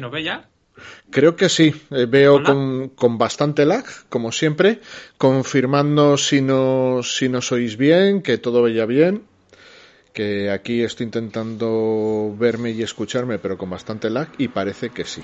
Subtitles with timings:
[0.00, 0.48] ¿Se nos ve ya?
[1.10, 1.74] Creo que sí.
[1.90, 4.80] Eh, veo con, bastante lag, como siempre.
[5.18, 9.24] Confirmando si no, si nos oís bien, que todo vaya bien.
[10.14, 15.22] Que aquí estoy intentando verme y escucharme, pero con bastante lag, y parece que sí.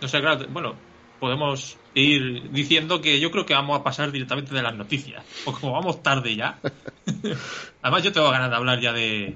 [0.00, 0.76] No sé, claro, bueno,
[1.18, 5.24] podemos ir diciendo que yo creo que vamos a pasar directamente de las noticias.
[5.46, 6.60] O como vamos tarde ya.
[7.82, 9.34] Además, yo tengo ganas de hablar ya de,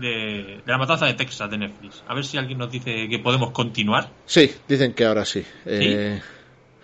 [0.00, 2.02] de, la matanza de Texas de Netflix.
[2.06, 4.10] A ver si alguien nos dice que podemos continuar.
[4.26, 5.44] Sí, dicen que ahora sí.
[5.64, 6.20] Eh,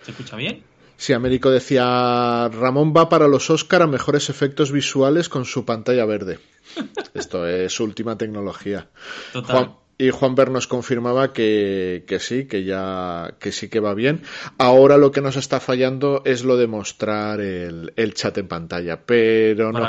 [0.01, 0.63] ¿Se escucha bien?
[0.97, 6.05] Sí, Américo decía, Ramón va para los Oscar a mejores efectos visuales con su pantalla
[6.05, 6.39] verde.
[7.13, 8.87] Esto es última tecnología.
[9.31, 9.75] Total.
[9.97, 14.21] Y Juan Ver nos confirmaba que, sí, que ya que sí que va bien.
[14.57, 19.01] Ahora lo que nos está fallando es lo de mostrar el, chat en pantalla.
[19.05, 19.87] Pero no,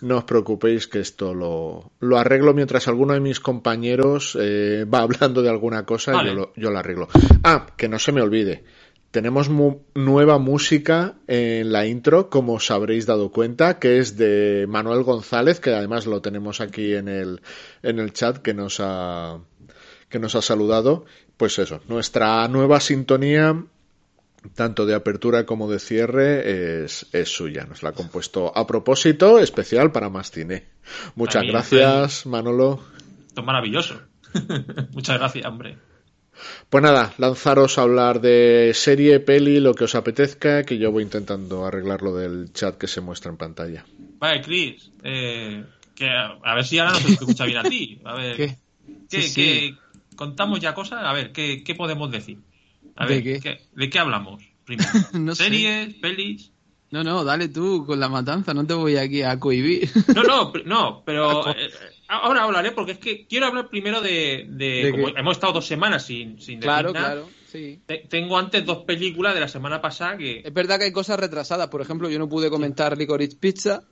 [0.00, 5.00] no, os preocupéis que esto lo, lo, arreglo mientras alguno de mis compañeros eh, va
[5.02, 7.08] hablando de alguna cosa y yo lo, yo lo arreglo.
[7.44, 8.64] Ah, que no se me olvide
[9.16, 15.04] tenemos nueva música en la intro, como os habréis dado cuenta, que es de Manuel
[15.04, 17.40] González, que además lo tenemos aquí en el,
[17.82, 19.38] en el chat que nos ha,
[20.10, 21.06] que nos ha saludado.
[21.38, 23.64] Pues eso, nuestra nueva sintonía,
[24.54, 27.64] tanto de apertura como de cierre, es, es suya.
[27.64, 30.66] Nos la ha compuesto a propósito, especial para más cine.
[31.14, 32.82] Muchas gracias, Manolo.
[33.28, 33.98] Esto es maravilloso.
[34.92, 35.78] Muchas gracias, hombre.
[36.68, 41.02] Pues nada, lanzaros a hablar de serie, peli, lo que os apetezca, que yo voy
[41.02, 43.84] intentando arreglar lo del chat que se muestra en pantalla.
[44.18, 48.00] Vale, Chris, eh, que a, ver si ahora no se escucha bien a ti.
[48.04, 48.56] A ver, ¿Qué?
[49.08, 49.74] ¿qué,
[50.14, 51.02] contamos ya cosas?
[51.04, 52.38] A ver, ¿qué, qué podemos decir?
[52.96, 54.42] A ver, ¿De qué, ¿de qué hablamos?
[54.64, 54.90] Primero,
[55.34, 56.50] ¿Series, pelis?
[56.90, 59.90] No, no, dale tú con la matanza, no te voy aquí a cohibir.
[60.14, 61.70] No, no, no, pero eh,
[62.08, 66.40] ahora hablaré porque es que quiero hablar primero de, como hemos estado dos semanas sin,
[66.40, 67.80] sin Claro, claro, sí.
[68.08, 70.42] Tengo antes dos películas de la semana pasada que...
[70.44, 73.82] Es verdad que hay cosas retrasadas, por ejemplo, yo no pude comentar Licorice Pizza,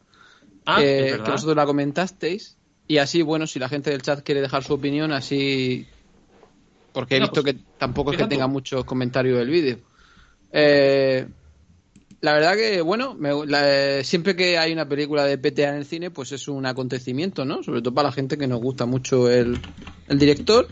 [0.67, 4.63] ah, que vosotros la comentasteis, y así, bueno, si la gente del chat quiere dejar
[4.65, 5.87] su opinión, así...
[6.93, 9.79] Porque he visto pues, que tampoco es que tenga muchos comentarios del vídeo.
[10.53, 11.27] Eh,
[12.25, 13.19] la verdad que, bueno,
[14.03, 17.62] siempre que hay una película de PTA en el cine, pues es un acontecimiento, ¿no?
[17.62, 19.61] Sobre todo para la gente que nos gusta mucho el,
[20.09, 20.67] director.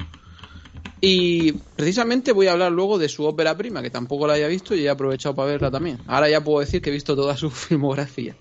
[0.99, 4.75] Y precisamente voy a hablar luego de su ópera prima, que tampoco la haya visto
[4.75, 5.99] y he aprovechado para verla también.
[6.07, 8.35] Ahora ya puedo decir que he visto toda su filmografía.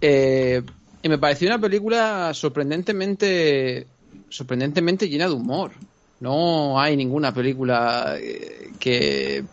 [0.00, 0.62] Eh,
[1.02, 3.86] y me pareció una película sorprendentemente,
[4.30, 5.72] sorprendentemente llena de humor.
[6.20, 9.44] No hay ninguna película eh, que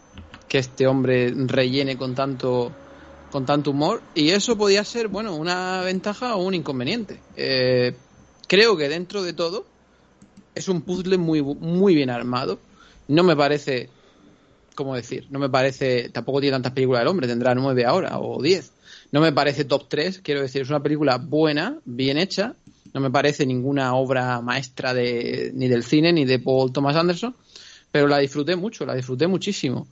[0.52, 2.74] que este hombre rellene con tanto
[3.32, 7.22] con tanto humor y eso podía ser bueno una ventaja o un inconveniente.
[7.38, 7.96] Eh,
[8.50, 9.66] creo que dentro de todo
[10.54, 12.60] es un puzzle muy muy bien armado.
[13.08, 13.88] No me parece
[14.76, 18.42] cómo decir no me parece tampoco tiene tantas películas del hombre tendrá nueve ahora o
[18.42, 18.74] diez.
[19.14, 22.56] No me parece top tres quiero decir es una película buena bien hecha.
[22.94, 27.34] No me parece ninguna obra maestra de ni del cine ni de Paul Thomas Anderson
[27.90, 29.88] pero la disfruté mucho la disfruté muchísimo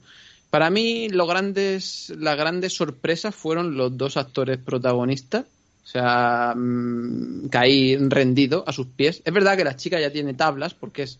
[0.50, 5.46] para mí, lo grandes, las grandes sorpresas fueron los dos actores protagonistas.
[5.84, 9.22] O sea, mm, caí rendido a sus pies.
[9.24, 11.18] Es verdad que la chica ya tiene tablas porque es,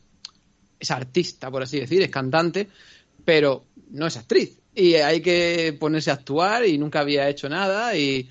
[0.78, 2.68] es artista, por así decir, es cantante,
[3.24, 4.58] pero no es actriz.
[4.74, 8.28] Y hay que ponerse a actuar y nunca había hecho nada y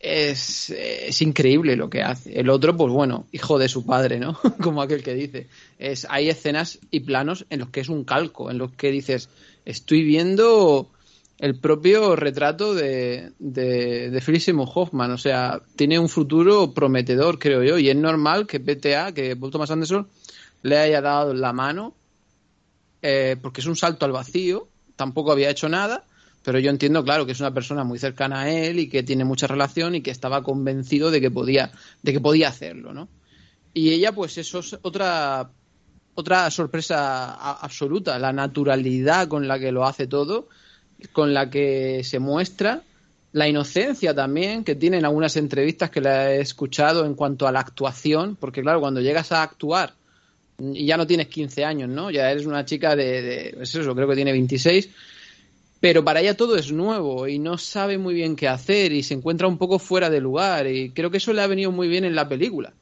[0.00, 2.38] es, es, increíble lo que hace.
[2.38, 4.38] El otro, pues bueno, hijo de su padre, ¿no?
[4.62, 5.48] Como aquel que dice.
[5.78, 9.28] Es, hay escenas y planos en los que es un calco, en los que dices,
[9.64, 10.90] estoy viendo
[11.38, 15.10] el propio retrato de, de, de Hoffman.
[15.10, 19.50] O sea, tiene un futuro prometedor, creo yo, y es normal que PTA, que Paul
[19.50, 20.08] Thomas Anderson,
[20.62, 21.94] le haya dado la mano,
[23.02, 26.04] eh, porque es un salto al vacío, tampoco había hecho nada,
[26.46, 29.24] pero yo entiendo, claro, que es una persona muy cercana a él y que tiene
[29.24, 31.72] mucha relación y que estaba convencido de que podía,
[32.04, 33.08] de que podía hacerlo, ¿no?
[33.74, 35.50] Y ella, pues eso es otra
[36.14, 40.48] otra sorpresa absoluta, la naturalidad con la que lo hace todo,
[41.12, 42.84] con la que se muestra,
[43.32, 47.52] la inocencia también que tiene en algunas entrevistas que le he escuchado en cuanto a
[47.52, 49.94] la actuación, porque claro, cuando llegas a actuar
[50.60, 52.08] y ya no tienes 15 años, ¿no?
[52.12, 54.88] Ya eres una chica de, de eso, creo que tiene 26,
[55.80, 59.14] pero para ella todo es nuevo y no sabe muy bien qué hacer y se
[59.14, 62.04] encuentra un poco fuera de lugar y creo que eso le ha venido muy bien
[62.04, 62.72] en la película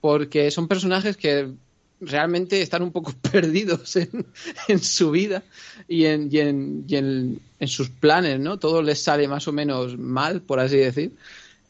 [0.00, 1.52] porque son personajes que
[2.00, 5.42] realmente están un poco perdidos en, su vida
[5.88, 8.58] y, en, sus planes, ¿no?
[8.58, 11.12] Todo les sale más o menos mal, por así decir.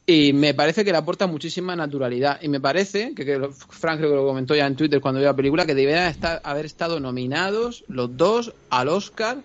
[0.08, 2.40] Y me parece que le aporta muchísima naturalidad.
[2.40, 5.74] Y me parece, que, Frank lo comentó ya en Twitter cuando vio la película, que
[5.74, 9.38] deberían estar, haber estado nominados los dos al Oscar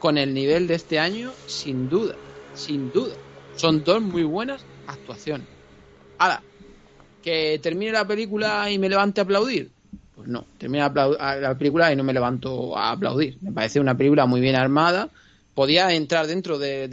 [0.00, 2.16] con el nivel de este año, sin duda.
[2.54, 3.14] Sin duda.
[3.54, 5.46] Son dos muy buenas actuaciones.
[6.18, 6.42] Ahora,
[7.22, 9.70] que termine la película y me levante a aplaudir.
[10.16, 13.38] Pues no, termina la película y no me levanto a aplaudir.
[13.40, 15.08] Me parece una película muy bien armada.
[15.54, 16.88] Podía entrar dentro de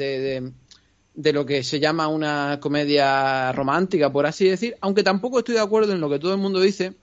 [1.18, 5.62] de lo que se llama una comedia romántica, por así decir, aunque tampoco estoy de
[5.62, 6.94] acuerdo en lo que todo el mundo dice,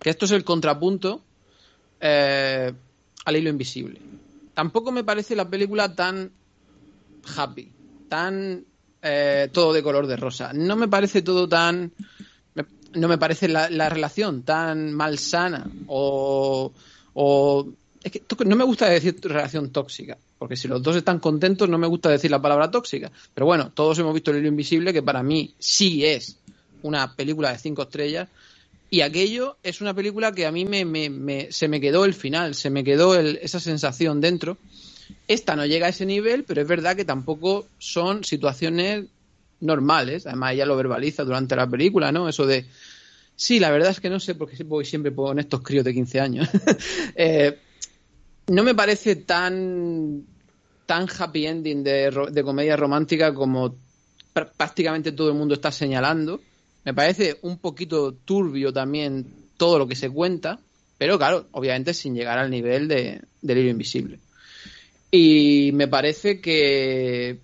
[0.00, 1.20] que esto es el contrapunto
[2.00, 2.72] eh,
[3.26, 4.00] al hilo invisible.
[4.60, 6.30] Tampoco me parece la película tan
[7.34, 7.72] happy,
[8.10, 8.62] tan
[9.00, 10.52] eh, todo de color de rosa.
[10.52, 11.90] No me parece todo tan...
[12.92, 16.74] No me parece la, relación tan malsana o,
[17.14, 17.68] o
[18.04, 21.78] es que no me gusta decir relación tóxica, porque si los dos están contentos no
[21.78, 23.10] me gusta decir la palabra tóxica.
[23.32, 26.36] Pero bueno, todos hemos visto El hilo invisible, que para mí sí es
[26.82, 28.28] una película de cinco estrellas.
[28.90, 32.70] Y aquello es una película que a mí me, se me quedó el final, se
[32.70, 34.58] me quedó esa sensación dentro.
[35.28, 39.06] Esta no llega a ese nivel, pero es verdad que tampoco son situaciones
[39.60, 40.26] normales.
[40.26, 42.28] Además, ella lo verbaliza durante la película, ¿no?
[42.28, 42.66] Eso de,
[43.36, 46.20] sí, la verdad es que no sé, porque voy siempre con estos críos de 15
[46.20, 46.48] años.
[47.14, 47.58] eh,
[48.48, 50.26] no me parece tan
[50.90, 53.76] tan happy ending de, comedia romántica como
[54.32, 56.40] prácticamente todo el mundo está señalando.
[56.90, 59.26] Me parece un poquito turbio también
[59.56, 60.58] todo lo que se cuenta,
[60.98, 64.18] pero claro, obviamente sin llegar al nivel de, del hilo invisible.
[65.10, 67.38] Y me parece que,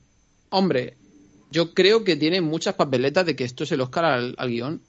[0.50, 0.96] hombre,
[1.50, 4.82] yo creo que tiene muchas papeletas de que esto es el Oscar al, al guion.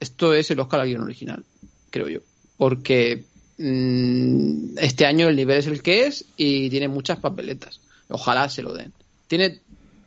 [0.00, 1.44] Esto es el Oscar al guion original,
[1.90, 2.20] creo yo.
[2.56, 3.24] Porque
[3.56, 7.80] Mm, este año el nivel es el que es y tiene muchas papeletas.
[8.08, 8.92] Ojalá se lo den.
[9.28, 9.60] Tiene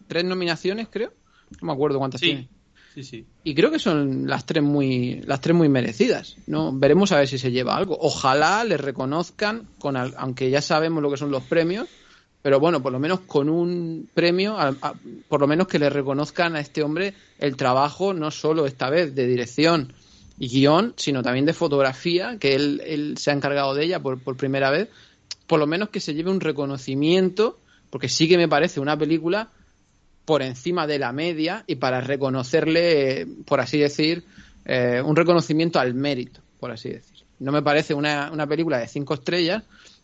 [0.07, 1.13] tres nominaciones, creo.
[1.61, 2.49] No me acuerdo cuántas tiene.
[2.97, 3.25] Sí, sí.
[3.43, 6.35] Y creo que son las tres muy, las tres muy merecidas.
[6.47, 6.71] ¿no?
[6.73, 7.95] Veremos a ver si se lleva algo.
[8.01, 11.87] Ojalá le reconozcan, con aunque ya sabemos lo que son los premios,
[12.41, 14.57] pero bueno, por lo menos con un premio,
[15.27, 19.13] por lo menos que le reconozcan a este hombre el trabajo, no solo esta vez
[19.13, 19.93] de dirección,
[20.39, 24.19] y guion, sino también de fotografía, que él, él se ha encargado de ella por,
[24.19, 24.89] por, primera vez,
[25.45, 27.59] por lo menos que se lleve un reconocimiento,
[27.91, 29.49] porque sí que me parece una película
[30.27, 34.25] por encima de la media y para reconocerle, por así decir,
[34.65, 37.23] eh, un reconocimiento al mérito, por así decir.
[37.39, 39.63] No me parece una, una película de cinco estrellas,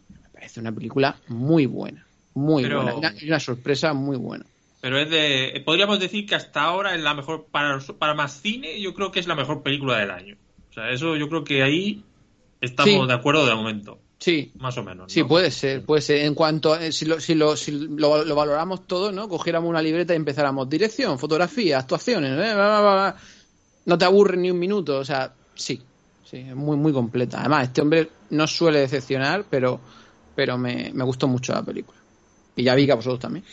[0.10, 2.06] me parece una película muy buena,
[2.36, 4.46] muy buena, y una sorpresa muy buena.
[4.80, 5.62] Pero es de.
[5.66, 7.48] Podríamos decir que hasta ahora es la mejor.
[7.52, 10.38] Para, para más cine, yo creo que es la mejor película del año.
[10.72, 12.02] O sea, eso yo creo que ahí
[12.62, 14.00] estamos de acuerdo de momento.
[14.24, 14.54] Sí.
[14.58, 15.12] Más o menos.
[15.12, 16.20] Sí, puede ser, puede ser.
[16.20, 16.80] En cuanto.
[16.80, 19.28] Eh, si, lo, si, lo, si lo, valoramos todo, ¿no?
[19.28, 20.70] Cogiéramos una libreta y empezáramos.
[20.70, 22.32] Dirección, fotografía, actuaciones.
[22.40, 23.14] ¿eh?
[23.86, 25.00] no te aburre ni un minuto.
[25.00, 25.82] O sea, sí.
[26.24, 27.42] Sí, es muy, muy completa.
[27.42, 29.82] Además, este hombre no suele decepcionar, pero,
[30.34, 32.00] pero me, me gustó mucho la película.
[32.56, 33.44] Y ya vi que a vosotros también.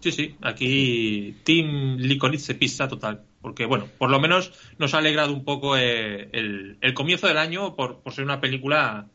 [0.00, 3.22] Sí, sí, aquí Team Licorice pisa total.
[3.40, 7.38] Porque, bueno, por lo menos nos ha alegrado un poco eh, el, el, comienzo del
[7.38, 9.08] año por, por ser una película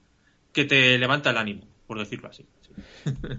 [0.55, 2.45] que te levanta el ánimo, por decirlo así.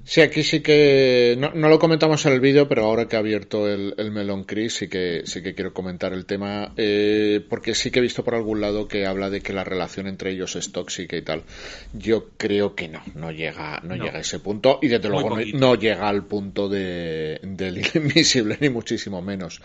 [0.05, 3.69] Sí, aquí sí que no, lo comentamos en el vídeo, pero ahora que ha abierto
[3.69, 7.99] el, melón Chris sí que sí que quiero comentar el tema eh, porque sí que
[7.99, 11.17] he visto por algún lado que habla de que la relación entre ellos es tóxica
[11.17, 11.43] y tal.
[11.93, 15.75] Yo creo que no, no llega no, llega a ese punto y desde luego no,
[15.75, 19.61] llega al punto de del invisible ni muchísimo menos.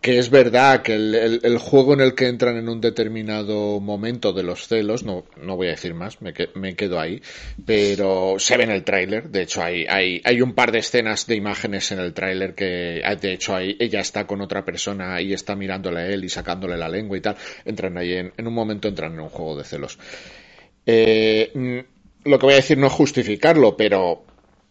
[0.00, 4.32] Que es verdad que el, el, juego en el que entran en un determinado momento
[4.32, 7.20] de los celos, no no voy a decir más, me, me quedo ahí,
[7.66, 11.26] pero se ve en el trailer de hecho, hay, hay, hay un par de escenas
[11.26, 15.20] de imágenes en el tráiler que, ah, de hecho, ahí ella está con otra persona
[15.20, 17.36] y está mirándole a él y sacándole la lengua y tal.
[17.64, 19.98] Entran ahí en, en un momento, entran en un juego de celos.
[20.86, 24.24] Eh, mm, lo que voy a decir no es justificarlo, pero,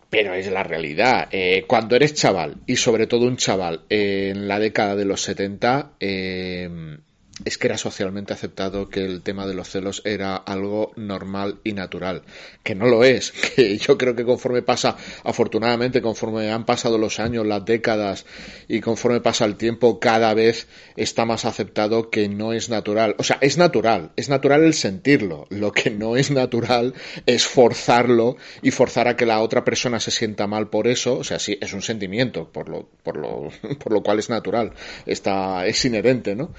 [0.10, 1.28] pero es la realidad.
[1.32, 5.92] Eh, cuando eres chaval, y sobre todo un chaval en la década de los 70,
[6.00, 6.98] eh,
[7.46, 11.74] es que era socialmente aceptado que el tema de los celos era algo normal y
[11.74, 12.24] natural,
[12.64, 17.20] que no lo es, que yo creo que conforme pasa, afortunadamente, conforme han pasado los
[17.20, 18.26] años, las décadas
[18.68, 23.16] y conforme pasa el tiempo, cada vez está más aceptado que no es natural.
[23.18, 26.94] O sea, es natural, es natural el sentirlo, lo que no es natural
[27.26, 31.24] es forzarlo y forzar a que la otra persona se sienta mal por eso, o
[31.24, 34.74] sea, sí, es un sentimiento, por lo, por lo, por lo cual es natural,
[35.06, 36.54] está, es inherente, ¿no?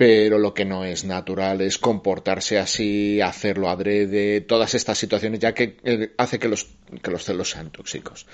[0.00, 5.52] Pero lo que no es natural es comportarse así, hacerlo adrede, todas estas situaciones, ya
[5.52, 6.68] que eh, hace que los,
[7.02, 8.26] que los celos sean tóxicos.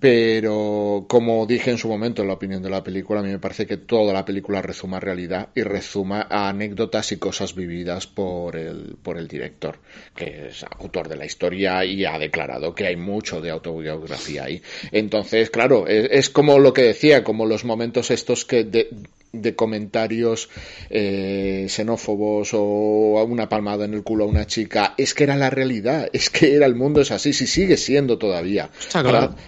[0.00, 3.38] pero como dije en su momento en la opinión de la película, a mí me
[3.38, 8.56] parece que toda la película rezuma realidad y rezuma a anécdotas y cosas vividas por
[8.56, 9.78] el, por el director,
[10.16, 14.60] que es autor de la historia y ha declarado que hay mucho de autobiografía ahí.
[14.90, 18.88] Entonces, claro, es, como lo que decía, como los momentos estos que de,
[19.32, 20.48] de comentarios
[20.90, 25.50] eh, xenófobos o una palmada en el culo a una chica, es que era la
[25.50, 28.70] realidad, es que era el mundo es así, si sigue siendo todavía.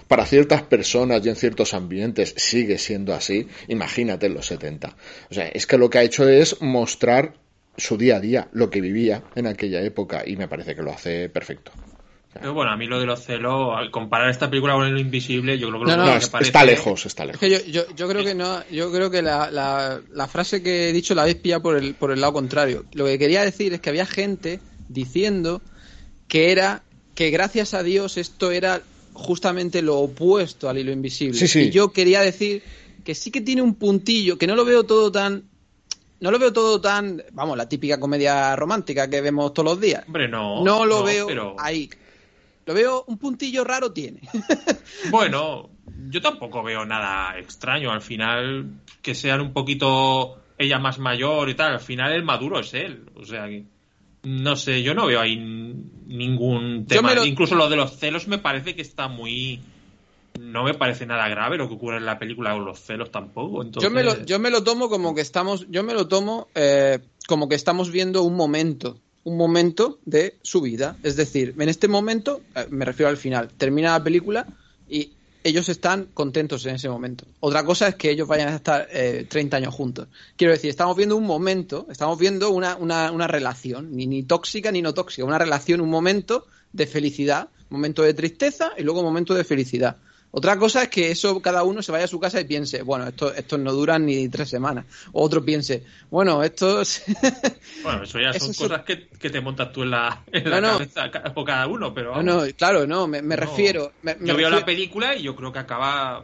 [0.07, 4.95] Para, ciertas personas y en ciertos ambientes sigue siendo así, imagínate en los 70.
[5.29, 7.33] O sea, es que lo que ha hecho es mostrar
[7.75, 10.91] su día a día, lo que vivía en aquella época y me parece que lo
[10.91, 11.71] hace perfecto.
[12.33, 15.59] Pero bueno, a mí lo de los celos, al comparar esta película con el invisible,
[15.59, 17.41] yo creo que, lo que está lejos, está lejos.
[17.67, 21.37] yo, creo que no, yo creo que la, la, frase que he dicho la habéis
[21.37, 22.85] pillado por el, por el lado contrario.
[22.93, 25.61] Lo que quería decir es que había gente diciendo
[26.29, 26.83] que era
[27.15, 28.81] que gracias a Dios esto era
[29.13, 31.37] justamente lo opuesto al hilo invisible.
[31.53, 32.63] Y yo quería decir
[33.03, 35.43] que sí que tiene un puntillo, que no lo veo todo tan
[36.21, 40.03] no lo veo todo tan, vamos, la típica comedia romántica que vemos todos los días.
[40.05, 40.63] Hombre, no.
[40.63, 41.89] No lo veo ahí.
[42.65, 44.21] Lo veo, un puntillo raro tiene.
[45.09, 45.69] bueno,
[46.09, 47.91] yo tampoco veo nada extraño.
[47.91, 52.59] Al final, que sean un poquito ella más mayor y tal, al final el maduro
[52.59, 53.09] es él.
[53.15, 53.65] O sea que.
[54.23, 57.13] No sé, yo no veo ahí ningún tema.
[57.25, 59.61] Incluso lo de los celos me parece que está muy.
[60.39, 63.63] No me parece nada grave lo que ocurre en la película con los celos tampoco.
[63.63, 65.65] Yo, me lo, yo me lo tomo como que estamos.
[65.69, 70.61] Yo me lo tomo eh, como que estamos viendo un momento un momento de su
[70.61, 70.97] vida.
[71.03, 74.47] Es decir, en este momento, eh, me refiero al final, termina la película
[74.89, 75.13] y
[75.43, 77.25] ellos están contentos en ese momento.
[77.39, 80.07] Otra cosa es que ellos vayan a estar 30 eh, años juntos.
[80.35, 84.71] Quiero decir, estamos viendo un momento, estamos viendo una, una, una relación, ni, ni tóxica
[84.71, 89.33] ni no tóxica, una relación, un momento de felicidad, momento de tristeza y luego momento
[89.33, 89.97] de felicidad.
[90.33, 93.05] Otra cosa es que eso cada uno se vaya a su casa y piense, bueno,
[93.07, 94.85] esto, esto no duran ni tres semanas.
[95.11, 96.81] O otro piense, bueno, esto
[97.83, 101.93] Bueno, eso ya son cosas que, te montas tú en la, cabeza por cada uno,
[101.93, 102.23] pero...
[102.23, 103.91] No, claro, no, me, refiero...
[104.21, 106.23] yo veo la película y yo creo que acaba...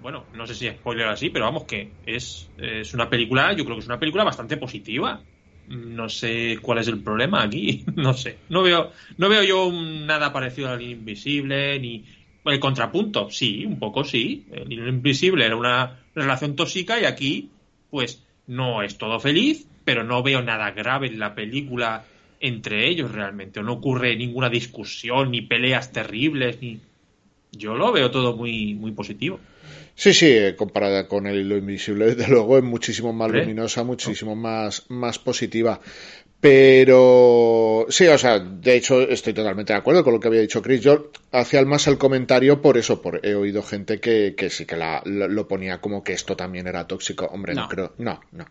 [0.00, 3.64] Bueno, no sé si es spoiler así, pero vamos, que es, es una película, yo
[3.64, 5.20] creo que es una película bastante positiva.
[5.68, 8.38] No sé cuál es el problema aquí, no sé.
[8.48, 12.04] No veo, no veo yo nada parecido al Invisible, ni,
[12.44, 14.46] el contrapunto, sí, un poco sí.
[14.52, 17.50] El invisible era una relación tóxica y aquí,
[17.90, 22.04] pues, no es todo feliz, pero no veo nada grave en la película
[22.40, 23.62] entre ellos realmente.
[23.62, 26.80] No ocurre ninguna discusión, ni peleas terribles, ni.
[27.52, 29.40] Yo lo veo todo muy, muy positivo.
[29.94, 34.36] Sí, sí, eh, comparada con el hilo invisible, desde luego es muchísimo más luminosa, muchísimo
[34.36, 35.80] más, más positiva.
[36.40, 40.62] Pero sí, o sea, de hecho estoy totalmente de acuerdo con lo que había dicho
[40.62, 40.80] Chris.
[40.80, 44.76] Yo hacía más el comentario por eso, por he oído gente que, que sí que
[44.76, 47.26] la, lo ponía como que esto también era tóxico.
[47.26, 48.46] Hombre, no, creo, no, no.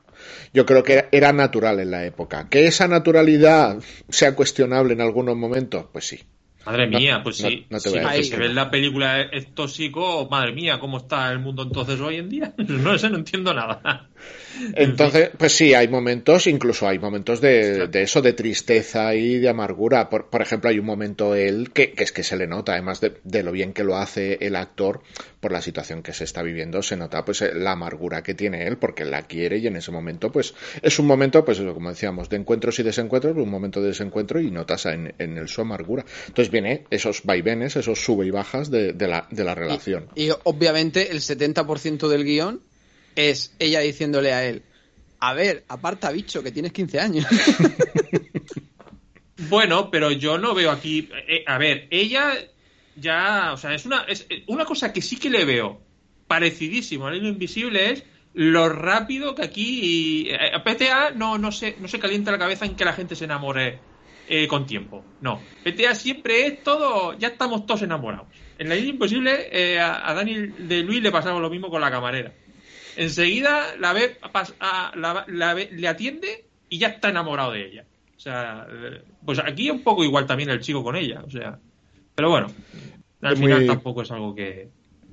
[0.53, 2.49] Yo creo que era, natural en la época.
[2.49, 3.77] Que esa naturalidad
[4.09, 6.19] sea cuestionable en algunos momentos, pues sí.
[6.65, 7.65] Madre mía, pues sí.
[7.69, 11.63] No, te si, se ve la película es tóxico, madre mía, ¿cómo está el mundo
[11.63, 12.53] entonces hoy en día?
[12.67, 14.09] No sé, no entiendo nada.
[14.75, 20.09] Entonces, pues sí, hay momentos, incluso hay momentos de, eso, de tristeza y de amargura.
[20.09, 23.51] Por, ejemplo, hay un momento él que, es que se le nota, además de, lo
[23.51, 25.01] bien que lo hace el actor,
[25.39, 28.77] por la situación que se está viviendo, se nota pues la amargura que tiene él,
[28.77, 32.37] porque la quiere y en ese momento, pues es un momento, pues como decíamos, de
[32.37, 36.05] encuentros y desencuentros, un momento de desencuentro y notas en, en él su amargura.
[36.27, 40.07] Entonces viene esos vaivenes, esos sube y bajas de, la, de la relación.
[40.15, 42.61] Y, y obviamente el 70% del guion
[43.17, 44.61] es ella diciéndole a él,
[45.19, 47.25] a ver, aparta bicho, que tienes 15 años.
[49.49, 52.35] bueno, pero yo no veo aquí, eh, a ver, ella
[52.95, 55.81] ya, o sea, es una, es una cosa que sí que le veo
[56.27, 61.87] parecidísimo al lo invisible es lo rápido que aquí eh, PTA no, no, se, no
[61.87, 63.79] se calienta la cabeza en que la gente se enamore
[64.29, 65.03] eh, con tiempo.
[65.21, 68.27] No, PTA siempre es todo, ya estamos todos enamorados.
[68.59, 71.89] En la isla imposible a, a Daniel de Luis le pasaba lo mismo con la
[71.89, 72.31] camarera
[72.97, 74.17] enseguida la ve,
[74.95, 77.85] la, le atiende y ya está enamorado de ella.
[78.15, 78.67] O sea,
[79.23, 81.21] pues aquí un poco igual también el chico con ella.
[81.25, 81.59] O sea,
[82.15, 82.47] pero bueno,
[83.21, 84.69] al final tampoco es algo que.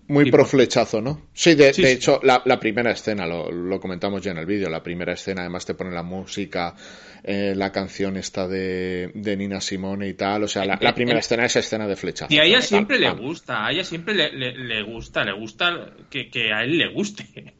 [0.07, 1.29] Muy pro flechazo, ¿no?
[1.33, 5.43] Sí, de, hecho, La, primera escena, lo, comentamos ya en el vídeo, la primera escena,
[5.43, 6.75] además te pone la música,
[7.23, 11.57] eh, la canción esta de, Nina Simone y tal, o sea, la, primera escena es
[11.57, 12.35] escena de flechazo.
[12.35, 16.53] Y a ella siempre le gusta, a ella siempre le, gusta, le gusta que, que,
[16.53, 17.55] a él le guste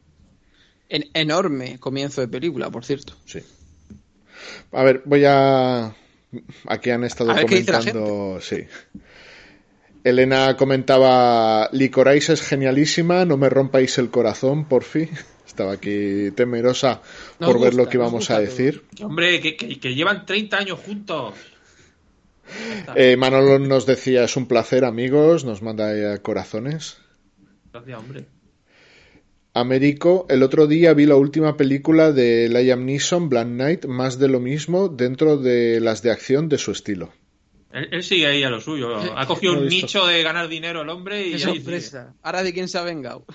[0.89, 3.13] enorme comienzo de película, por cierto.
[3.25, 3.39] Sí.
[4.71, 5.95] A ver, voy a.
[6.67, 8.39] Aquí han estado comentando.
[8.41, 8.65] Sí.
[10.03, 15.09] Elena comentaba, Licorice es genialísima, no me rompáis el corazón, por fin.
[15.47, 17.01] Estaba aquí temerosa
[17.39, 18.83] por ver lo que íbamos a decir.
[19.01, 21.33] hombre, que, llevan 30 años juntos.
[22.95, 26.97] Eh, Manolo nos decía, es un placer, amigos, nos manda corazones.
[27.71, 28.25] Gracias, hombre.
[29.55, 34.27] Américo, el otro día vi la última película de Liam Neeson, Black Knight, más de
[34.27, 37.13] lo mismo dentro de las de acción de su estilo.
[37.71, 39.17] Él, sigue ahí a lo suyo.
[39.17, 41.31] Ha cogido un nicho de ganar dinero el hombre y.
[41.31, 42.13] Qué sorpresa.
[42.21, 43.25] Ahora de quién se ha vengado.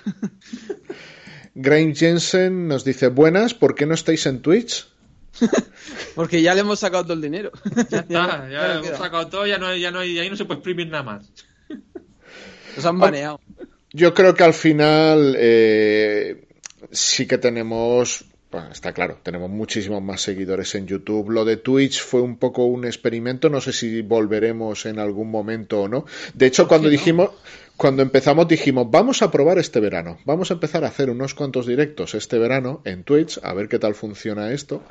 [1.55, 4.87] Grain Jensen nos dice: Buenas, ¿por qué no estáis en Twitch?
[6.15, 7.51] Porque ya le hemos sacado todo el dinero.
[7.89, 10.59] Ya está, ya hemos sacado todo, ya no, ya no hay, ahí no se puede
[10.59, 11.31] exprimir nada más.
[12.75, 13.41] Nos han baneado.
[13.93, 16.45] Yo creo que al final eh,
[16.91, 18.25] sí que tenemos
[18.71, 21.29] está claro, tenemos muchísimos más seguidores en YouTube.
[21.29, 25.81] Lo de Twitch fue un poco un experimento, no sé si volveremos en algún momento
[25.81, 26.05] o no.
[26.33, 27.29] De hecho, cuando dijimos,
[27.77, 31.65] cuando empezamos dijimos, vamos a probar este verano, vamos a empezar a hacer unos cuantos
[31.65, 34.83] directos este verano en Twitch, a ver qué tal funciona esto.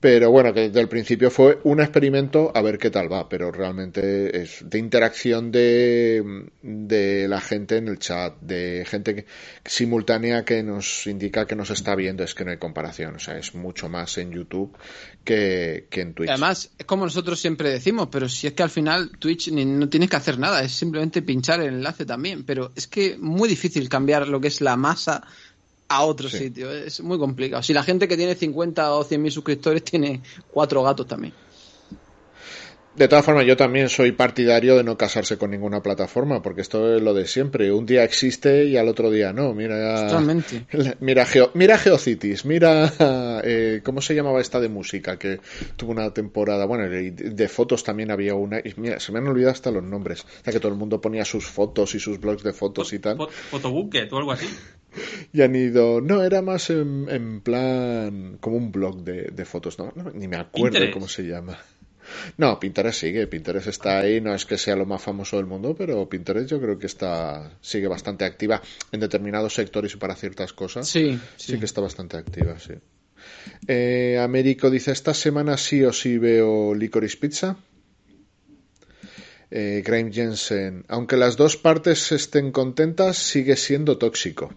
[0.00, 3.50] Pero bueno, que desde el principio fue un experimento a ver qué tal va, pero
[3.50, 9.24] realmente es de interacción de, de la gente en el chat, de gente
[9.64, 13.38] simultánea que nos indica que nos está viendo, es que no hay comparación, o sea,
[13.38, 14.76] es mucho más en YouTube
[15.24, 16.28] que, que en Twitch.
[16.28, 20.10] Además, es como nosotros siempre decimos, pero si es que al final Twitch no tienes
[20.10, 24.28] que hacer nada, es simplemente pinchar el enlace también, pero es que muy difícil cambiar
[24.28, 25.26] lo que es la masa
[25.88, 26.70] a otro sitio.
[26.70, 27.62] Es muy complicado.
[27.62, 31.34] Si la gente que tiene 50 o 100 mil suscriptores tiene cuatro gatos también.
[32.96, 36.94] De todas formas, yo también soy partidario de no casarse con ninguna plataforma, porque esto
[36.94, 37.72] es lo de siempre.
[37.72, 39.52] Un día existe y al otro día no.
[39.52, 40.06] Mira,
[41.00, 42.92] mira, mira Geocities, mira,
[43.42, 45.18] eh, ¿cómo se llamaba esta de música?
[45.18, 45.40] Que
[45.74, 48.60] tuvo una temporada, bueno, de fotos también había una.
[48.60, 50.22] Y mira, se me han olvidado hasta los nombres.
[50.22, 53.00] O sea, que todo el mundo ponía sus fotos y sus blogs de fotos y
[53.00, 53.18] tal.
[53.50, 54.46] Fotobucket o algo así.
[55.32, 56.00] Y han ido.
[56.00, 58.38] No, era más en, plan.
[58.40, 59.92] como un blog de, fotos, ¿no?
[60.14, 61.58] Ni me acuerdo cómo se llama.
[62.36, 65.74] No, Pinterest sigue, Pinterest está ahí, no es que sea lo más famoso del mundo,
[65.74, 68.60] pero Pinterest yo creo que está sigue bastante activa
[68.92, 70.88] en determinados sectores y para ciertas cosas.
[70.88, 72.74] Sí, sí, que está bastante activa, sí.
[73.66, 77.56] Eh, Américo dice, esta semana sí o sí veo Licorice Pizza.
[79.50, 84.52] Eh, Graham Jensen, aunque las dos partes estén contentas, sigue siendo tóxico.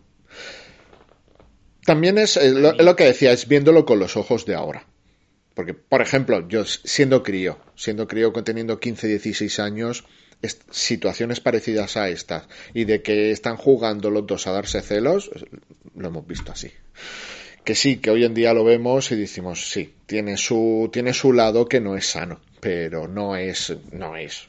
[1.88, 4.86] También es eh, lo, que decía, es viéndolo con los ojos de ahora.
[5.54, 10.04] Porque, por ejemplo, yo siendo crío, siendo crío teniendo 15, 16 años,
[10.70, 15.32] situaciones parecidas a estas y de que están jugando los dos a darse celos,
[15.96, 16.74] lo hemos visto así.
[17.64, 21.32] Que sí, que hoy en día lo vemos y decimos, sí, tiene su, tiene su
[21.32, 24.46] lado que no es sano, pero no es, no es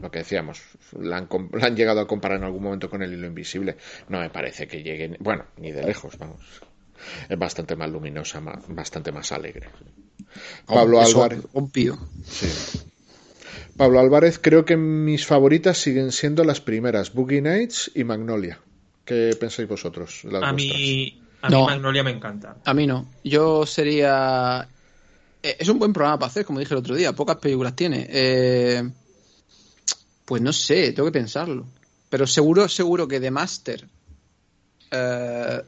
[0.00, 0.60] lo que decíamos,
[1.00, 3.76] la han, llegado a comparar en algún momento con el hilo invisible.
[4.08, 6.40] No me parece que lleguen, bueno, ni de lejos, vamos.
[7.28, 9.68] Es bastante más luminosa, bastante más alegre.
[10.66, 11.40] Pablo Álvarez.
[11.52, 11.98] Un pío.
[13.76, 18.60] Pablo Álvarez, creo que mis favoritas siguen siendo las primeras, Boogie Nights y Magnolia.
[19.04, 20.22] ¿Qué pensáis vosotros?
[20.24, 22.56] a mí, a mí Magnolia me encanta.
[22.64, 23.06] A mí no.
[23.22, 24.66] Yo sería.
[25.42, 27.12] Eh, es un buen programa para hacer, como dije el otro día.
[27.12, 28.06] Pocas películas tiene.
[28.10, 28.82] Eh
[30.26, 31.66] pues no sé, tengo que pensarlo.
[32.10, 33.86] Pero seguro, seguro que The Master,
[34.90, 35.62] eh,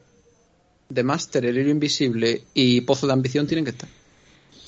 [0.93, 3.89] The Master, El Hilo Invisible y Pozo de Ambición tienen que estar.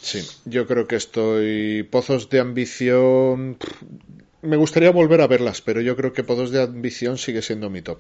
[0.01, 1.83] Sí, yo creo que estoy.
[1.83, 3.57] Pozos de Ambición.
[4.41, 7.81] Me gustaría volver a verlas, pero yo creo que Pozos de Ambición sigue siendo mi
[7.81, 7.99] top.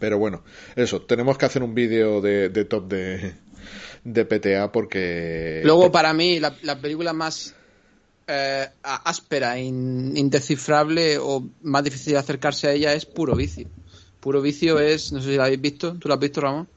[0.00, 0.42] Pero bueno,
[0.74, 3.34] eso, tenemos que hacer un vídeo de, top de,
[4.02, 5.60] de PTA porque.
[5.62, 7.54] Luego, para mí, la, la película más
[8.26, 13.66] eh, áspera, indescifrable o más difícil de acercarse a ella es puro vicio.
[14.20, 16.68] Puro vicio es, no sé si la habéis visto, ¿tú la has visto, Ramón?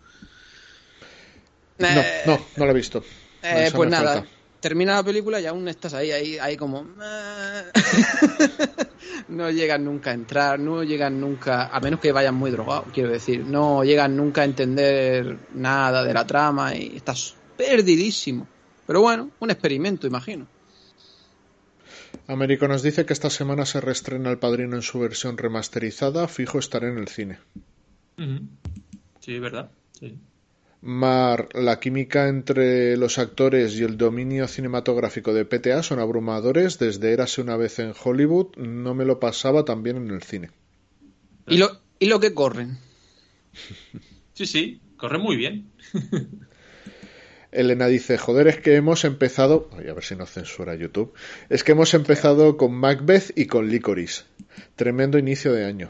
[1.79, 1.87] No,
[2.25, 3.03] no, no la he visto.
[3.41, 4.25] Eh, pues nada,
[4.59, 6.85] termina la película y aún estás ahí, ahí, ahí como...
[9.29, 13.09] no llegan nunca a entrar, no llegan nunca, a menos que vayan muy drogados, quiero
[13.09, 18.47] decir, no llegan nunca a entender nada de la trama y estás perdidísimo.
[18.85, 20.47] Pero bueno, un experimento, imagino.
[22.27, 26.59] Américo nos dice que esta semana se reestrena El Padrino en su versión remasterizada, fijo
[26.59, 27.39] estará en el cine.
[29.21, 29.71] Sí, verdad.
[29.97, 30.17] Sí.
[30.81, 36.77] Mar, la química entre los actores y el dominio cinematográfico de PTA son abrumadores.
[36.79, 40.51] Desde Érase una vez en Hollywood, no me lo pasaba también en el cine.
[41.47, 42.77] ¿Y lo, y lo que corren?
[44.33, 45.71] Sí, sí, corren muy bien.
[47.57, 51.13] Elena dice, joder, es que hemos empezado, a ver si no censura YouTube,
[51.49, 54.23] es que hemos empezado con Macbeth y con Licorice.
[54.75, 55.89] Tremendo inicio de año.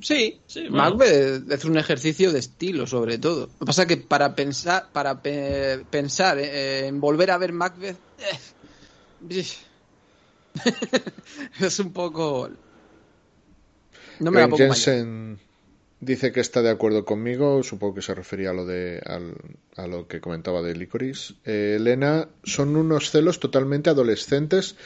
[0.00, 3.46] Sí, sí Macbeth es un ejercicio de estilo, sobre todo.
[3.46, 9.44] Lo que pasa es que para pensar, para pensar en volver a ver Macbeth, eh,
[11.60, 12.50] es un poco.
[14.20, 14.74] No me la pongo
[16.00, 19.02] Dice que está de acuerdo conmigo, supongo que se refería a lo de
[19.76, 21.34] a lo que comentaba de Licorice.
[21.44, 24.76] Eh, Elena, son unos celos totalmente adolescentes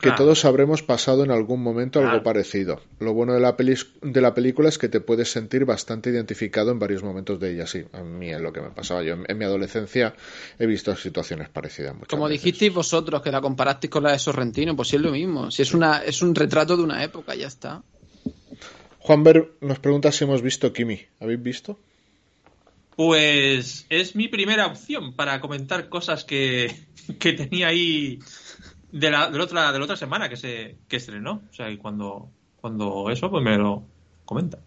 [0.00, 2.80] que todos habremos pasado en algún momento algo parecido.
[2.98, 6.78] Lo bueno de la, de la película es que te puedes sentir bastante identificado en
[6.78, 7.66] varios momentos de ella.
[7.66, 9.02] Sí, a mí es lo que me pasaba.
[9.02, 10.14] Yo en, mi adolescencia
[10.58, 11.94] he visto situaciones parecidas.
[12.08, 15.50] Como dijisteis vosotros que la comparasteis con la de Sorrentino, pues sí es lo mismo.
[15.50, 17.82] Si es, una, es un retrato de una época, ya está.
[19.04, 20.98] Juanber nos pregunta si hemos visto Kimi.
[21.20, 21.78] ¿Habéis visto?
[22.96, 26.74] Pues es mi primera opción para comentar cosas que,
[27.18, 28.18] tenía ahí
[28.92, 31.42] de la, de, la otra, de la otra semana que se que estrenó.
[31.50, 32.30] O sea, y cuando,
[32.62, 33.82] cuando eso, pues me lo
[34.24, 34.58] comenta.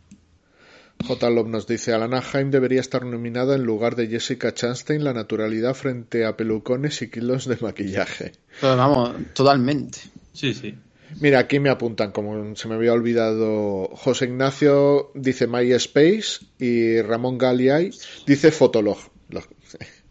[1.04, 1.30] J.
[1.32, 5.74] Love nos dice, Alana Haim debería estar nominada en lugar de Jessica Chastain la naturalidad
[5.74, 8.34] frente a pelucones y kilos de maquillaje.
[8.62, 9.98] Pero vamos, totalmente.
[10.34, 10.76] Sí, sí.
[11.20, 17.38] Mira, aquí me apuntan, como se me había olvidado, José Ignacio dice MySpace y Ramón
[17.38, 17.92] Galiay
[18.26, 18.98] dice Fotolog.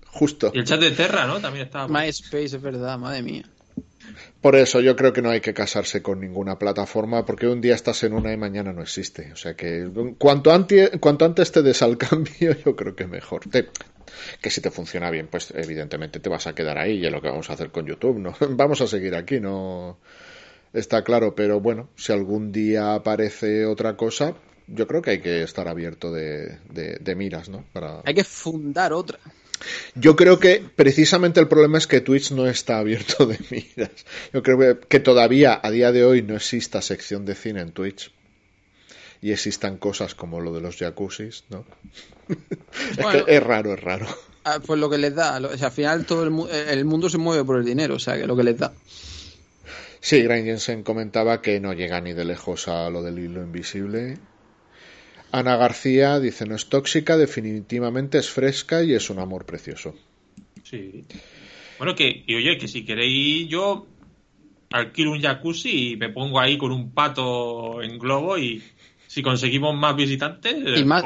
[0.07, 0.51] Justo.
[0.55, 1.41] Y el chat de Terra, ¿no?
[1.41, 1.87] También está.
[1.87, 3.45] MySpace, es verdad, madre mía.
[4.41, 7.75] Por eso yo creo que no hay que casarse con ninguna plataforma porque un día
[7.75, 9.33] estás en una y mañana no existe.
[9.33, 13.43] O sea que cuanto, antes, cuanto antes te des al cambio, yo creo que mejor.
[14.41, 17.21] que si te funciona bien, pues evidentemente te vas a quedar ahí y es lo
[17.21, 18.19] que vamos a hacer con YouTube.
[18.19, 18.35] ¿no?
[18.57, 19.99] Vamos a seguir aquí, no
[20.73, 24.35] está claro, pero bueno, si algún día aparece otra cosa,
[24.67, 26.59] yo creo que hay que estar abierto de,
[27.17, 27.65] miras, ¿no?
[27.73, 28.03] Para...
[28.05, 29.19] Hay que fundar otra.
[29.95, 33.91] Yo creo que precisamente el problema es que Twitch no está abierto de miras.
[34.33, 38.13] Yo creo que todavía a día de hoy no exista sección de cine en Twitch
[39.23, 41.65] y existan cosas como lo de los jacuzzis, ¿no?
[42.29, 44.07] es que es raro, es raro.
[44.45, 47.19] Ah, pues lo que les da, o sea, al final todo el, el mundo se
[47.19, 48.73] mueve por el dinero, o sea, que lo que les da.
[50.07, 54.19] Sí, Grant Jensen comentaba que no llega ni de lejos a lo del hilo invisible.
[55.33, 59.97] Ana García dice, no es tóxica, definitivamente es fresca y es un amor precioso.
[60.63, 61.05] Sí.
[61.79, 63.89] Bueno, que, y oye, que si queréis yo
[64.71, 68.63] alquilo un jacuzzi y me pongo ahí con un pato en globo y
[69.09, 71.03] si conseguimos más visitantes, y más,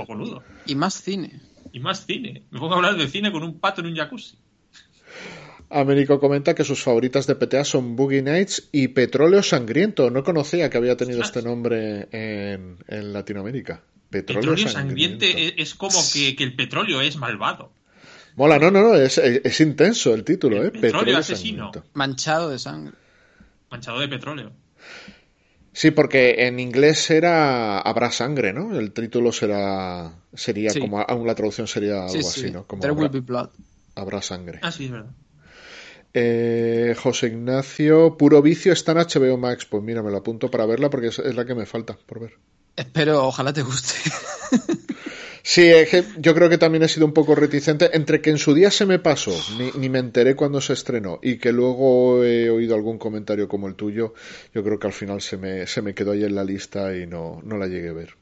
[0.67, 1.41] y más cine.
[1.73, 2.43] Y más cine.
[2.51, 4.37] Me pongo a hablar de cine con un pato en un jacuzzi.
[5.71, 10.11] Américo comenta que sus favoritas de PTA son Boogie Nights y Petróleo Sangriento.
[10.11, 13.81] No conocía que había tenido este nombre en, Latinoamérica.
[14.11, 17.73] Petróleo, Sangriento es como que, el petróleo es malvado.
[18.35, 20.73] Mola, no, no, no, es, intenso el título, ¿eh?
[20.73, 21.71] Petróleo, asesino.
[21.95, 22.95] Manchado de sangre.
[23.71, 24.53] Manchado de petróleo.
[25.73, 28.77] Sí, porque en inglés era Habrá sangre, ¿no?
[28.77, 32.67] El título será sería como, aún la traducción sería algo así, ¿no?
[32.67, 33.51] Como There will be blood.
[33.95, 34.59] Habrá sangre.
[34.63, 35.13] Ah, sí, es verdad.
[36.13, 39.65] Eh, José Ignacio, Puro Vicio está en HBO Max.
[39.65, 42.33] Pues mira, me lo apunto para verla porque es, la que me falta por ver.
[42.77, 43.95] Espero, ojalá te guste.
[45.43, 47.91] sí, es que yo creo que también he sido un poco reticente.
[47.93, 49.37] Entre que en su día se me pasó,
[49.77, 53.75] ni, me enteré cuando se estrenó, y que luego he oído algún comentario como el
[53.75, 54.15] tuyo,
[54.55, 57.07] yo creo que al final se me, se me quedó ahí en la lista y
[57.07, 58.15] no, no la llegué a ver.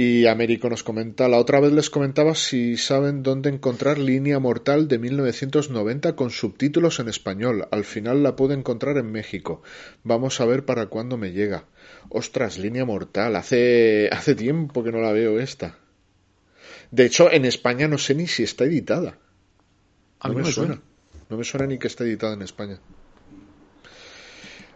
[0.00, 4.86] Y Américo nos comenta, la otra vez les comentaba si saben dónde encontrar Línea Mortal
[4.86, 7.66] de 1990 con subtítulos en español.
[7.72, 9.60] Al final la puedo encontrar en México.
[10.04, 11.64] Vamos a ver para cuándo me llega.
[12.10, 13.34] Ostras, Línea Mortal.
[13.34, 15.80] Hace, hace tiempo que no la veo esta.
[16.92, 19.18] De hecho, en España no sé ni si está editada.
[20.22, 20.80] No me, suena.
[21.28, 22.78] No me suena ni que está editada en España.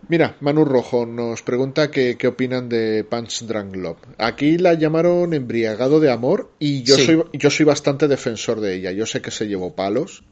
[0.09, 3.99] Mira, Manu Rojo nos pregunta qué, opinan de Punch Drunk Love.
[4.19, 8.93] Aquí la llamaron embriagado de amor y yo, soy, yo soy bastante defensor de ella.
[8.93, 10.25] Yo sé que se llevó palos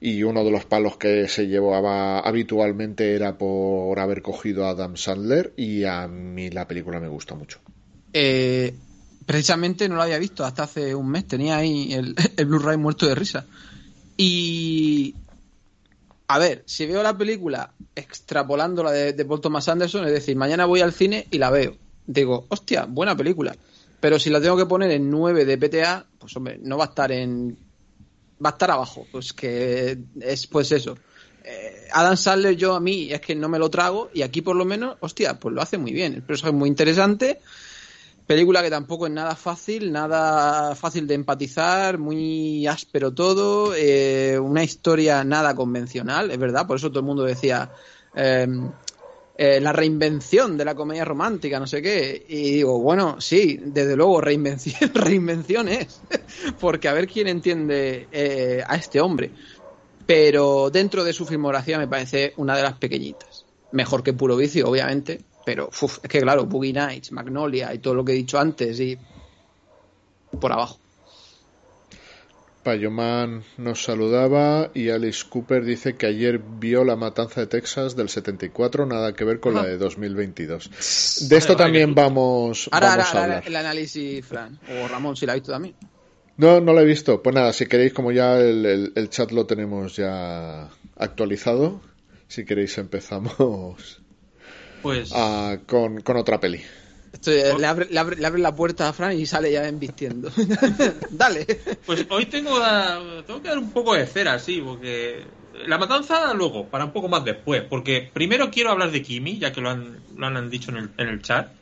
[0.00, 4.96] y uno de los palos que se llevaba habitualmente era por haber cogido a Adam
[4.96, 7.58] Sandler y a mí la película me gusta mucho.
[8.12, 8.74] Eh,
[9.26, 11.26] precisamente no la había visto hasta hace un mes.
[11.26, 13.46] Tenía ahí el, el Blu-ray muerto de risa.
[14.16, 15.14] Y
[16.32, 20.64] a ver, si veo la película extrapolando la de, Paul Thomas Anderson, es decir, mañana
[20.64, 21.76] voy al cine y la veo.
[22.06, 23.56] Digo, hostia, buena película.
[23.98, 26.88] Pero si la tengo que poner en 9 de PTA, pues hombre, no va a
[26.90, 27.58] estar en.
[28.44, 29.08] Va a estar abajo.
[29.10, 30.96] Pues que es pues eso.
[31.42, 34.54] Eh, Adam Sandler, yo a mí es que no me lo trago y aquí por
[34.54, 36.14] lo menos, hostia, pues lo hace muy bien.
[36.14, 37.40] El personaje es muy interesante
[38.30, 44.62] película que tampoco es nada fácil, nada fácil de empatizar, muy áspero todo, eh, una
[44.62, 47.72] historia nada convencional, es verdad, por eso todo el mundo decía
[48.14, 48.70] em,
[49.36, 53.96] eh, la reinvención de la comedia romántica, no sé qué, y digo, bueno, sí, desde
[53.96, 56.00] luego, reinvención, reinvención es,
[56.60, 59.32] porque a ver quién entiende eh, a este hombre,
[60.06, 64.68] pero dentro de su filmografía me parece una de las pequeñitas, mejor que Puro Vicio,
[64.68, 68.78] obviamente, pero es que claro, Boogie Nights, Magnolia y todo lo que he dicho antes
[68.80, 68.98] y
[70.38, 70.78] por abajo.
[72.62, 78.10] Payoman nos saludaba y Alice Cooper dice que ayer vio la matanza de Texas del
[78.10, 81.28] 74, nada que ver con la de 2022.
[81.28, 83.42] De esto también vamos, ahora, a hablar.
[83.46, 85.74] el análisis, Fran, o Ramón, si la ha visto también.
[86.36, 87.22] No, no la he visto.
[87.22, 91.80] Pues nada, si queréis, como ya el chat lo tenemos ya actualizado,
[92.28, 94.02] si queréis empezamos
[94.82, 95.10] pues...
[95.14, 96.60] Ah, con, otra peli.
[97.26, 100.30] Eh, le, abre, la puerta a Fran y sale ya embistiendo.
[101.10, 101.44] Dale.
[101.84, 102.58] Pues hoy tengo,
[103.26, 105.24] tengo que dar un poco de cera, sí, porque
[105.66, 109.52] la matanza luego, para un poco más después, porque primero quiero hablar de Kimi, ya
[109.52, 111.52] que lo han, lo han dicho en el, en el chat.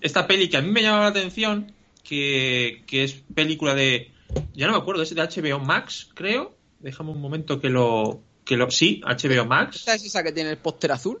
[0.00, 4.10] Esta peli que a mí me llamaba la atención, que, que es película de,
[4.54, 6.54] ya no me acuerdo, es de HBO Max, creo.
[6.80, 9.76] Déjame un momento que lo, que lo, sí, HBO Max.
[9.76, 11.20] ¿Esta es esa que tiene el póster azul?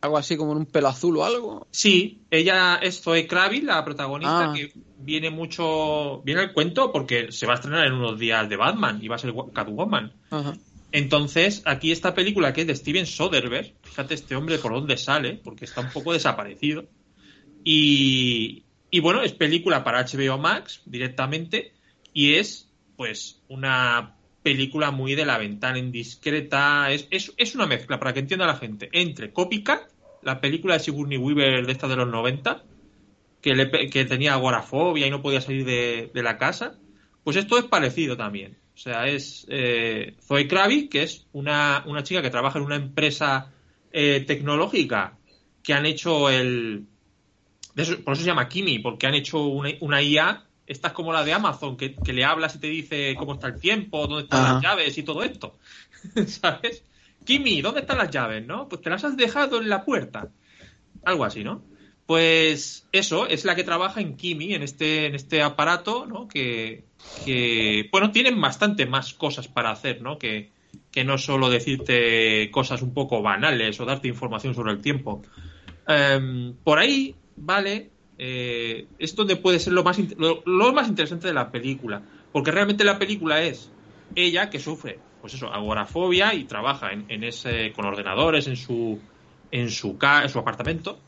[0.00, 1.66] Algo así como en un pelo azul o algo.
[1.70, 4.52] Sí, ella es Zoe Kravitz, la protagonista, ah.
[4.54, 6.22] que viene mucho.
[6.22, 9.16] Viene el cuento porque se va a estrenar en unos días de Batman y va
[9.16, 10.12] a ser Catwoman.
[10.92, 15.34] Entonces, aquí esta película que es de Steven Soderbergh, fíjate este hombre por dónde sale,
[15.42, 16.86] porque está un poco desaparecido.
[17.64, 21.72] Y, y bueno, es película para HBO Max directamente
[22.12, 24.15] y es pues una
[24.46, 26.92] película muy de la ventana indiscreta.
[26.92, 29.90] Es, es, es una mezcla, para que entienda la gente, entre Copycat,
[30.22, 32.62] la película de Sigourney Weaver de esta de los 90,
[33.40, 36.78] que, le, que tenía agorafobia y no podía salir de, la casa.
[37.24, 38.56] Pues esto es parecido también.
[38.72, 42.76] O sea, es eh, Zoe Kravitz, que es una, una, chica que trabaja en una
[42.76, 43.50] empresa
[43.90, 45.18] eh, tecnológica
[45.64, 46.86] que han hecho el...
[47.74, 51.24] por eso se llama Kimi, porque han hecho una, una IA esta es como la
[51.24, 54.62] de Amazon, que, le hablas y te dice cómo está el tiempo, dónde están las
[54.62, 55.58] llaves y todo esto.
[56.26, 56.84] ¿Sabes?
[57.24, 58.68] Kimi, ¿dónde están las llaves, no?
[58.68, 60.28] Pues te las has dejado en la puerta.
[61.04, 61.62] Algo así, ¿no?
[62.06, 66.28] Pues eso, es la que trabaja en Kimi, en este, en este aparato, ¿no?
[66.28, 66.84] Que,
[67.24, 70.18] que, bueno, tienen bastante más cosas para hacer, ¿no?
[70.18, 70.50] Que,
[70.92, 75.22] que no solo decirte cosas un poco banales o darte información sobre el tiempo.
[75.86, 81.34] Em, por ahí, vale, eh, es donde puede ser lo más, lo, más interesante de
[81.34, 82.02] la película.
[82.32, 83.70] Porque realmente la película es
[84.14, 88.98] ella que sufre, pues eso, agorafobia y trabaja en, ese, con ordenadores en su,
[89.50, 90.98] en su, en su apartamento.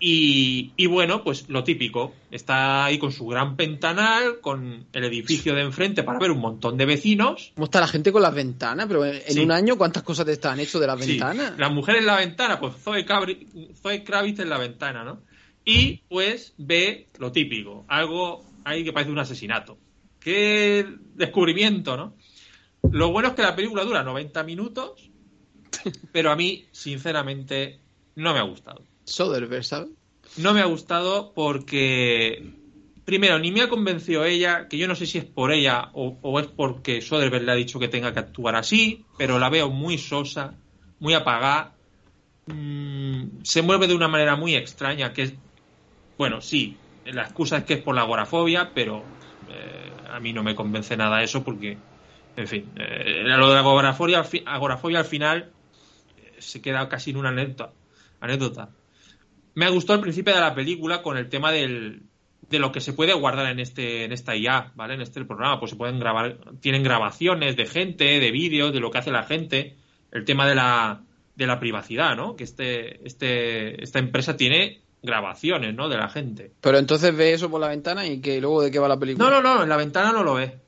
[0.00, 5.62] Y, bueno, pues lo típico, está ahí con su gran ventanal, con el edificio de
[5.62, 7.50] enfrente para ver un montón de vecinos.
[7.56, 8.86] ¿Cómo está la gente con las ventanas?
[8.86, 11.58] Pero en un año, ¿cuántas cosas te están hecho de las ventanas?
[11.58, 13.04] La mujer en la ventana, pues Zoe,
[13.82, 15.20] Zoe Kravitz en la ventana, ¿no?
[15.68, 19.76] Y pues ve lo típico, algo ahí que parece un asesinato.
[20.18, 22.16] Qué descubrimiento, ¿no?
[22.90, 25.10] Lo bueno es que la película dura 90 minutos,
[26.12, 27.80] pero a mí, sinceramente,
[28.14, 28.82] no me ha gustado.
[29.04, 29.90] Soderbergh, ¿sabes?
[30.38, 32.50] No me ha gustado porque,
[33.04, 36.40] primero, ni me ha convencido ella, que yo no sé si es por ella o,
[36.40, 39.98] es porque Soderbergh le ha dicho que tenga que actuar así, pero la veo muy
[39.98, 40.54] sosa,
[40.98, 41.76] muy apagada.
[42.46, 45.34] Mm, se mueve de una manera muy extraña, que es
[46.18, 46.76] bueno, sí,
[47.06, 49.04] la excusa es que es por la agorafobia, pero
[49.48, 51.78] eh, a mí no me convence nada eso porque,
[52.36, 55.52] en fin, eh, lo de la agorafobia, agorafobia al final
[56.16, 57.72] eh, se queda casi en una anécdota,
[58.20, 58.70] anécdota.
[59.54, 62.02] Me gustó al principio de la película con el tema del,
[62.48, 64.94] de lo que se puede guardar en este en esta IA, ¿vale?
[64.94, 68.90] En este programa, pues se pueden grabar, tienen grabaciones de gente, de vídeos, de lo
[68.90, 69.76] que hace la gente,
[70.12, 71.02] el tema de la
[71.36, 72.36] de la privacidad, ¿no?
[72.36, 75.88] Que este este esta empresa tiene grabaciones, ¿no?
[75.88, 76.52] De la gente.
[76.60, 79.28] Pero entonces ve eso por la ventana y que luego de qué va la película.
[79.28, 80.58] No, no, no, en la ventana no lo ve.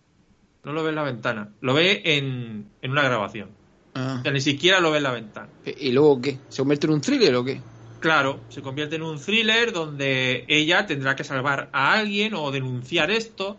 [0.64, 1.48] No lo ve en la ventana.
[1.60, 3.50] Lo ve en, en una grabación.
[3.94, 4.16] Ah.
[4.20, 5.48] O sea, ni siquiera lo ve en la ventana.
[5.64, 6.38] ¿Y luego qué?
[6.48, 7.60] ¿Se convierte en un thriller o qué?
[8.00, 13.10] Claro, se convierte en un thriller donde ella tendrá que salvar a alguien o denunciar
[13.10, 13.58] esto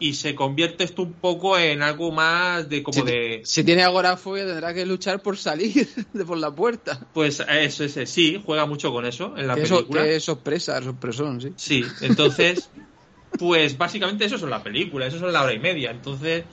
[0.00, 3.40] y se convierte esto un poco en algo más de como de...
[3.44, 7.06] Si tiene agorafobia tendrá que luchar por salir de por la puerta.
[7.12, 10.04] Pues eso, ese, sí, juega mucho con eso en la película.
[10.04, 11.52] que es sorpresa, sorpresón, sí.
[11.56, 12.70] Sí, entonces,
[13.38, 15.90] pues básicamente eso es la película, eso es la hora y media.
[15.90, 16.44] Entonces,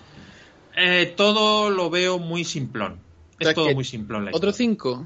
[0.75, 2.99] eh, todo lo veo muy simplón.
[3.39, 4.29] Es todo muy simplón.
[4.34, 5.05] ¿Otro cinco?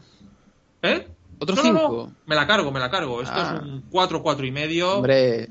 [0.81, 1.07] ¿Eh?
[1.39, 2.13] ¿Otro cinco?
[2.25, 3.21] me la cargo, me la cargo.
[3.21, 3.61] Esto es ah.
[3.63, 4.97] un cuatro, cuatro y medio.
[4.97, 5.49] Hombre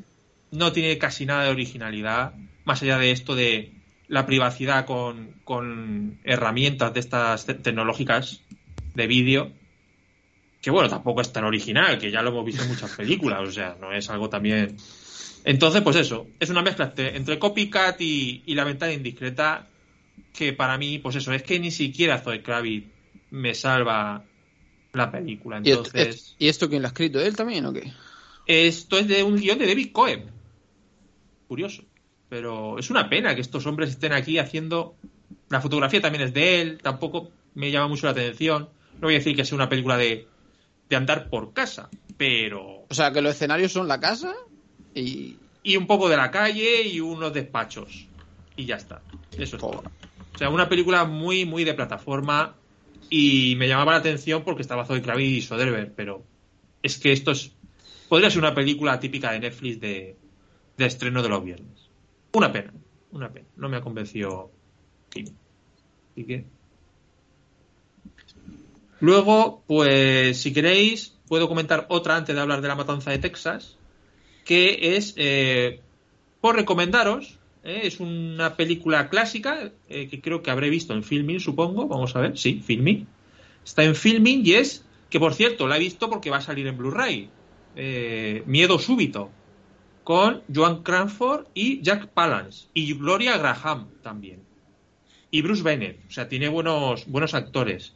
[0.51, 2.33] no tiene casi nada de originalidad,
[2.69, 3.73] más allá de esto de
[4.07, 8.43] la privacidad con, con herramientas de estas tecnológicas
[8.95, 9.53] de vídeo,
[10.61, 13.51] que bueno, tampoco es tan original, que ya lo hemos visto en muchas películas, o
[13.51, 14.77] sea, no es algo también...
[15.45, 19.67] Entonces, pues eso, es una mezcla entre copycat y, y la ventana indiscreta
[20.33, 22.87] que para mí, pues eso, es que ni siquiera Zoe Kravitz
[23.31, 24.25] me salva
[24.93, 25.59] la película.
[25.59, 26.35] Entonces...
[26.39, 27.21] ¿Y esto quién lo ha escrito?
[27.21, 27.93] ¿Él también o qué?
[28.47, 30.31] Esto es de un guion de David Cohen.
[31.47, 31.85] Curioso.
[32.29, 34.95] Pero es una pena que estos hombres estén aquí haciendo.
[35.49, 38.69] La fotografía también es de él, tampoco me llama mucho la atención.
[38.95, 40.27] No voy a decir que sea una película de,
[40.89, 42.85] de andar por casa, pero.
[42.89, 44.35] O sea, que los escenarios son la casa
[44.95, 45.37] y.
[45.63, 48.07] Y un poco de la calle y unos despachos.
[48.57, 49.03] Y ya está.
[49.37, 49.83] Eso es todo.
[50.35, 52.55] O sea, una película muy, muy de plataforma.
[53.11, 56.25] Y me llamaba la atención porque estaba Zoe Kravitz y Soderbergh, pero
[56.83, 57.53] es que esto es.
[58.09, 60.17] Podría ser una película típica de Netflix de,
[60.77, 61.88] de estreno de los viernes.
[62.33, 62.73] Una pena,
[63.13, 63.47] una pena.
[63.57, 64.51] No me ha convencido.
[69.01, 73.77] Luego, pues, si queréis, puedo comentar otra antes de hablar de la matanza de Texas,
[74.45, 75.81] que es, eh,
[76.41, 81.41] por recomendaros, eh, es una película clásica eh, que creo que habré visto en Filming,
[81.41, 81.87] supongo.
[81.87, 83.07] Vamos a ver, sí, Filming.
[83.65, 86.67] Está en Filming y es, que por cierto, la he visto porque va a salir
[86.67, 87.31] en Blu-ray.
[88.47, 89.31] Miedo súbito
[90.09, 94.41] con Joan Cranford y Jack Palance y Gloria Graham también.
[95.31, 97.93] Y Bruce Bennett, o sea, tiene buenos, buenos actores.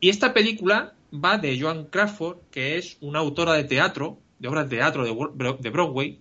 [0.00, 4.70] Y esta película va de Joan Crawford, que es una autora de teatro, de obras
[4.70, 6.20] de teatro de, Broadway,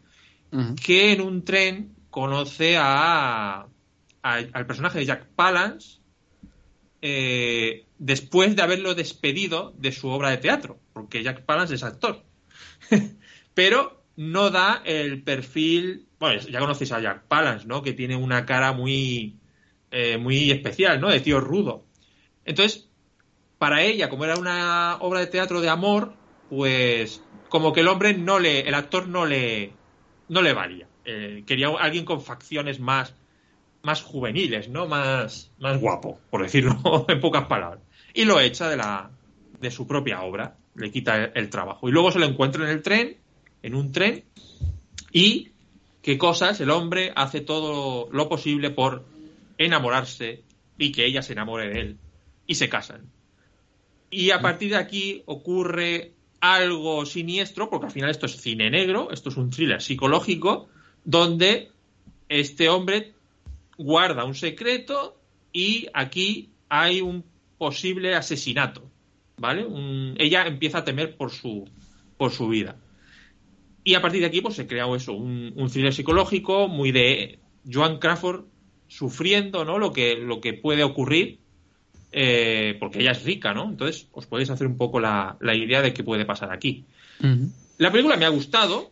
[0.84, 3.67] que en un tren conoce a,
[4.24, 6.00] al personaje de Jack Palance
[7.02, 12.22] eh, después de haberlo despedido de su obra de teatro, porque Jack Palance es actor.
[13.54, 16.08] Pero no da el perfil.
[16.19, 17.82] Bueno, ya conocéis a Jack Palance, ¿no?
[17.82, 19.38] Que tiene una cara muy,
[19.91, 21.10] eh, muy especial, ¿no?
[21.10, 21.86] De tío rudo.
[22.45, 22.89] Entonces,
[23.58, 26.13] para ella, como era una obra de teatro de amor,
[26.50, 29.74] pues como que el hombre no le, el actor no le,
[30.30, 30.88] no le valía.
[31.06, 33.15] Eh, quería alguien con facciones más,
[33.84, 34.88] más juveniles, ¿no?
[34.88, 37.82] Más, más guapo, por decirlo en pocas palabras.
[38.13, 39.12] Y lo echa de la,
[39.60, 41.88] de su propia obra, le quita el trabajo.
[41.88, 43.21] Y luego se lo encuentra en el tren
[43.63, 44.24] en un tren
[45.12, 45.52] y
[46.02, 49.06] qué cosas el hombre hace todo lo posible por
[49.58, 50.43] enamorarse
[50.78, 51.97] y que ella se enamore de él
[52.47, 53.10] y se casan.
[54.10, 59.10] Y a partir de aquí ocurre algo siniestro, porque al final esto es cine negro,
[59.12, 60.67] esto es un thriller psicológico,
[61.06, 61.69] donde
[62.28, 63.13] este hombre
[63.78, 65.17] guarda un secreto
[65.54, 67.24] y aquí hay un
[67.58, 68.84] posible asesinato,
[69.38, 69.67] ¿vale?
[70.17, 71.69] ella empieza a temer por su,
[72.17, 72.76] por su vida.
[73.84, 77.39] Y a partir de aquí pues se crea eso, un, un thriller psicológico muy de
[77.72, 78.46] Joan Crawford
[78.88, 79.80] sufriendo ¿no?
[79.80, 81.39] lo, que, lo que puede ocurrir
[82.12, 83.70] eh, porque ella es rica, ¿no?
[83.70, 86.84] Entonces os podéis hacer un poco la, idea de qué puede pasar aquí.
[87.78, 88.91] La película me ha gustado,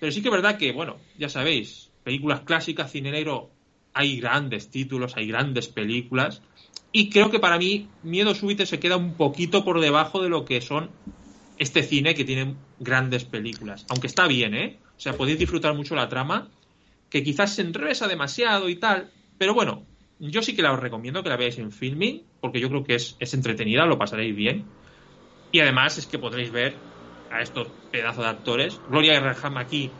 [0.00, 3.50] pero sí que es verdad que, bueno, ya sabéis, películas clásicas, cine negro,
[3.92, 6.42] hay grandes títulos, hay grandes películas,
[6.90, 10.44] y creo que para mí Miedo Súbito se queda un poquito por debajo de lo
[10.44, 10.90] que son
[11.56, 13.86] este cine que tiene grandes películas.
[13.88, 14.80] Aunque está bien, ¿eh?
[14.84, 16.50] O sea, podéis disfrutar mucho la trama,
[17.08, 19.86] que quizás se enrevesa demasiado y tal, pero bueno,
[20.18, 22.94] yo sí que la os recomiendo que la veáis en filming, porque yo creo que
[22.94, 24.64] es, es entretenida, lo pasaréis bien.
[25.52, 26.74] Y además es que podréis ver
[27.30, 28.82] a estos pedazos de actores.
[28.86, 29.90] Gloria Graham aquí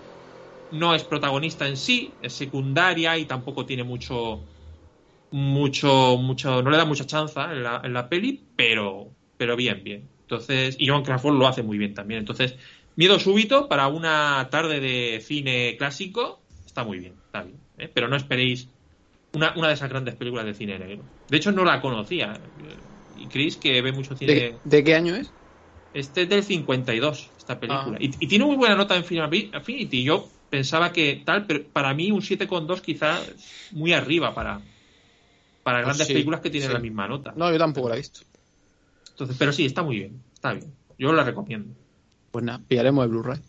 [0.70, 4.42] no es protagonista en sí, es secundaria y tampoco tiene mucho
[5.30, 9.82] mucho mucho no le da mucha chanza en la, en la peli, pero pero bien,
[9.84, 10.15] bien.
[10.26, 12.20] Entonces, y John Crawford lo hace muy bien también.
[12.20, 12.56] Entonces,
[12.96, 17.58] Miedo súbito para una tarde de cine clásico está muy bien, está bien.
[17.76, 17.90] ¿eh?
[17.92, 18.68] Pero no esperéis
[19.34, 21.04] una, una, de esas grandes películas de cine negro.
[21.28, 22.40] De hecho, no la conocía.
[23.18, 24.54] Y Chris, que ve mucho cine.
[24.64, 25.30] ¿De, qué año es?
[25.92, 27.98] Este es del 52, esta película.
[27.98, 28.02] Ah.
[28.02, 30.02] Y, y, tiene muy buena nota en Film Affinity.
[30.02, 34.62] Yo pensaba que tal, pero para mí un 7,2 quizás muy arriba para,
[35.62, 37.34] para pues grandes películas que tienen la misma nota.
[37.36, 38.20] No, yo tampoco la he visto.
[39.16, 40.74] Entonces, pero sí, está muy bien, está bien.
[40.98, 41.74] Yo la recomiendo.
[42.30, 43.40] Pues nada, pillaremos el Blu-ray.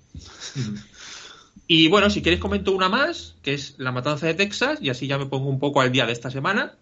[1.67, 5.07] Y bueno, si queréis comento una más, que es La Matanza de Texas, y así
[5.07, 6.77] ya me pongo un poco al día de esta semana.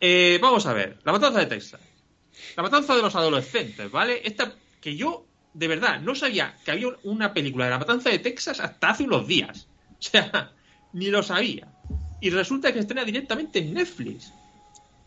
[0.00, 1.80] Eh, vamos a ver, La Matanza de Texas.
[2.56, 4.20] La Matanza de los Adolescentes, ¿vale?
[4.24, 8.18] Esta que yo, de verdad, no sabía que había una película de La Matanza de
[8.18, 9.68] Texas hasta hace unos días.
[10.00, 10.52] O sea,
[10.92, 11.66] ni lo sabía.
[12.20, 14.32] Y resulta que estrena directamente en Netflix.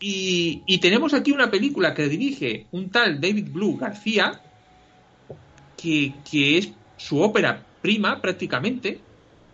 [0.04, 4.40] Y, tenemos aquí una película que dirige un tal David Blue García,
[5.76, 8.98] que, es su ópera prima prácticamente,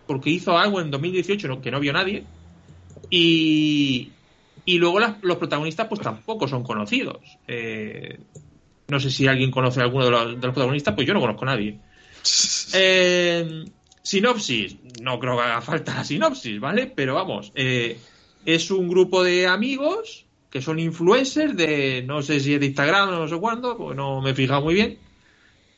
[0.07, 2.25] porque hizo algo en 2018 que no vio nadie.
[3.11, 4.11] Y,
[4.65, 7.19] y luego los protagonistas pues tampoco son conocidos.
[7.47, 8.19] Eh,
[8.89, 11.55] no sé si alguien conoce a alguno de los, protagonistas, pues yo no conozco a
[11.55, 11.79] nadie.
[12.75, 13.65] Eh,
[14.03, 16.93] sinopsis, no creo que haga falta la sinopsis, ¿vale?
[16.95, 17.97] Pero vamos, eh,
[18.45, 23.11] es un grupo de amigos que son influencers de, no sé si es de Instagram
[23.11, 24.99] o no sé cuándo, pues no me he fijado muy bien,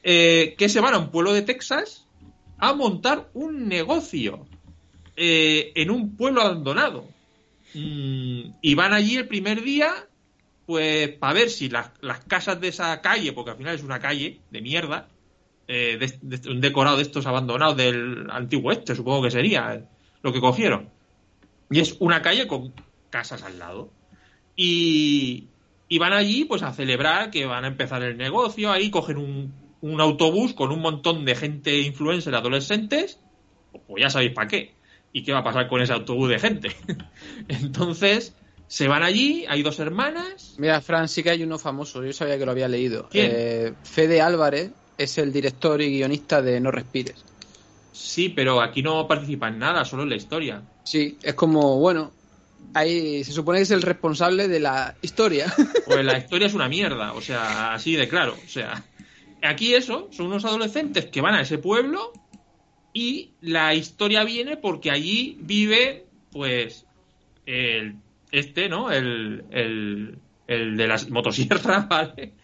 [0.02, 2.06] que se van a un pueblo de Texas
[2.58, 4.46] a montar un negocio
[5.16, 7.06] en un pueblo abandonado.
[7.74, 9.92] Mm, y van allí el primer día,
[10.66, 11.90] pues para ver si las,
[12.26, 15.08] casas de esa calle, porque al final es una calle de mierda,
[15.68, 15.98] eh,
[16.48, 19.84] un decorado de estos abandonados del antiguo este, supongo que sería
[20.22, 20.88] lo que cogieron.
[21.70, 22.72] Y es una calle con
[23.10, 23.90] casas al lado.
[24.56, 25.48] Y,
[25.98, 30.00] van allí pues a celebrar que van a empezar el negocio, ahí cogen un, un
[30.00, 33.18] autobús con un montón de gente influencer adolescentes,
[33.86, 34.80] pues ya sabéis para qué
[35.12, 36.70] ¿Y qué va a pasar con ese autobús de gente?
[37.48, 38.34] Entonces,
[38.68, 40.54] se van allí, hay dos hermanas.
[40.58, 43.08] Mira, Fran, sí que hay uno famoso, yo sabía que lo había leído.
[43.12, 47.24] Eh, Fede Álvarez es el director y guionista de No Respires.
[47.92, 50.62] Sí, pero aquí no participa en nada, solo en la historia.
[50.84, 52.12] Sí, es como, bueno,
[52.74, 55.52] ahí se supone que es el responsable de la historia.
[55.86, 58.36] Pues la historia es una mierda, o sea, así de claro.
[58.44, 58.84] O sea,
[59.42, 62.12] aquí eso, son unos adolescentes que van a ese pueblo
[62.92, 66.86] y la historia viene porque allí vive, pues,
[67.46, 67.96] el,
[68.30, 68.92] este, ¿no?
[68.92, 72.34] El, el, el de las motosierras, ¿vale?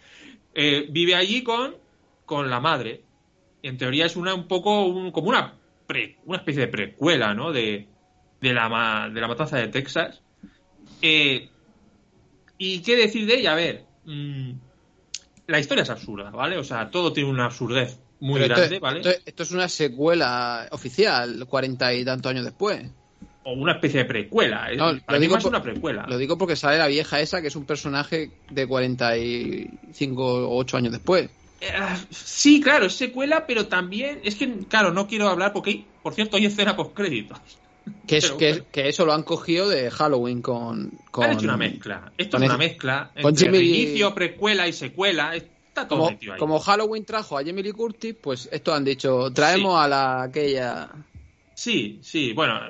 [0.55, 1.77] Eh, vive allí con,
[2.25, 3.03] con la madre.
[3.63, 5.55] En teoría es una un poco como una,
[6.25, 7.53] una especie de precuela, ¿no?
[7.53, 7.87] De,
[8.41, 10.21] de, la, de la matanza de Texas.
[11.03, 11.49] Eh,
[12.59, 13.53] ¿Y qué decir de ella?
[13.53, 14.53] A ver, mm,
[15.47, 16.59] la historia es absurda, ¿vale?
[16.59, 19.03] O sea, todo tiene una absurdez muy grande, ¿vale?
[19.25, 22.85] Esto, es una secuela oficial, cuarenta y tantos años después.
[23.45, 24.69] O una especie de precuela.
[24.77, 26.07] No, lo digo una precuela.
[26.09, 30.77] Lo digo porque sale la vieja esa, que es un personaje de 45 o 8
[30.79, 31.31] años después.
[31.61, 31.73] Eh,
[32.11, 34.21] sí, claro, es secuela, pero también.
[34.25, 37.39] Es que, claro, no quiero hablar porque, por cierto, hay escena post créditos.
[38.07, 40.91] Que, es, que, eso lo han cogido de Halloween con.
[41.11, 42.13] con han hecho una mezcla.
[42.17, 43.11] Esto es una mezcla.
[43.15, 45.35] entre inicio, precuela y secuela
[46.39, 50.89] como, Halloween trajo a Jamie Lee Curtis, pues esto han dicho, traemos a la aquella...
[51.55, 52.61] Sí, sí, bueno,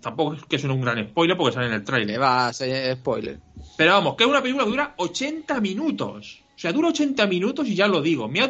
[0.00, 2.20] tampoco es que es un gran spoiler porque sale en el trailer.
[2.20, 3.38] va a ser spoiler.
[3.76, 6.42] Pero vamos, que es una película que dura 80 minutos.
[6.54, 8.26] O sea, dura 80 minutos y ya lo digo.
[8.26, 8.40] Me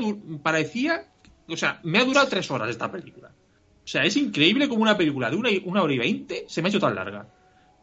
[0.41, 1.09] parecía,
[1.49, 3.33] o sea, me ha durado 3 horas esta película.
[3.85, 6.69] O sea, es increíble como una película de una, una hora y 20 se me
[6.69, 7.29] ha hecho tan larga.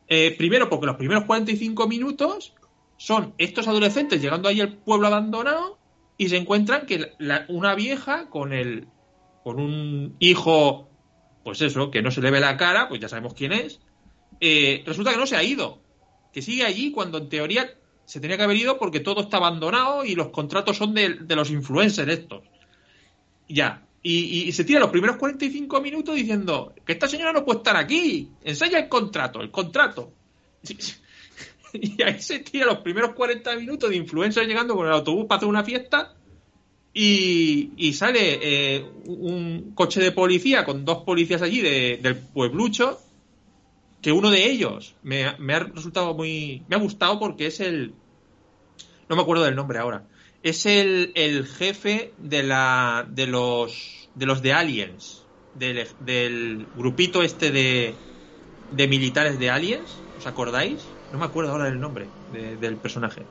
[0.08, 2.54] Eh, primero porque los primeros 45 minutos
[2.98, 5.80] son estos adolescentes llegando ahí al pueblo abandonado
[6.18, 7.14] y se encuentran que
[7.48, 8.88] una vieja con el
[9.44, 10.90] con un hijo,
[11.44, 13.80] pues eso, que no se le ve la cara, pues ya sabemos quién es,
[14.40, 15.82] eh, resulta que no se ha ido,
[16.32, 17.74] que sigue allí cuando en teoría
[18.06, 21.50] se tenía que haber ido porque todo está abandonado y los contratos son de, los
[21.50, 22.44] influencers estos.
[23.48, 23.88] Ya.
[24.04, 28.30] Y, se tira los primeros 45 minutos diciendo que esta señora no puede estar aquí.
[28.44, 30.12] Enseña el contrato, el contrato.
[31.74, 35.38] y ahí se tira los primeros 40 minutos de influencers llegando con el autobús para
[35.38, 36.16] hacer una fiesta
[36.94, 43.00] y, sale eh, un coche de policía con dos policías allí del pueblucho
[44.02, 47.94] que uno de ellos me, ha resultado muy me ha gustado porque es el
[49.08, 50.06] no me acuerdo del nombre ahora
[50.44, 55.24] es el, el jefe de la de los de los de aliens
[55.56, 57.94] del, grupito este de
[58.72, 60.80] de militares de aliens os acordáis
[61.12, 63.24] no me acuerdo ahora del nombre del personaje.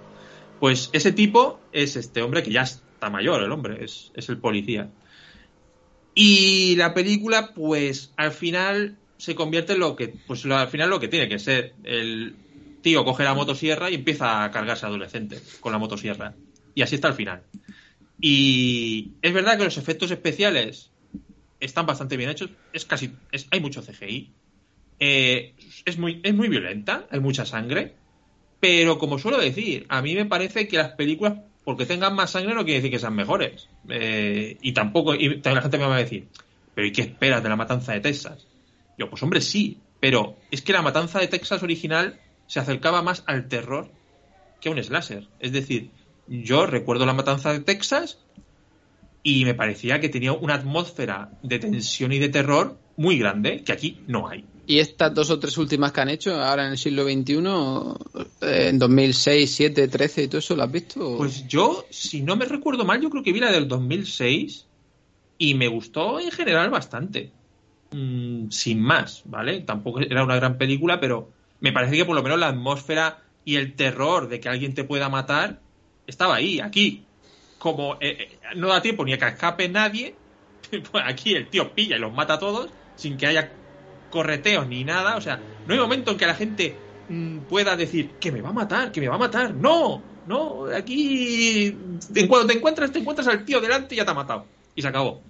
[0.58, 4.90] Pues ese tipo es este hombre que ya está mayor, el hombre, es, el policía.
[6.14, 11.00] Y la película, pues al final se convierte en lo que, pues al final lo
[11.00, 11.74] que tiene que ser.
[11.84, 12.36] El
[12.82, 16.34] tío coge la motosierra y empieza a cargarse a adolescentes con la motosierra.
[16.74, 17.42] Y así está al final.
[18.20, 20.90] Y es verdad que los efectos especiales
[21.58, 22.50] están bastante bien hechos.
[22.72, 23.12] Es casi,
[23.50, 24.32] hay mucho CGI.
[24.98, 25.54] Eh,
[25.84, 27.94] es, muy, es muy violenta, hay mucha sangre,
[28.60, 32.54] pero como suelo decir, a mí me parece que las películas, porque tengan más sangre,
[32.54, 33.68] no quiere decir que sean mejores.
[33.88, 36.28] Eh, y tampoco, y la gente me va a decir,
[36.74, 38.46] pero ¿y qué esperas de la matanza de Texas?
[38.98, 43.24] Yo, pues hombre, sí, pero es que la matanza de Texas original se acercaba más
[43.26, 43.90] al terror
[44.60, 45.28] que a un slasher.
[45.38, 45.90] Es decir,
[46.30, 48.18] yo recuerdo la matanza de Texas
[49.22, 53.72] y me parecía que tenía una atmósfera de tensión y de terror muy grande que
[53.72, 54.44] aquí no hay.
[54.66, 57.34] ¿Y estas dos o tres últimas que han hecho ahora en el siglo XXI,
[58.42, 61.16] eh, en 2006, 7, 13 y todo eso, ¿lo has visto?
[61.18, 64.66] Pues yo, si no me recuerdo mal, yo creo que vi la del 2006
[65.38, 67.32] y me gustó en general bastante.
[67.92, 69.62] mm, sin más, ¿vale?
[69.62, 71.28] Tampoco era una gran película, pero
[71.58, 74.84] me parece que por lo menos la atmósfera y el terror de que alguien te
[74.84, 75.58] pueda matar
[76.10, 77.04] estaba ahí, aquí.
[77.58, 80.14] Como eh, eh, no da tiempo ni a que escape nadie,
[80.90, 83.52] pues aquí el tío pilla y los mata a todos sin que haya
[84.10, 85.16] correteos ni nada.
[85.16, 86.76] O sea, no hay momento en que la gente
[87.08, 89.54] mm, pueda decir que me va a matar, que me va a matar.
[89.54, 91.66] No, no, aquí
[92.14, 94.46] en cuando te encuentras, te encuentras al tío delante y ya te ha matado.
[94.74, 95.22] Y se acabó.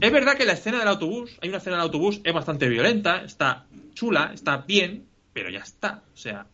[0.00, 3.22] Es verdad que la escena del autobús, hay una escena del autobús, es bastante violenta,
[3.22, 6.02] está chula, está bien, pero ya está.
[6.12, 6.46] O sea,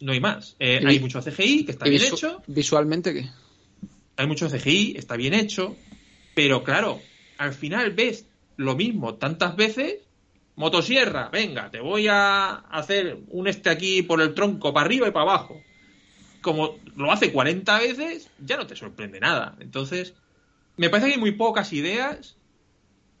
[0.00, 0.56] no hay más.
[0.58, 2.42] Eh, hay mucho CGI que está bien hecho.
[2.46, 3.28] ¿Visualmente qué?
[4.16, 5.76] Hay mucho CGI, está bien hecho,
[6.34, 7.00] pero claro,
[7.38, 8.26] al final ves
[8.56, 9.98] lo mismo tantas veces.
[10.56, 15.12] Motosierra, venga, te voy a hacer un este aquí por el tronco, para arriba y
[15.12, 15.62] para abajo.
[16.40, 19.56] Como lo hace 40 veces, ya no te sorprende nada.
[19.60, 20.14] Entonces,
[20.76, 22.36] me parece que hay muy pocas ideas,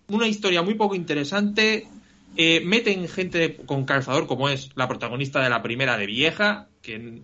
[0.08, 1.86] una historia muy poco interesante,
[2.36, 7.22] eh, meten gente con calzador, como es la protagonista de la primera de vieja, que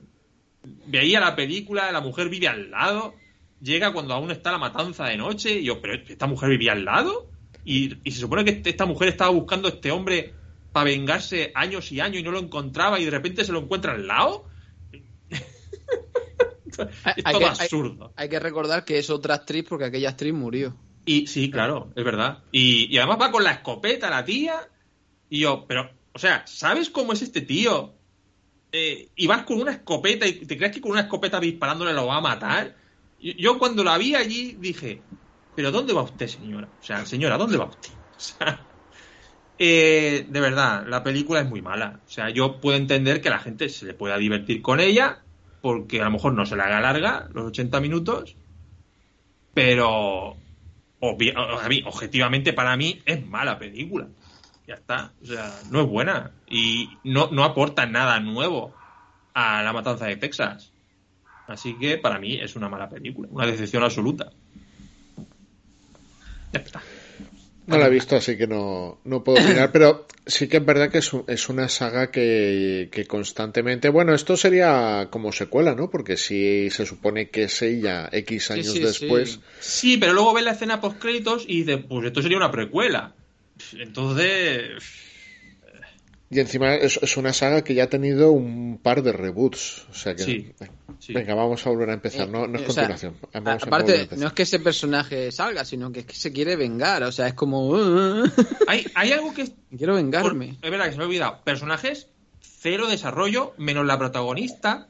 [0.86, 3.14] veía la película, la mujer vive al lado,
[3.60, 6.84] llega cuando aún está la matanza de noche, y yo, pero ¿esta mujer vivía al
[6.84, 7.28] lado?
[7.64, 10.34] Y, se supone que esta mujer estaba buscando a este hombre
[10.72, 13.92] para vengarse años y años y no lo encontraba y de repente se lo encuentra
[13.92, 14.46] al lado.
[17.16, 18.12] es todo absurdo.
[18.16, 20.76] Hay, que recordar que es otra actriz porque aquella actriz murió.
[21.06, 22.42] Y sí, claro, es verdad.
[22.50, 24.68] Y, y además va con la escopeta la tía
[25.28, 27.94] y yo, pero, o sea, ¿sabes cómo es este tío?
[28.72, 32.06] Eh, y vas con una escopeta y te crees que con una escopeta disparándole lo
[32.06, 32.76] va a matar.
[33.20, 35.00] Yo cuando la vi allí dije,
[35.54, 36.68] pero ¿dónde va usted, señora?
[36.80, 37.90] O sea, señora, ¿dónde va usted?
[38.16, 38.64] O sea,
[39.58, 42.00] eh, de verdad, la película es muy mala.
[42.06, 45.24] O sea, yo puedo entender que la gente se le pueda divertir con ella,
[45.60, 48.36] porque a lo mejor no se le haga larga los 80 minutos,
[49.52, 50.36] pero
[51.00, 54.08] objetivamente para mí es mala película
[54.66, 55.12] ya está.
[55.22, 58.74] O sea, no es buena y no, no aporta nada nuevo
[59.34, 60.72] a la matanza de Texas.
[61.46, 64.30] Así que para mí es una mala película, una decepción absoluta.
[66.52, 66.82] Ya está.
[67.66, 70.90] No la he visto, así que no, no puedo opinar, pero sí que es verdad
[70.90, 73.88] que es, es una saga que, que, constantemente.
[73.88, 75.88] Bueno, esto sería como secuela, ¿no?
[75.88, 79.40] Porque si se supone que es ella X años después.
[79.60, 79.96] Sí.
[79.96, 83.14] pero luego ves la escena post créditos y dices, pues esto sería una precuela.
[83.72, 84.82] Entonces.
[86.30, 89.86] Y encima es, una saga que ya ha tenido un par de reboots.
[89.90, 90.24] O sea que.
[90.98, 92.28] Sí, Venga, vamos a volver a empezar.
[92.28, 93.16] No, no es continuación.
[93.32, 97.02] aparte, no es que ese personaje salga, sino que es que se quiere vengar.
[97.04, 97.74] O sea, es como.
[98.66, 99.48] Hay, hay algo que.
[99.76, 100.58] Quiero vengarme.
[100.62, 101.40] es verdad que se me ha olvidado.
[101.44, 102.08] Personajes,
[102.40, 104.88] cero desarrollo, menos la protagonista,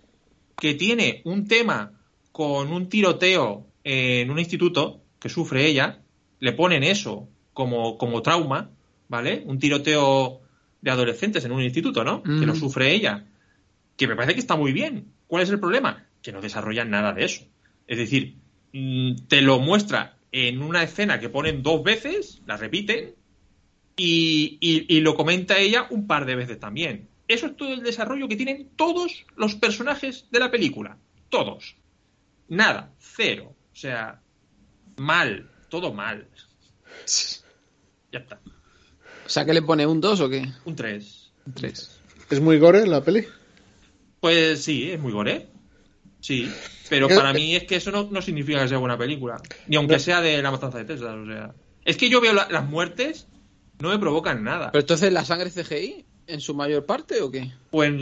[0.57, 1.93] que tiene un tema
[2.33, 6.01] con un tiroteo en un instituto que sufre ella.
[6.41, 8.71] Le ponen eso como, como trauma,
[9.09, 9.43] ¿vale?
[9.47, 10.43] Un tiroteo
[10.83, 12.23] de adolescentes en un instituto, ¿no?
[12.23, 13.25] Que lo sufre ella.
[13.97, 15.13] Que me parece que está muy bien.
[15.27, 16.05] ¿Cuál es el problema?
[16.21, 17.45] Que no desarrollan nada de eso.
[17.87, 18.37] Es decir,
[18.73, 23.15] mm, te lo muestra en una escena que ponen dos veces, la repiten,
[23.97, 27.09] y, y, lo comenta ella un par de veces también.
[27.29, 30.99] Eso es todo el desarrollo que tienen todos los personajes de la película.
[31.29, 31.77] Todos.
[32.49, 32.93] Nada.
[32.99, 33.55] Cero.
[33.73, 34.21] O sea,
[34.97, 35.49] mal.
[35.69, 36.27] Todo mal.
[38.15, 38.39] Ya está.
[39.27, 40.47] O sea, ¿que le pone un 2 o qué?
[40.67, 41.33] Un 3.
[41.47, 41.91] Un 3.
[42.31, 43.27] ¿Es muy gore la peli?
[44.21, 45.49] Pues sí, es muy gore.
[46.21, 46.49] Sí.
[46.89, 49.43] Pero para mí es que eso no, significa que sea buena película.
[49.67, 51.13] Ni aunque sea de la matanza de Tesla.
[51.15, 51.55] O sea.
[51.85, 53.27] Es que yo veo las muertes,
[53.81, 54.71] no me provocan nada.
[54.71, 57.53] ¿Pero entonces la sangre CGI en su mayor parte o qué?
[57.73, 57.93] Pues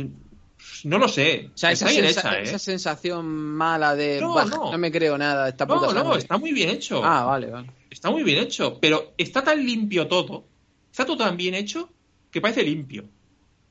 [0.84, 1.48] no lo sé.
[1.54, 2.42] O sea, esa, bien hecha, ¿eh?
[2.42, 4.76] esa sensación mala de no, no.
[4.76, 5.48] me creo nada.
[5.48, 7.02] Esta no, no, está muy bien hecho.
[7.02, 7.70] Ah, vale, vale.
[7.92, 10.46] Está muy bien hecho, pero está tan limpio todo,
[10.90, 11.92] está todo tan bien hecho
[12.30, 13.04] que parece limpio.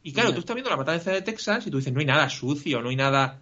[0.03, 2.30] Y claro, tú estás viendo la matanza de Texas y tú dices, no hay nada
[2.30, 3.41] sucio, no hay nada...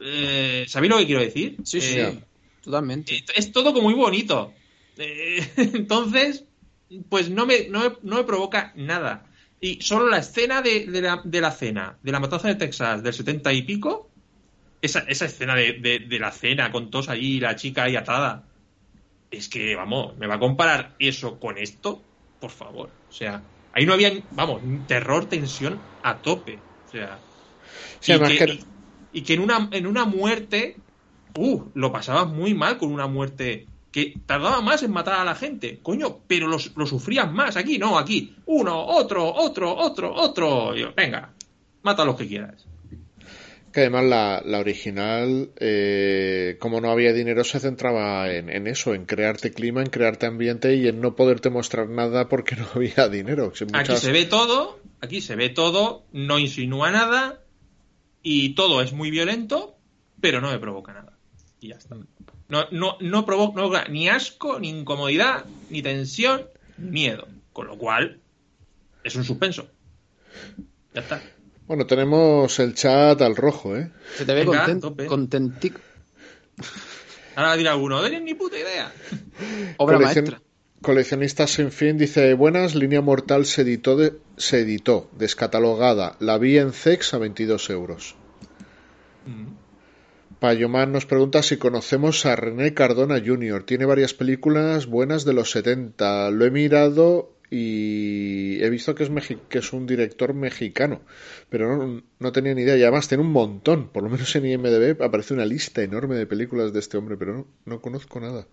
[0.00, 1.58] Eh, ¿Sabéis lo que quiero decir?
[1.62, 2.18] Sí, sí, eh,
[2.60, 3.24] totalmente.
[3.36, 4.52] Es, todo como muy bonito.
[4.96, 6.44] Eh, entonces,
[7.08, 9.26] pues no me, no, me, provoca nada.
[9.60, 13.14] Y solo la escena de, la, de, la, cena, de la matanza de Texas del
[13.14, 14.10] setenta y pico,
[14.82, 15.74] esa, esa escena de,
[16.08, 18.49] de, la cena con todos ahí, la chica ahí atada,
[19.30, 22.02] es que, vamos, ¿me va a comparar eso con esto?
[22.40, 22.90] Por favor.
[23.08, 26.58] O sea, ahí no había, vamos, terror, tensión a tope.
[26.88, 27.18] O sea,
[29.12, 30.76] y, que, en, una, en una muerte,
[31.36, 35.34] uh, lo pasabas muy mal con una muerte que tardaba más en matar a la
[35.34, 37.56] gente, coño, pero lo sufrías más.
[37.56, 40.72] Aquí no, aquí, uno, otro, otro, otro, otro.
[40.96, 41.32] venga,
[41.82, 42.66] mata a los que quieras.
[43.72, 48.94] Que además la, la original, eh, como no había dinero, se centraba en, en, eso,
[48.94, 53.08] en crearte clima, en crearte ambiente y en no poderte mostrar nada porque no había
[53.08, 53.52] dinero.
[53.72, 57.40] Aquí se ve todo, aquí se ve todo, no insinúa nada
[58.22, 59.76] y todo es muy violento,
[60.20, 61.16] pero no me provoca nada.
[61.60, 61.96] Y ya está.
[62.48, 66.46] No, no, no provoca ni asco, ni incomodidad, ni tensión,
[66.76, 67.28] miedo.
[67.52, 68.20] Con lo cual,
[69.04, 69.68] es un suspenso.
[70.94, 71.22] Ya está.
[71.70, 73.92] Bueno, tenemos el chat al rojo, ¿eh?
[74.16, 75.80] Se te ve contento, contentico.
[77.36, 78.92] Ahora dirá alguno, no ni puta idea.
[79.76, 80.42] Obra maestra.
[80.82, 83.96] Coleccionistas sin fin dice, buenas, Línea Mortal se editó,
[84.36, 86.16] se editó descatalogada.
[86.18, 88.16] La vi en CEX a 22 euros.
[89.26, 90.40] Mm.
[90.40, 93.62] Payomán nos pregunta si conocemos a René Cardona Jr.
[93.62, 96.32] Tiene varias películas buenas de los 70.
[96.32, 99.10] Lo he mirado y he visto que es,
[99.48, 101.02] que es un director mexicano,
[101.48, 102.76] pero no, tenía ni idea.
[102.76, 106.26] Y además tiene un montón, por lo menos en IMDB aparece una lista enorme de
[106.26, 108.46] películas de este hombre, pero no, conozco nada.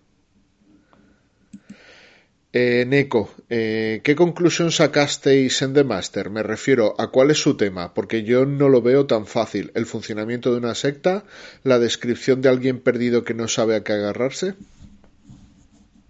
[2.52, 6.30] Eh, Neko, eh, ¿qué conclusión sacasteis en The Master?
[6.30, 9.70] Me refiero a cuál es su tema, porque yo no lo veo tan fácil.
[9.74, 11.24] ¿El funcionamiento de una secta?
[11.62, 14.54] ¿La descripción de alguien perdido que no sabe a qué agarrarse?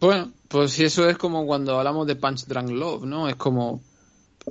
[0.01, 3.29] Bueno, pues si eso es como cuando hablamos de Punch Drunk Love, ¿no?
[3.29, 3.83] Es como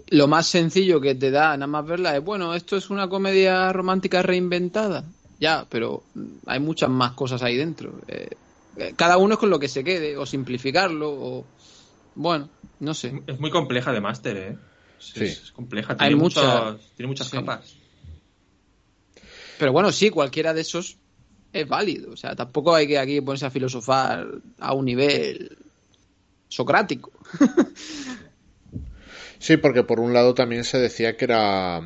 [0.09, 3.71] lo más sencillo que te da nada más verla es, bueno, esto es una comedia
[3.71, 5.03] romántica reinventada.
[5.39, 6.03] Ya, pero
[6.47, 7.93] hay muchas más cosas ahí dentro.
[8.07, 8.29] Eh,
[8.77, 11.45] eh, cada uno es con lo que se quede, o simplificarlo, o...
[12.15, 13.21] Bueno, no sé.
[13.27, 14.57] Es muy compleja de máster, ¿eh?
[14.99, 15.25] Sí.
[15.25, 15.95] Es, compleja.
[15.95, 17.75] Tiene, hay muchas, tiene muchas capas.
[19.59, 20.97] Pero bueno, sí, cualquiera de esos
[21.61, 22.11] es válido.
[22.11, 24.27] O sea, tampoco hay que aquí ponerse a filosofar
[24.59, 25.57] a un nivel
[26.47, 27.11] socrático.
[29.39, 31.79] Sí, porque por un lado también se decía que era,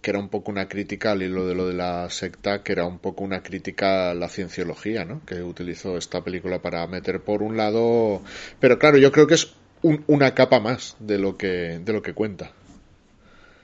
[0.00, 2.86] que era un poco una crítica al hilo de lo de la secta, que era
[2.86, 5.20] un poco una crítica a la cienciología, ¿no?
[5.26, 8.22] Que utilizó esta película para meter por un lado.
[8.60, 9.52] Pero claro, yo creo que es
[9.82, 12.52] una capa más de lo que, de lo que cuenta.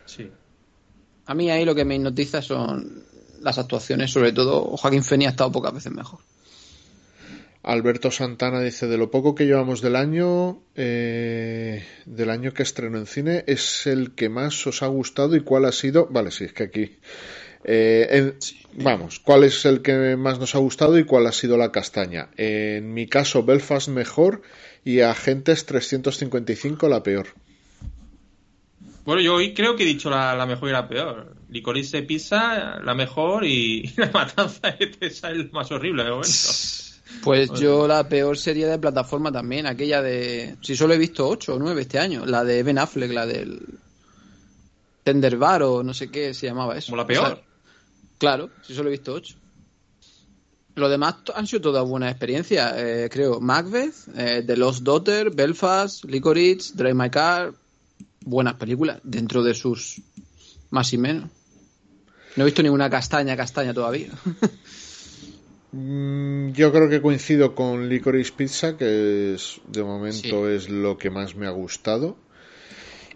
[0.05, 0.31] Sí.
[1.27, 3.05] A mí ahí lo que me hipnotiza son
[3.41, 6.21] las actuaciones, sobre todo Joaquín Feni ha estado pocas veces mejor.
[7.63, 12.99] Alberto Santana dice, de lo poco que llevamos del año, eh, del año que estrenó
[12.99, 16.45] en cine, es el que más os ha gustado y cuál ha sido, vale, sí,
[16.45, 16.97] es que aquí,
[17.65, 18.33] eh,
[18.75, 22.31] vamos, cuál es el que más nos ha gustado y cuál ha sido la castaña.
[22.37, 24.41] En mi caso, Belfast mejor
[24.85, 27.27] y Agentes 355 la peor.
[29.09, 31.35] Bueno, yo hoy creo que he dicho la, mejor y la peor.
[31.49, 36.29] Licorice Pizza, la mejor, y la matanza de Tessa el más horrible de momento.
[37.25, 40.57] Pues yo la peor sería de plataforma también, aquella de...
[40.61, 43.79] Si solo he visto 8 o 9 este año, la de Ben Affleck, la del...
[45.05, 46.91] Tender Bar o no sé qué se llamaba eso.
[46.91, 47.43] ¿Como la peor?
[48.19, 49.35] claro, si solo he visto 8.
[50.75, 53.41] Lo demás han sido todas buenas experiencias, eh, creo.
[53.41, 57.55] Macbeth, eh, The Lost Daughter, Belfast, Licorice, Drive My Car,
[58.25, 60.03] buenas películas dentro de sus
[60.71, 61.31] más y menos.
[62.37, 64.09] No he visto ninguna castaña, castaña todavía.
[65.71, 71.11] Mm, yo creo que coincido con Licorice Pizza, que es de momento es lo que
[71.11, 72.17] más me ha gustado.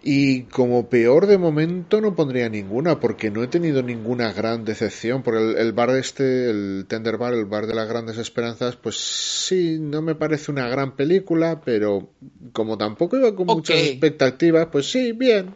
[0.05, 5.23] Y como peor de momento no pondría ninguna, porque no he tenido ninguna gran decepción.
[5.23, 9.77] Por el, bar este, el Tender Bar, el bar de las grandes esperanzas, pues sí,
[9.79, 12.09] no me parece una gran película, pero
[12.51, 15.55] como tampoco iba con muchas expectativas, pues sí, bien,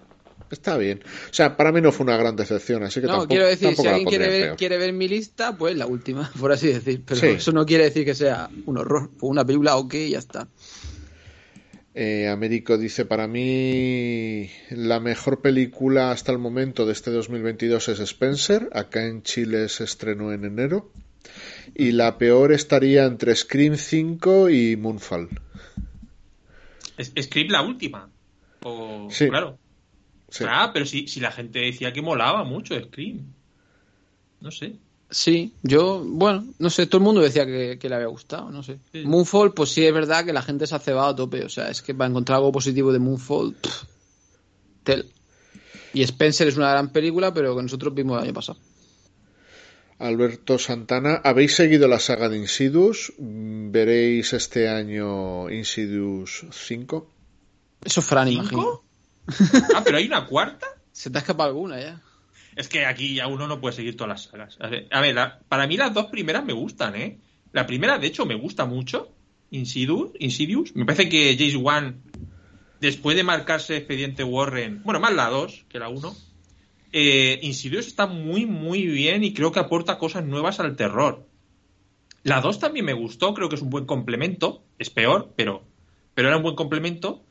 [0.49, 1.01] está bien.
[1.29, 3.85] O sea, para mí no fue una gran decepción, así que no, quiero decir, si
[3.85, 7.03] alguien quiere ver, mi lista, pues la última, por así decir.
[7.05, 9.09] Pero eso no quiere decir que sea un horror.
[9.17, 10.47] Fue una película ok y ya está.
[11.99, 17.99] Eh, Américo dice, para mí la mejor película hasta el momento de este 2022 es
[17.99, 20.91] Spencer, acá en Chile se estrenó en enero,
[21.73, 25.27] y la peor estaría entre Scream 5 y Moonfall.
[27.01, 28.11] ¿Scream la última?
[29.09, 29.27] sí.
[29.29, 29.57] Claro.
[30.41, 33.25] Ah, pero si, si la gente decía que molaba mucho Scream.
[34.39, 34.75] No sé.
[35.09, 38.79] Sí, yo, bueno, no sé, todo el mundo decía que, le había gustado, no sé.
[39.05, 41.69] Moonfall, pues sí es verdad que la gente se ha cebado a tope, o sea,
[41.69, 43.55] es que para encontrar algo positivo de Moonfall,
[44.83, 45.09] tel.
[45.93, 48.59] Y Spencer es una gran película, pero que nosotros vimos el año pasado.
[49.99, 53.13] Alberto Santana, ¿habéis seguido la saga de Insidious?
[53.17, 57.09] ¿Veréis este año Insidious 5?
[57.83, 58.83] Eso Fran, imagino.
[59.73, 60.67] Ah, pero hay una cuarta.
[60.91, 62.01] Se te ha escapado alguna ya.
[62.57, 64.57] Es que aquí ya uno no puede seguir todas las sagas.
[64.59, 65.15] A ver,
[65.47, 67.19] para mí las dos primeras me gustan, ¿eh?
[67.53, 69.13] La primera, de hecho, me gusta mucho.
[69.51, 70.09] Insidious.
[70.19, 70.75] Insidious.
[70.75, 72.01] Me parece que James Wan,
[72.81, 76.15] después de marcarse Expediente Warren, bueno, más la dos que la uno,
[76.91, 81.27] eh, Insidious está muy, muy bien y creo que aporta cosas nuevas al terror.
[82.23, 84.63] La 2 también me gustó, creo que es un buen complemento.
[84.79, 85.63] Es peor, pero,
[86.15, 87.23] pero era un buen complemento.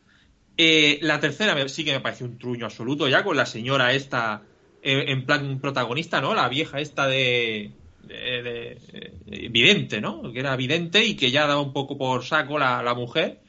[0.57, 4.43] Eh, la tercera sí que me parece un truño absoluto, ya con la señora esta
[4.87, 6.35] en plan protagonista, ¿no?
[6.35, 7.73] La vieja esta de,
[8.03, 10.33] de, vidente, ¿no?
[10.33, 13.41] Que era vidente y que ya daba un poco por saco la, la mujer.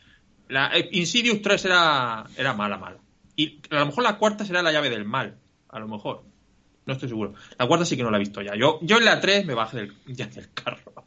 [0.50, 2.98] La, Insidious 3 era, era mala, mala.
[3.36, 5.38] Y a lo mejor la cuarta será la llave del mal
[5.70, 6.24] a lo mejor.
[6.86, 7.34] No estoy seguro.
[7.58, 8.56] La cuarta sí que no la he visto ya.
[8.56, 11.06] Yo, yo en la 3 me bajé del, ya del carro.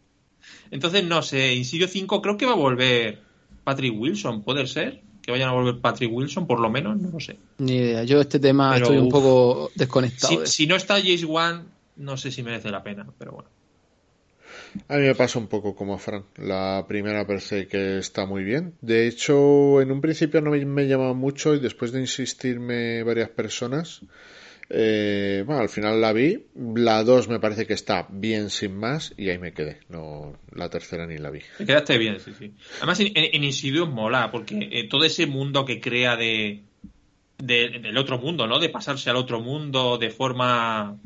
[0.70, 3.20] Entonces, no sé, Insidio 5 creo que va a volver
[3.64, 5.02] Patrick Wilson, ¿puede ser?
[5.30, 7.38] Que vayan a volver Patrick Wilson, por lo menos, no lo sé.
[7.58, 10.44] Ni idea, yo este tema estoy un poco desconectado.
[10.44, 13.48] Si, no está James Wan, no sé si merece la pena, pero bueno.
[14.88, 16.24] A mí me pasa un poco como a Fran.
[16.36, 18.74] La primera parece que está muy bien.
[18.80, 23.28] De hecho, en un principio no me, me llamaba mucho y después de insistirme varias
[23.28, 24.00] personas,
[24.72, 26.46] eh, bueno, al final la vi.
[26.54, 29.80] La 2 me parece que está bien sin más y ahí me quedé.
[29.88, 31.40] No, la tercera ni la vi.
[31.58, 32.52] Te quedaste bien, sí, sí.
[32.78, 36.62] Además, en, en Insidious mola porque eh, todo ese mundo que crea de,
[37.38, 38.60] del otro mundo, ¿no?
[38.60, 40.96] De pasarse al otro mundo de forma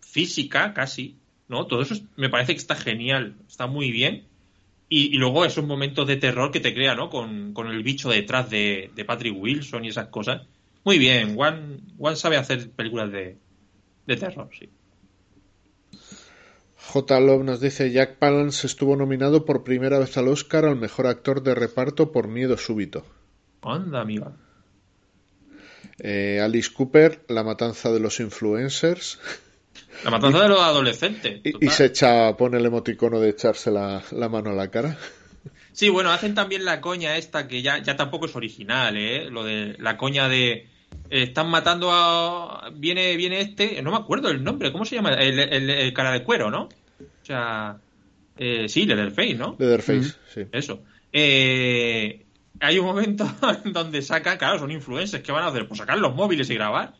[0.00, 1.16] física, casi,
[1.48, 1.66] ¿no?
[1.66, 4.24] Todo eso me parece que está genial, está muy bien.
[4.88, 7.10] Y, luego esos momentos de terror que te crea, ¿no?
[7.10, 10.42] Con, el bicho detrás de, de Patrick Wilson y esas cosas
[10.84, 11.82] muy bien, Juan
[12.14, 13.36] sabe hacer películas de,
[14.06, 14.68] de terror, sí.
[16.92, 17.20] J.
[17.20, 21.42] Love nos dice Jack Palance estuvo nominado por primera vez al Oscar al mejor actor
[21.42, 23.04] de reparto por Miedo Súbito.
[23.62, 24.32] Anda, amiga.
[25.98, 29.20] Eh, Alice Cooper, La matanza de los influencers.
[30.02, 31.40] La matanza de los adolescentes.
[31.44, 34.98] Y, se echa, pone el emoticono de echarse la, la, mano a la cara.
[35.72, 39.30] Sí, bueno, hacen también la coña esta que ya, ya tampoco es original, ¿eh?
[39.30, 40.68] Lo de la coña de
[41.08, 42.70] están matando a.
[42.74, 45.10] Viene, viene este, no me acuerdo el nombre, ¿cómo se llama?
[45.14, 46.64] El, cara de cuero, ¿no?
[46.64, 47.78] O sea.
[48.36, 49.56] Eh, sí, Leatherface, ¿no?
[49.58, 50.46] Leatherface, sí.
[50.50, 50.82] Eso.
[51.12, 52.24] Eh,
[52.60, 53.28] hay un momento
[53.64, 55.66] en donde sacan, claro, son influencers, ¿qué van a hacer?
[55.66, 56.94] Pues sacar los móviles y grabar.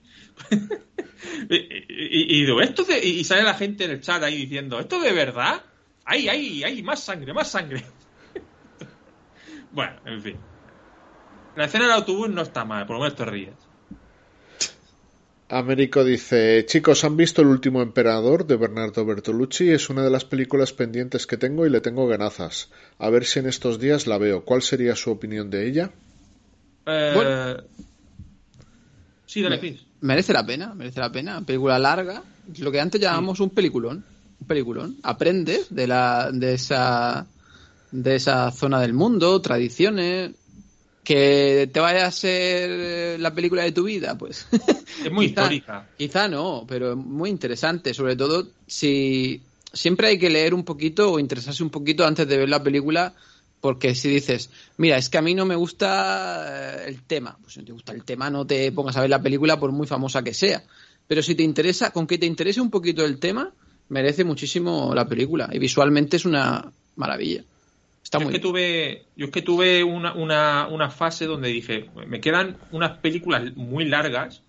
[1.51, 5.63] y, y, esto y sale la gente en el chat ahí diciendo, ¿esto de verdad?
[6.05, 6.83] ¡Ay, ay, ay!
[6.83, 7.85] Más sangre, más sangre.
[9.73, 10.37] Bueno, en fin.
[11.57, 13.55] La escena del autobús no está mal, por lo menos te ríes.
[15.49, 19.71] Américo dice, chicos, ¿han visto El último emperador de Bernardo Bertolucci?
[19.71, 22.71] Es una de las películas pendientes que tengo y le tengo ganazas.
[22.99, 24.45] A ver si en estos días la veo.
[24.45, 25.91] ¿Cuál sería su opinión de ella?
[26.87, 27.57] Eh...
[29.27, 31.41] Sí, dale, Merece la pena, merece la pena.
[31.45, 32.23] Película larga,
[32.59, 34.05] lo que antes llamamos un peliculón.
[34.41, 34.97] Un peliculón.
[35.03, 37.27] Aprendes de, la, de, esa,
[37.93, 40.33] de esa zona del mundo, tradiciones,
[41.03, 44.47] que te vaya a ser la película de tu vida, pues.
[45.05, 45.89] Es muy histórica.
[45.97, 47.95] Quizá no, pero muy interesante.
[47.95, 49.41] Sobre todo si
[49.73, 53.15] siempre hay que leer un poquito o interesarse un poquito antes de ver la película.
[53.63, 57.55] Porque si dices, mira, es que a mí no me gusta eh, el tema, pues
[57.55, 59.87] si no te gusta el tema, no te pongas a ver la película por muy
[59.87, 60.63] famosa que sea.
[61.07, 63.53] Pero si te interesa, con que te interese un poquito el tema,
[63.89, 65.49] merece muchísimo la película.
[65.53, 67.43] Y visualmente es una maravilla
[68.13, 72.21] yo, es que tuve, yo es que tuve una, una, una, fase donde dije, me
[72.21, 74.43] quedan unas películas muy largas,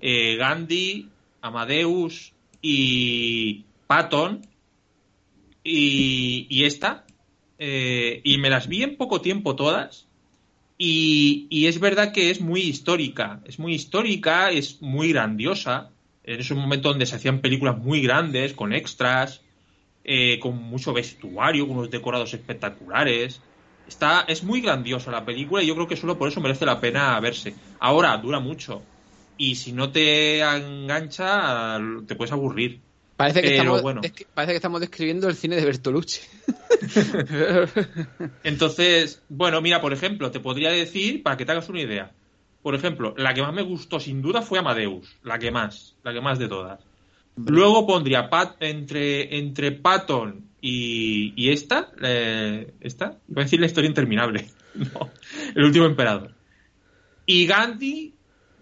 [0.00, 1.08] eh, Gandhi,
[1.40, 4.42] Amadeus y Patton
[5.62, 7.04] y, y esta,
[7.58, 10.06] eh, y me las vi en poco tiempo todas.
[10.76, 15.90] Y, y, es verdad que es muy histórica, es muy histórica, es muy grandiosa.
[16.24, 19.43] Es un momento donde se hacían películas muy grandes, con extras,
[20.04, 23.40] eh, con mucho vestuario, unos decorados espectaculares.
[23.88, 26.80] Está, es muy grandiosa la película y yo creo que solo por eso merece la
[26.80, 27.54] pena verse.
[27.80, 28.82] Ahora, dura mucho.
[29.36, 32.80] Y si no te engancha, te puedes aburrir.
[33.16, 36.20] Parece que, estamos, parece que estamos describiendo el cine de Bertolucci.
[38.42, 42.12] Entonces, bueno, mira, por ejemplo, te podría decir, para que te hagas una idea,
[42.62, 46.12] por ejemplo, la que más me gustó sin duda fue Amadeus, la que más, la
[46.12, 46.80] que más de todas.
[47.36, 51.90] Luego pondría Pat, entre, entre Patton y, esta,
[52.80, 54.48] esta, iba a decir la historia interminable,
[55.54, 56.32] el último emperador.
[57.26, 58.14] Y Gandhi,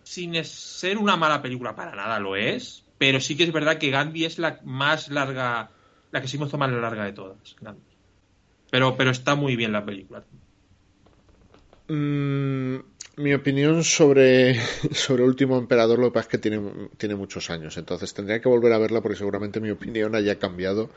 [0.03, 3.91] sin ser una mala película, para nada lo es, pero sí que es verdad que
[3.91, 5.71] Gandhi es la más larga,
[6.11, 7.57] la que sí me hizo más larga de todas.
[8.71, 10.25] Pero, pero está muy bien la película.
[11.89, 12.77] Mm,
[13.17, 14.61] mi opinión sobre,
[14.93, 16.61] sobre Último Emperador, lo que pasa es que tiene,
[16.97, 20.91] tiene muchos años, entonces tendría que volver a verla porque seguramente mi opinión haya cambiado.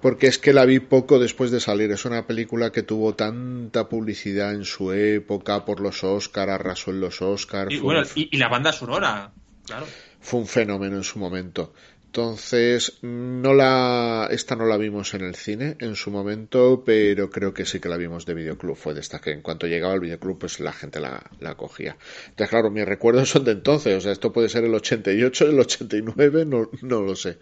[0.00, 1.90] Porque es que la vi poco después de salir.
[1.90, 7.00] Es una película que tuvo tanta publicidad en su época por los Oscars, arrasó en
[7.00, 7.72] los Oscars.
[7.72, 9.32] Y, y, la banda sonora.
[9.64, 9.86] Claro.
[10.20, 11.72] Fue un fenómeno en su momento.
[12.16, 17.52] Entonces, no la, esta no la vimos en el cine en su momento, pero creo
[17.52, 18.74] que sí que la vimos de videoclub.
[18.74, 21.98] Fue de esta que en cuanto llegaba al videoclub, pues la gente la, la cogía.
[22.28, 23.94] Entonces, claro, mis recuerdos son de entonces.
[23.94, 27.36] O sea, esto puede ser el 88, el 89, no, no lo sé.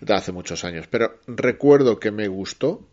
[0.00, 0.86] De hace muchos años.
[0.86, 2.88] Pero recuerdo que me gustó.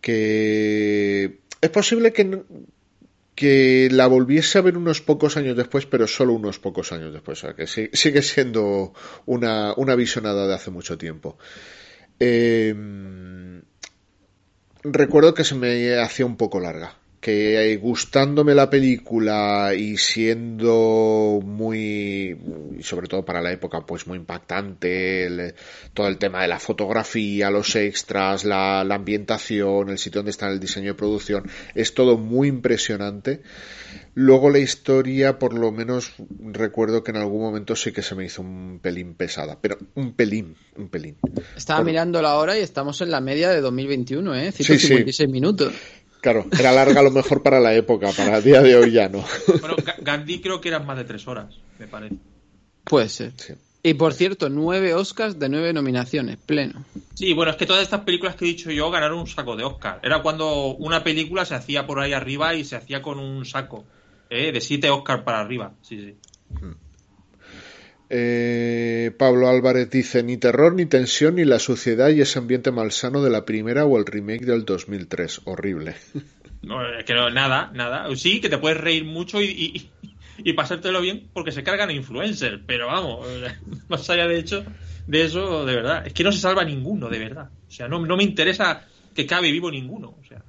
[0.00, 2.42] Que es posible que
[3.40, 7.42] que la volviese a ver unos pocos años después, pero solo unos pocos años después.
[7.42, 8.92] O sea, que sigue siendo
[9.24, 11.38] una, una visionada de hace mucho tiempo.
[12.18, 12.74] Eh,
[14.82, 22.34] recuerdo que se me hacía un poco larga que gustándome la película y siendo muy,
[22.80, 25.54] sobre todo para la época, pues muy impactante,
[25.92, 30.58] todo el tema de la fotografía, los extras, la, ambientación, el sitio donde está el
[30.58, 31.44] diseño de producción,
[31.74, 33.42] es todo muy impresionante.
[34.14, 38.24] Luego la historia, por lo menos recuerdo que en algún momento sí que se me
[38.24, 41.16] hizo un pelín pesada, pero un pelín, un pelín.
[41.54, 44.52] Estaba mirando la hora y estamos en la media de 2021, ¿eh?
[44.52, 45.74] 156 minutos.
[46.20, 49.08] Claro, era larga a lo mejor para la época, para el día de hoy ya
[49.08, 49.24] no.
[49.60, 52.16] Bueno, Gandhi creo que eran más de tres horas, me parece.
[52.84, 53.32] Puede ser.
[53.82, 56.84] Y por cierto, nueve Oscars de nueve nominaciones, pleno.
[57.14, 59.64] Sí, bueno, es que todas estas películas que he dicho yo ganaron un saco de
[59.64, 60.00] Oscar.
[60.02, 63.86] Era cuando una película se hacía por ahí arriba y se hacía con un saco
[64.28, 64.52] ¿eh?
[64.52, 65.72] de siete Oscars para arriba.
[65.80, 66.16] Sí, sí.
[66.60, 66.74] Hmm.
[68.12, 73.22] Eh, Pablo Álvarez dice ni terror, ni tensión, ni la suciedad y ese ambiente malsano
[73.22, 75.42] de la primera o el remake del 2003.
[75.44, 75.94] Horrible.
[76.62, 78.14] No, es que no, nada, nada.
[78.16, 79.88] Sí, que te puedes reír mucho y,
[80.36, 83.26] y, pasártelo bien porque se cargan influencers, pero vamos,
[83.88, 84.62] más allá de hecho
[85.06, 87.48] de eso, de verdad, es que no se salva ninguno, de verdad.
[87.66, 90.14] O sea, no, no me interesa que cabe vivo ninguno.
[90.20, 90.42] O sea,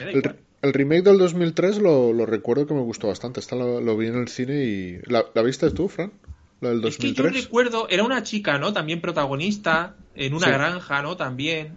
[0.00, 3.40] el, remake del 2003 lo, lo, recuerdo que me gustó bastante.
[3.40, 4.98] Está lo, vi en el cine y...
[5.06, 6.12] ¿La, ¿la viste tú, Fran?
[6.60, 8.72] Es que yo recuerdo, era una chica, ¿no?
[8.72, 11.16] También protagonista, en una granja, ¿no?
[11.16, 11.76] También.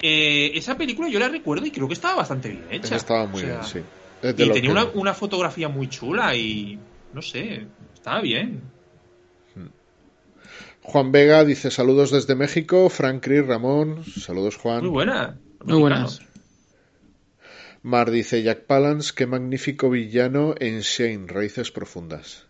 [0.00, 2.96] Eh, esa película yo la recuerdo y creo que estaba bastante bien hecha.
[2.96, 3.78] estaba muy bien, sí.
[4.22, 6.78] y tenía una, una, fotografía muy chula y.
[7.12, 8.62] No sé, estaba bien.
[9.54, 9.68] Hmm.
[10.82, 12.88] Juan Vega dice saludos desde México.
[12.88, 14.04] Frank Cris, Ramón.
[14.04, 14.80] Saludos, Juan.
[14.80, 15.38] Muy buena.
[15.64, 16.20] Muy buenas.
[17.82, 22.46] Mar dice Jack Palance, qué magnífico villano en Shane, Raíces Profundas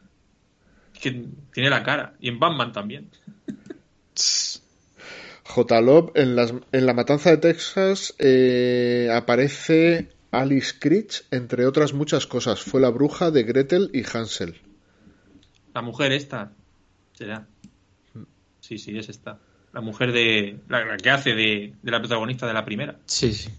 [1.00, 2.14] que tiene la cara.
[2.20, 3.10] Y en Batman también.
[5.44, 5.80] J.
[5.80, 6.36] Love, en,
[6.72, 12.62] en La Matanza de Texas eh, aparece Alice Critch, entre otras muchas cosas.
[12.62, 14.60] Fue la bruja de Gretel y Hansel.
[15.74, 16.52] La mujer esta,
[17.12, 17.46] será.
[18.60, 19.38] Sí, sí, es esta.
[19.72, 20.58] La mujer de.
[20.68, 22.98] La, que hace de, de, la protagonista de la primera.
[23.06, 23.50] Sí, sí.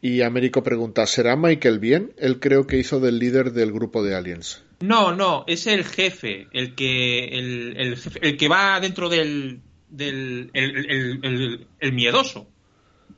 [0.00, 2.12] Y Américo pregunta: ¿será Michael bien?
[2.16, 4.64] Él creo que hizo del líder del grupo de aliens.
[4.80, 9.60] No, no, es el jefe, el que, el, el, que va dentro del,
[9.90, 12.48] del el, el, miedoso.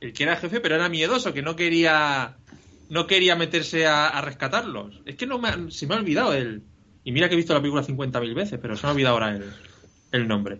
[0.01, 2.35] El que era jefe, pero era miedoso, que no quería,
[2.89, 5.01] no quería meterse a, rescatarlos.
[5.05, 6.63] Es que no me, se me ha olvidado él.
[7.05, 9.35] Y mira que he visto la película 50.000 veces, pero se me ha olvidado ahora
[9.35, 9.53] el,
[10.11, 10.59] el nombre.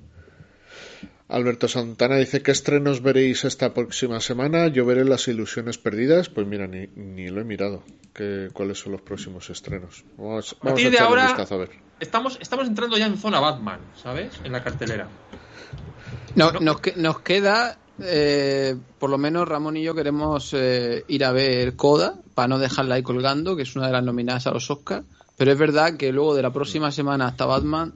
[1.30, 4.67] Alberto Santana dice, ¿qué estrenos veréis esta próxima semana?
[4.67, 6.30] Yo veré Las Ilusiones Perdidas.
[6.30, 7.84] Pues mira, ni, ni lo he mirado.
[8.13, 10.03] ¿Qué, ¿Cuáles son los próximos estrenos?
[10.17, 11.71] Vamos, a, partir de ahora, a ver.
[11.99, 14.34] Estamos, estamos entrando ya en zona Batman, ¿sabes?
[14.43, 15.07] En la cartelera.
[16.36, 21.32] No, Nos, nos queda, eh, por lo menos Ramón y yo queremos eh, ir a
[21.32, 24.69] ver Coda, para no dejarla ahí colgando, que es una de las nominadas a los
[24.69, 25.05] Oscars.
[25.38, 27.93] Pero es verdad que luego de la próxima semana hasta Batman...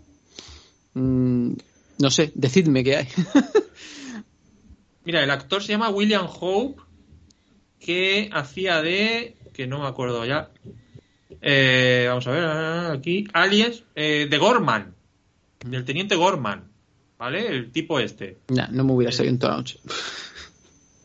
[0.94, 1.54] Mmm,
[2.00, 3.08] no sé, decidme qué hay.
[5.06, 6.82] Mira, el actor se llama William Hope,
[7.80, 9.38] que hacía de.
[9.54, 10.52] que no me acuerdo ya.
[11.42, 13.28] Eh, vamos a ver, aquí.
[13.34, 14.96] Alias eh, de Gorman.
[15.66, 16.72] Del teniente Gorman.
[17.18, 17.48] ¿Vale?
[17.48, 18.38] El tipo este.
[18.50, 19.80] No, no me hubiera salido en toda la noche.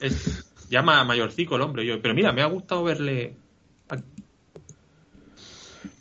[0.00, 1.86] Es, llama mayorcico el hombre.
[1.86, 3.36] Yo, pero mira, me ha gustado verle.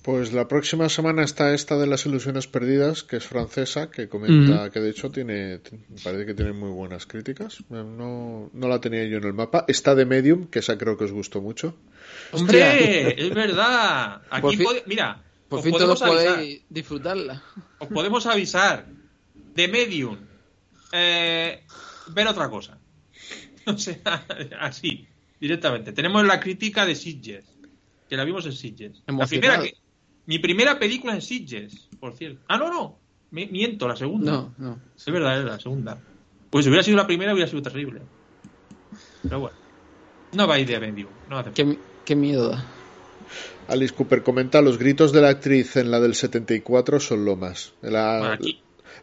[0.01, 4.71] Pues la próxima semana está esta de las ilusiones perdidas, que es francesa, que comenta
[4.71, 5.59] que de hecho tiene,
[6.03, 7.63] parece que tiene muy buenas críticas.
[7.69, 9.63] No, no la tenía yo en el mapa.
[9.67, 11.75] Está de Medium, que esa creo que os gustó mucho.
[12.31, 13.13] ¡Hombre!
[13.15, 14.23] es verdad.
[14.31, 17.43] Aquí mira, por fin todos podéis disfrutarla.
[17.77, 18.87] Os podemos avisar.
[19.53, 20.17] De Medium.
[20.93, 21.63] Eh,
[22.07, 22.77] ver otra cosa.
[23.67, 24.25] O sea,
[24.59, 25.07] así,
[25.39, 25.93] directamente.
[25.93, 27.45] Tenemos la crítica de Sitges,
[28.09, 29.03] que la vimos en Sitges.
[29.05, 29.75] La primera que,
[30.25, 32.41] mi primera película en Sitges, por cierto.
[32.47, 32.97] Ah, no, no.
[33.31, 34.31] miento, la segunda.
[34.31, 34.79] No, no.
[34.95, 35.99] Es verdad, es la segunda.
[36.49, 38.01] Pues si hubiera sido la primera, hubiera sido terrible.
[39.23, 39.57] Pero bueno.
[40.33, 42.65] No va a ir de No qué, qué miedo da.
[43.67, 47.73] Alice Cooper comenta, los gritos de la actriz en la del 74 son lo más.
[47.81, 48.37] La,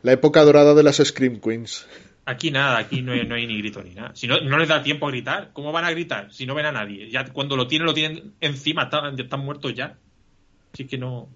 [0.02, 1.86] la época dorada de las Scream Queens.
[2.26, 4.14] Aquí nada, aquí no hay, no hay ni grito ni nada.
[4.14, 6.66] Si no, no les da tiempo a gritar, ¿cómo van a gritar si no ven
[6.66, 7.10] a nadie?
[7.10, 9.96] Ya cuando lo tienen, lo tienen encima, están, están muertos ya.
[10.78, 11.28] Así que no.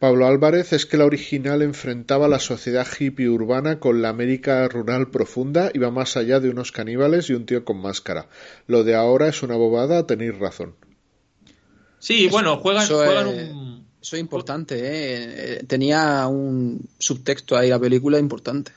[0.00, 5.12] Pablo Álvarez es que la original enfrentaba la sociedad hippie urbana con la América rural
[5.12, 8.28] profunda y va más allá de unos caníbales y un tío con máscara.
[8.66, 10.74] Lo de ahora es una bobada, tenéis razón.
[12.00, 13.86] Sí, bueno, juegan, juegan un...
[14.02, 15.58] Eso es importante, ¿eh?
[15.58, 15.64] ¿eh?
[15.64, 18.72] Tenía un subtexto ahí la película importante.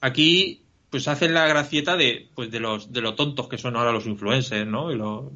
[0.00, 3.92] Aquí, pues hacen la gracieta de, pues de los, de lo tontos que son ahora
[3.92, 4.90] los influencers, ¿no?
[4.90, 5.32] Y lo...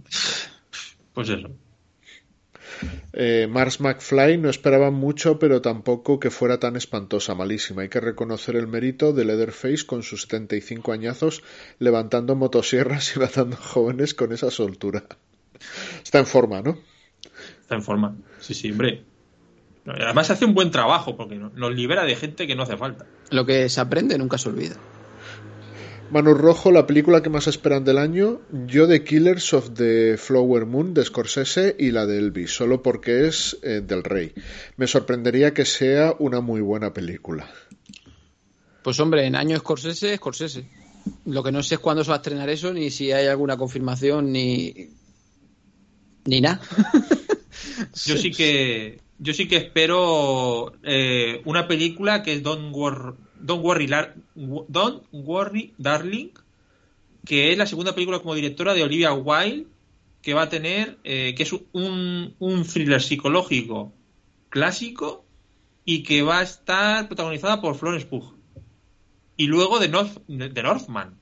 [1.12, 1.50] Pues eso.
[3.12, 7.82] Eh, Mars McFly no esperaba mucho, pero tampoco que fuera tan espantosa, malísima.
[7.82, 11.42] Hay que reconocer el mérito de Leatherface con sus 75 añazos,
[11.78, 15.04] levantando motosierras y matando jóvenes con esa soltura.
[16.02, 16.78] Está en forma, ¿no?
[17.60, 18.16] Está en forma.
[18.40, 19.04] Sí, sí, hombre.
[19.86, 23.06] Además hace un buen trabajo porque nos libera de gente que no hace falta.
[23.30, 24.76] Lo que se aprende nunca se olvida.
[26.12, 30.66] Manu Rojo, la película que más esperan del año, yo de Killers of the Flower
[30.66, 34.34] Moon de Scorsese y la de Elvis, solo porque es eh, del rey.
[34.76, 37.50] Me sorprendería que sea una muy buena película.
[38.82, 40.68] Pues hombre, en año Scorsese, Scorsese.
[41.24, 43.56] Lo que no sé es cuándo se va a estrenar eso, ni si hay alguna
[43.56, 44.90] confirmación, ni...
[46.26, 46.60] ni nada.
[48.04, 53.64] yo sí que yo sí que espero eh, una película que es Don't Worry Don't
[53.64, 53.90] Worry,
[54.34, 56.30] Don't Worry Darling,
[57.24, 59.66] que es la segunda película como directora de Olivia Wilde,
[60.22, 63.92] que va a tener, eh, que es un, un thriller psicológico
[64.48, 65.24] clásico
[65.84, 68.34] y que va a estar protagonizada por Florence Pugh.
[69.36, 71.16] Y luego de, North, de Northman,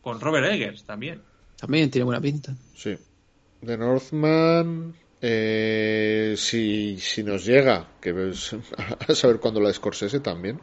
[0.00, 1.20] con Robert Eggers también.
[1.56, 2.54] También tiene buena pinta.
[2.74, 2.96] Sí.
[3.64, 8.10] The Northman, eh, si, si nos llega, que
[9.08, 10.60] a saber cuándo la de Scorsese también.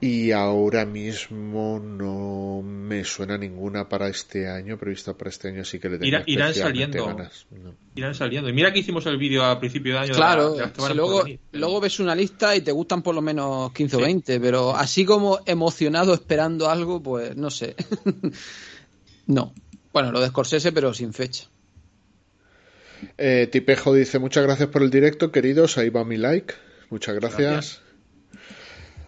[0.00, 5.78] Y ahora mismo no me suena ninguna para este año, prevista para este año, así
[5.78, 7.06] que le tengo Irán saliendo.
[7.06, 7.46] Ganas.
[7.94, 8.50] Irán saliendo.
[8.50, 10.14] Y mira que hicimos el vídeo a principio de año.
[10.14, 10.56] Claro,
[10.94, 14.76] luego, luego ves una lista y te gustan por lo menos 15 o 20, pero
[14.76, 17.74] así como emocionado esperando algo, pues no sé.
[19.26, 19.54] no.
[19.92, 21.48] Bueno, lo de Scorsese, pero sin fecha.
[23.16, 25.78] Eh, Tipejo dice: Muchas gracias por el directo, queridos.
[25.78, 26.54] Ahí va mi like.
[26.90, 27.40] Muchas gracias.
[27.40, 27.82] gracias.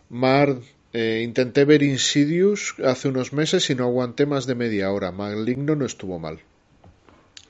[0.08, 0.56] Mar
[0.96, 5.12] eh, intenté ver Insidious hace unos meses y no aguanté más de media hora.
[5.12, 6.40] Maligno no estuvo mal.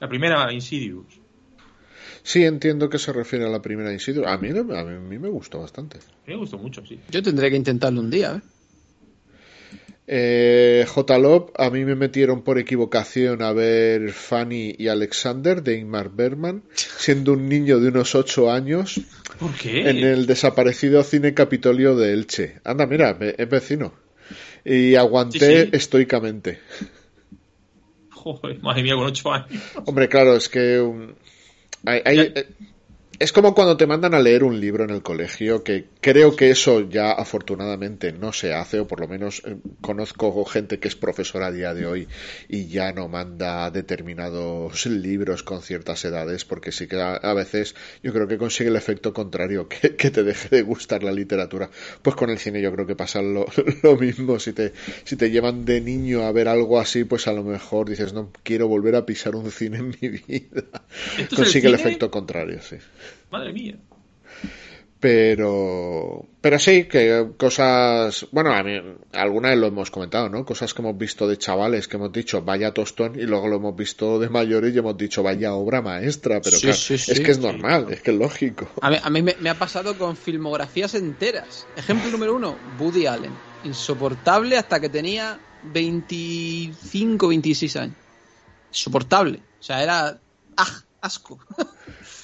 [0.00, 1.20] La primera Insidious.
[2.24, 4.26] Sí, entiendo que se refiere a la primera Insidious.
[4.26, 6.00] A mí, a mí me gustó bastante.
[6.26, 6.98] Me gustó mucho, sí.
[7.08, 8.55] Yo tendré que intentarlo un día, ¿eh?
[10.08, 11.18] Eh, J.
[11.18, 16.62] Lop, a mí me metieron por equivocación a ver Fanny y Alexander de Ingmar Bergman,
[16.74, 19.00] siendo un niño de unos 8 años.
[19.40, 19.90] ¿Por qué?
[19.90, 22.60] En el desaparecido cine Capitolio de Elche.
[22.64, 23.94] Anda, mira, es vecino.
[24.64, 26.60] Y aguanté estoicamente.
[28.10, 29.62] Joder, madre mía, con 8 años.
[29.86, 31.14] Hombre, claro, es que.
[31.84, 32.32] hay,
[33.18, 36.50] es como cuando te mandan a leer un libro en el colegio, que creo que
[36.50, 40.96] eso ya afortunadamente no se hace, o por lo menos eh, conozco gente que es
[40.96, 42.08] profesora a día de hoy
[42.48, 48.12] y ya no manda determinados libros con ciertas edades, porque sí que a, veces yo
[48.12, 51.70] creo que consigue el efecto contrario, que, te deje de gustar la literatura.
[52.02, 53.46] Pues con el cine yo creo que pasa lo,
[53.98, 54.72] mismo, si te,
[55.04, 58.30] si te llevan de niño a ver algo así, pues a lo mejor dices, no
[58.42, 60.64] quiero volver a pisar un cine en mi vida.
[61.34, 62.76] Consigue el efecto contrario, sí.
[63.30, 63.76] Madre mía.
[64.98, 68.80] Pero, pero sí, que cosas, bueno, a mí,
[69.12, 70.44] alguna vez lo hemos comentado, ¿no?
[70.46, 73.76] Cosas que hemos visto de chavales que hemos dicho vaya tostón y luego lo hemos
[73.76, 77.88] visto de mayores y hemos dicho vaya obra maestra, pero claro, es que es normal,
[77.90, 78.70] es que es lógico.
[78.80, 81.66] A mí, me, ha pasado con filmografías enteras.
[81.76, 83.32] Ejemplo número uno, Woody Allen.
[83.64, 85.38] Insoportable hasta que tenía
[85.72, 87.96] 25, 26 años.
[88.70, 89.40] Insoportable.
[89.60, 90.18] O sea, era
[90.56, 90.82] ¡ah!
[91.02, 91.38] asco.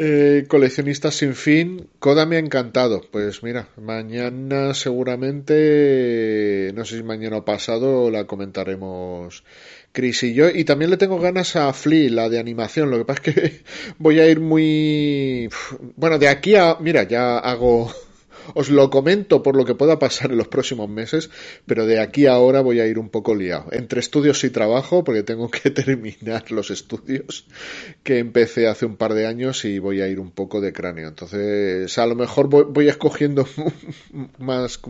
[0.00, 3.02] Eh, coleccionistas sin fin, Coda me ha encantado.
[3.10, 9.42] Pues mira, mañana seguramente, no sé si mañana o pasado, la comentaremos
[9.90, 10.50] Chris y yo.
[10.50, 12.90] Y también le tengo ganas a Flea, la de animación.
[12.90, 13.62] Lo que pasa es que
[13.98, 15.48] voy a ir muy.
[15.96, 16.76] Bueno, de aquí a.
[16.78, 17.92] Mira, ya hago
[18.54, 21.30] os lo comento por lo que pueda pasar en los próximos meses,
[21.66, 23.66] pero de aquí a ahora voy a ir un poco liado.
[23.72, 27.46] Entre estudios y trabajo, porque tengo que terminar los estudios
[28.02, 31.08] que empecé hace un par de años y voy a ir un poco de cráneo.
[31.08, 33.46] Entonces, a lo mejor voy, escogiendo
[34.38, 34.80] más,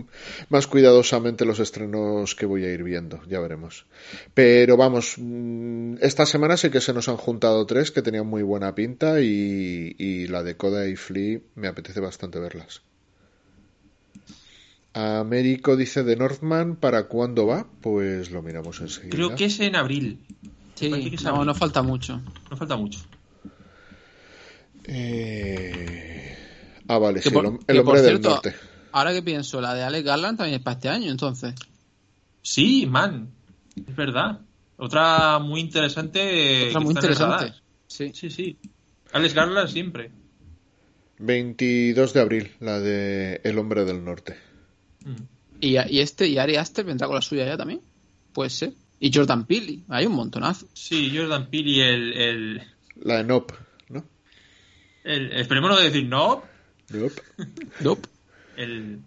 [0.48, 3.86] más cuidadosamente los estrenos que voy a ir viendo, ya veremos.
[4.34, 8.42] Pero vamos, mm, esta semana sí que se nos han juntado tres que tenían muy
[8.42, 12.82] buena pinta y, y la de Coda y Flea me apetece bastante verlas.
[14.98, 17.66] Américo dice de Northman, ¿para cuándo va?
[17.80, 19.10] Pues lo miramos enseguida.
[19.10, 20.18] Creo que es en abril.
[20.74, 20.90] Sí,
[21.24, 22.20] no, no falta mucho.
[22.50, 23.00] No falta mucho.
[24.84, 26.36] Eh...
[26.88, 28.54] Ah, vale, sí, el, hombre del norte.
[28.92, 31.54] Ahora que pienso, la de Alex Garland también es para este año, entonces.
[32.40, 33.30] Sí, man,
[33.76, 34.40] es verdad.
[34.78, 36.68] Otra muy interesante.
[36.68, 37.52] Otra muy interesante.
[37.86, 38.10] Sí.
[38.14, 38.58] sí, sí.
[39.12, 40.10] Alex Garland siempre.
[41.18, 44.47] 22 de abril, la de El hombre del norte.
[45.60, 47.80] ¿Y, y este, y Ari Aster vendrá con la suya ya también?
[48.32, 48.72] Puede ser.
[49.00, 50.66] Y Jordan Peele, hay un montonazo.
[50.72, 52.62] Sí, Jordan Peele y el, el...
[53.02, 53.54] La de Nope,
[53.90, 54.04] ¿no?
[55.04, 56.46] El, esperemos no decir Nope.
[56.90, 57.22] Nope.
[57.80, 58.08] nope.
[58.56, 58.98] El,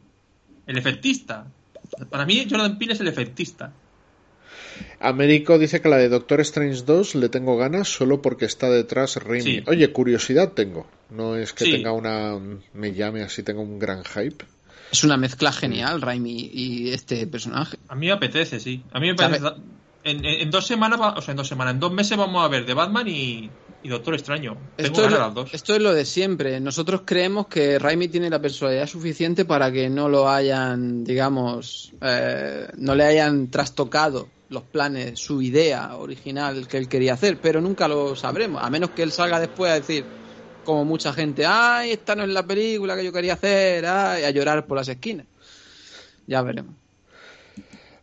[0.65, 1.45] el efectista.
[2.09, 3.73] Para mí Jordan Peele es el efectista.
[4.99, 9.17] Américo dice que la de Doctor Strange 2 le tengo ganas solo porque está detrás
[9.17, 9.63] Raimi.
[9.67, 10.87] Oye, curiosidad tengo.
[11.09, 12.39] No es que tenga una.
[12.73, 14.45] me llame así, tengo un gran hype.
[14.91, 17.77] Es una mezcla genial, Raimi y este personaje.
[17.87, 18.83] A mí me apetece, sí.
[18.91, 19.45] A mí me parece.
[20.03, 22.73] En, dos semanas, o sea, en dos semanas, en dos meses vamos a ver de
[22.73, 23.49] Batman y,
[23.83, 24.57] Doctor Extraño.
[24.77, 26.59] esto, es lo, esto es lo de siempre.
[26.59, 32.67] Nosotros creemos que Raimi tiene la personalidad suficiente para que no lo hayan, digamos, eh,
[32.77, 37.87] no le hayan trastocado los planes, su idea original que él quería hacer, pero nunca
[37.87, 40.05] lo sabremos, a menos que él salga después a decir,
[40.63, 44.29] como mucha gente, ay, esta no es la película que yo quería hacer, ay, a
[44.31, 45.25] llorar por las esquinas.
[46.27, 46.75] Ya veremos.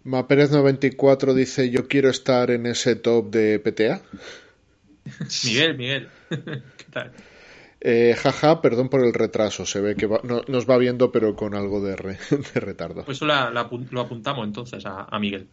[0.04, 4.00] Maperez 94 dice, yo quiero estar en ese top de PTA.
[5.44, 6.09] Miguel, Miguel.
[6.28, 7.12] ¿Qué tal?
[7.80, 9.64] Eh, jaja, perdón por el retraso.
[9.64, 11.96] Se ve que nos va viendo, pero con algo de,
[12.54, 13.04] retardo.
[13.04, 15.48] Pues eso lo apuntamos entonces a Miguel.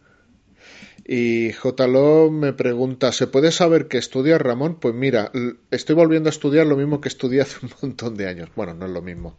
[1.08, 4.80] Y JLO me pregunta, ¿se puede saber qué estudia Ramón?
[4.80, 5.30] Pues mira,
[5.70, 8.50] estoy volviendo a estudiar lo mismo que estudié hace un montón de años.
[8.56, 9.38] Bueno, no es lo mismo.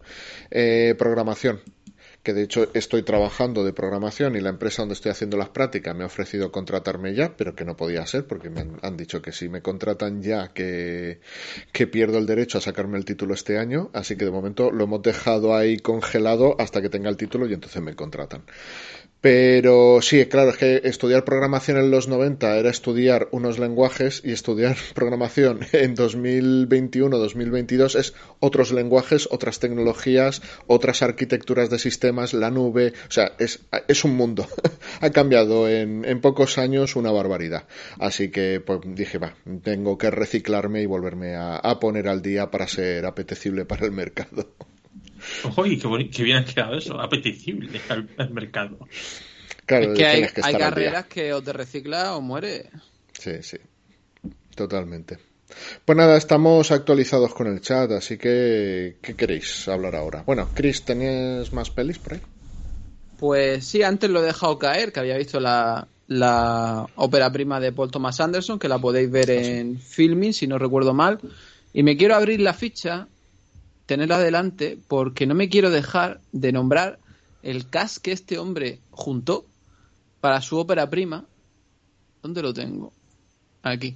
[0.49, 1.59] Eh, programación
[2.27, 5.95] que de hecho estoy trabajando de programación y la empresa donde estoy haciendo las prácticas
[5.95, 9.31] me ha ofrecido contratarme ya, pero que no podía ser porque me han, dicho que
[9.31, 11.21] si me contratan ya que,
[11.71, 14.83] que, pierdo el derecho a sacarme el título este año, así que de momento lo
[14.83, 18.43] hemos dejado ahí congelado hasta que tenga el título y entonces me contratan.
[19.19, 24.31] Pero sí, claro, es que estudiar programación en los 90 era estudiar unos lenguajes y
[24.31, 32.93] estudiar programación en 2021-2022 es otros lenguajes, otras tecnologías, otras arquitecturas de sistemas, la nube,
[33.07, 34.47] o sea, es, es un mundo.
[35.01, 37.65] ha cambiado en, en, pocos años una barbaridad.
[37.99, 42.51] Así que pues dije, va, tengo que reciclarme y volverme a, a poner al día
[42.51, 44.47] para ser apetecible para el mercado.
[45.57, 48.79] Uy, qué, bien ha quedado eso, apetecible al, mercado.
[49.65, 52.69] Claro, es que hay, carreras que o te recicla o muere.
[53.13, 53.57] Sí, sí,
[54.55, 55.17] totalmente.
[55.85, 60.23] Pues nada, estamos actualizados con el chat, así que ¿qué queréis hablar ahora?
[60.25, 62.21] Bueno, Chris, ¿tenías más pelis por ahí?
[63.17, 67.71] Pues sí, antes lo he dejado caer, que había visto la, la ópera prima de
[67.71, 71.19] Paul Thomas Anderson, que la podéis ver ah, en Filming, si no recuerdo mal.
[71.73, 73.07] Y me quiero abrir la ficha
[73.87, 76.99] tenerlo adelante porque no me quiero dejar de nombrar
[77.41, 79.45] el cast que este hombre juntó
[80.19, 81.25] para su ópera prima.
[82.21, 82.91] ¿Dónde lo tengo?
[83.63, 83.95] Aquí.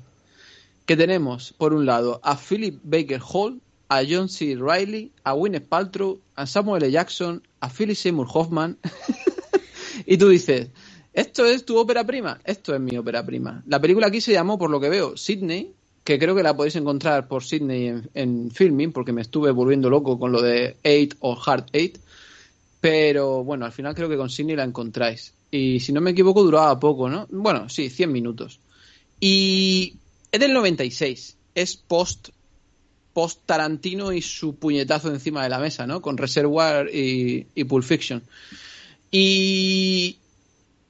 [0.85, 4.57] Que tenemos, por un lado, a Philip Baker Hall, a John C.
[4.57, 6.91] Riley, a Gwyneth Paltrow, a Samuel L.
[6.91, 8.77] Jackson, a Philip Seymour Hoffman.
[10.05, 10.69] y tú dices,
[11.11, 12.39] ¿esto es tu ópera prima?
[12.45, 13.61] Esto es mi ópera prima.
[13.67, 16.75] La película aquí se llamó, por lo que veo, Sydney, que creo que la podéis
[16.75, 21.39] encontrar por Sydney en, filming, porque me estuve volviendo loco con lo de Eight o
[21.43, 21.99] Hard Eight.
[22.79, 25.33] Pero bueno, al final creo que con Sydney la encontráis.
[25.51, 27.27] Y si no me equivoco, duraba poco, ¿no?
[27.29, 28.59] Bueno, sí, 100 minutos.
[29.19, 29.95] Y
[30.31, 31.35] es del 96.
[31.53, 32.29] Es post,
[33.13, 36.01] post Tarantino y su puñetazo encima de la mesa, ¿no?
[36.01, 38.23] Con Reservoir y, y Pulp Fiction.
[39.11, 40.17] Y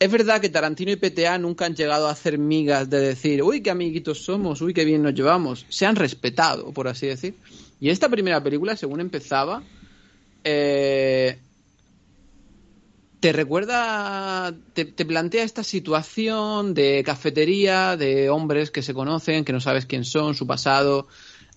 [0.02, 3.62] es verdad que Tarantino y PTA nunca han llegado a hacer migas de decir, uy,
[3.62, 5.68] qué amiguitos somos, uy, qué bien nos llevamos.
[5.70, 7.36] Se han respetado, por así decir.
[7.80, 9.62] Y esta primera película, según empezaba,
[10.44, 11.38] eh,
[13.20, 19.60] te recuerda, te, plantea esta situación de cafetería, de hombres que se conocen, que no
[19.60, 21.10] sabes quién son, su pasado.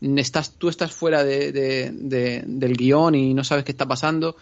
[0.02, 4.36] Estás, tú estás fuera del guion y no sabes qué está pasando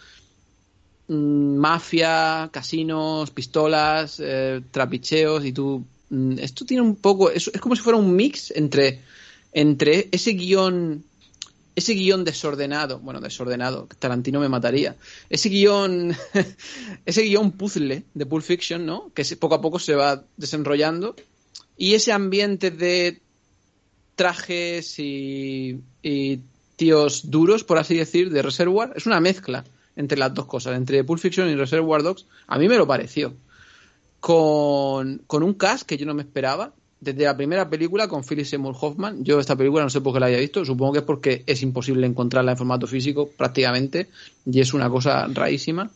[1.07, 5.85] mafia, casinos, pistolas, eh, trapicheos y tú...
[6.09, 7.29] Mm, esto tiene un poco...
[7.29, 9.01] Es, es, como si fuera un mix entre,
[9.51, 11.03] entre ese guion...
[11.75, 14.95] Ese guion desordenado, bueno, desordenado, Tarantino me mataría.
[15.27, 16.15] Ese guion,
[17.05, 19.11] ese guion puzzle de Pulp Fiction, ¿no?
[19.15, 21.15] Que poco a poco se va desenrollando.
[21.75, 23.23] Y ese ambiente de
[24.15, 25.81] trajes y,
[26.75, 28.93] tíos duros, por así decir, de Reservoir.
[28.95, 29.63] Es una mezcla
[29.95, 32.25] entre las dos cosas, entre Pulp Fiction y Reservoir Dogs.
[32.47, 33.33] A mí me lo pareció.
[34.19, 36.73] Con, un cast que yo no me esperaba.
[36.99, 40.21] Desde la primera película con Philip Seymour Hoffman, yo esta película no sé por qué
[40.21, 44.07] la haya visto, supongo que es porque es imposible encontrarla en formato físico prácticamente
[44.45, 45.91] y es una cosa rarísima.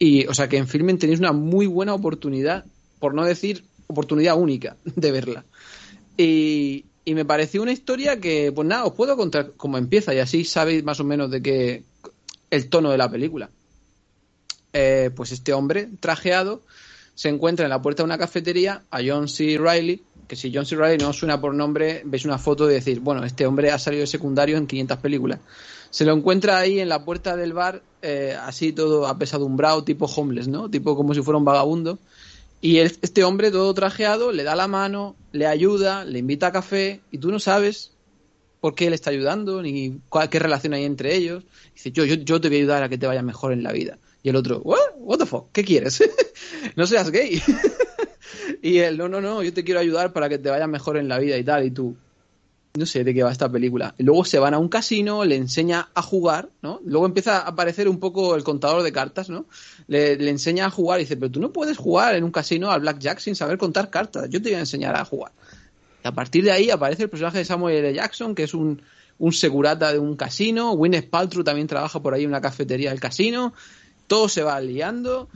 [0.00, 2.64] Y, o sea, que en Filmen tenéis una muy buena oportunidad,
[2.98, 5.44] por no decir oportunidad única de verla.
[6.16, 10.18] Y, y me pareció una historia que, pues nada, os puedo contar cómo empieza y
[10.18, 11.82] así sabéis más o menos de qué
[12.50, 13.50] el tono de la película.
[14.72, 16.62] Eh, pues este hombre trajeado
[17.14, 19.58] se encuentra en la puerta de una cafetería a John C.
[19.58, 20.76] Riley, que si John C.
[20.76, 24.02] Riley no suena por nombre, veis una foto y decir, bueno, este hombre ha salido
[24.02, 25.40] de secundario en 500 películas.
[25.90, 30.46] Se lo encuentra ahí en la puerta del bar, eh, así todo apesadumbrado, tipo homeless,
[30.46, 30.70] ¿no?
[30.70, 31.98] Tipo como si fuera un vagabundo.
[32.60, 37.00] Y este hombre todo trajeado le da la mano, le ayuda, le invita a café
[37.10, 37.92] y tú no sabes
[38.60, 41.44] por qué le está ayudando ni cuál, qué relación hay entre ellos.
[41.74, 43.72] Dice, yo, yo, yo te voy a ayudar a que te vaya mejor en la
[43.72, 43.98] vida.
[44.22, 46.02] Y el otro, What, What the fuck, ¿qué quieres?
[46.76, 47.40] no seas gay.
[48.62, 51.08] y él, no, no, no, yo te quiero ayudar para que te vaya mejor en
[51.08, 51.64] la vida y tal.
[51.64, 51.96] Y tú,
[52.74, 53.94] no sé de qué va esta película.
[53.98, 56.80] luego se van a un casino, le enseña a jugar, ¿no?
[56.84, 59.46] Luego empieza a aparecer un poco el contador de cartas, ¿no?
[59.86, 62.80] Le, enseña a jugar y dice, pero tú no puedes jugar en un casino al
[62.80, 64.28] blackjack sin saber contar cartas.
[64.30, 65.32] Yo te voy a enseñar a jugar.
[66.04, 67.94] Y a partir de ahí aparece el personaje de Samuel L.
[67.94, 68.82] Jackson, que es un,
[69.18, 70.72] un segurata de un casino.
[70.72, 73.52] Gwyneth Paltrow también trabaja por ahí en una cafetería del casino.
[74.06, 75.28] Todo se va liando.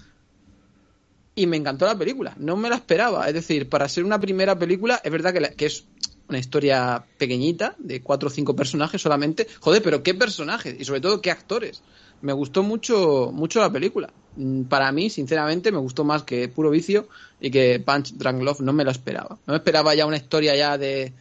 [1.35, 2.35] Y me encantó la película.
[2.39, 3.27] No me la esperaba.
[3.27, 5.85] Es decir, para ser una primera película, es verdad que, que es
[6.29, 9.47] una historia pequeñita de cuatro o cinco personajes solamente.
[9.61, 11.83] Joder, pero qué personajes y sobre todo qué actores.
[12.23, 14.13] Me gustó mucho, mucho la película.
[14.37, 17.09] Mm, para mí, sinceramente, me gustó más que Puro Vicio
[17.41, 18.61] y que Punch Drunk Love.
[18.61, 19.39] No me lo esperaba.
[19.47, 21.13] No me esperaba ya una historia ya de,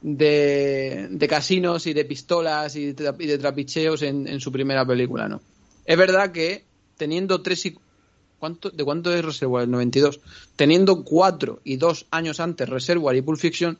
[0.00, 5.40] de, casinos y de pistolas y de, trapicheos en, su primera película, ¿no?
[5.84, 6.64] Es verdad que
[6.96, 7.76] teniendo tres y
[8.38, 9.64] ¿Cuánto, ¿De cuánto es Reservoir?
[9.64, 10.20] El 92.
[10.54, 13.78] Teniendo cuatro y dos años antes Reservoir y Pulp Fiction,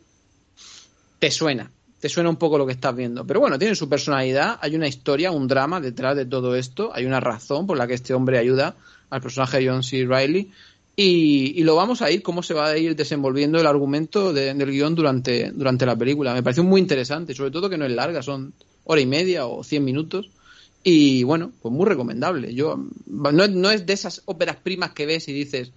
[1.18, 1.70] te suena,
[2.04, 3.26] te suena un poco lo que estás viendo.
[3.26, 7.06] Pero bueno, tiene su personalidad, hay una historia, un drama detrás de todo esto, hay
[7.06, 8.76] una razón por la que este hombre ayuda
[9.08, 10.04] al personaje de John C.
[10.06, 10.52] Riley.
[10.96, 14.94] Y, lo vamos a ir, cómo se va a ir desenvolviendo el argumento del guion
[14.94, 16.34] durante, durante la película.
[16.34, 18.52] Me pareció muy interesante, sobre todo que no es larga, son
[18.84, 20.28] hora y media o cien minutos.
[20.82, 22.54] Y bueno, pues muy recomendable.
[22.54, 25.72] Yo no, no es de esas óperas primas que ves y dices,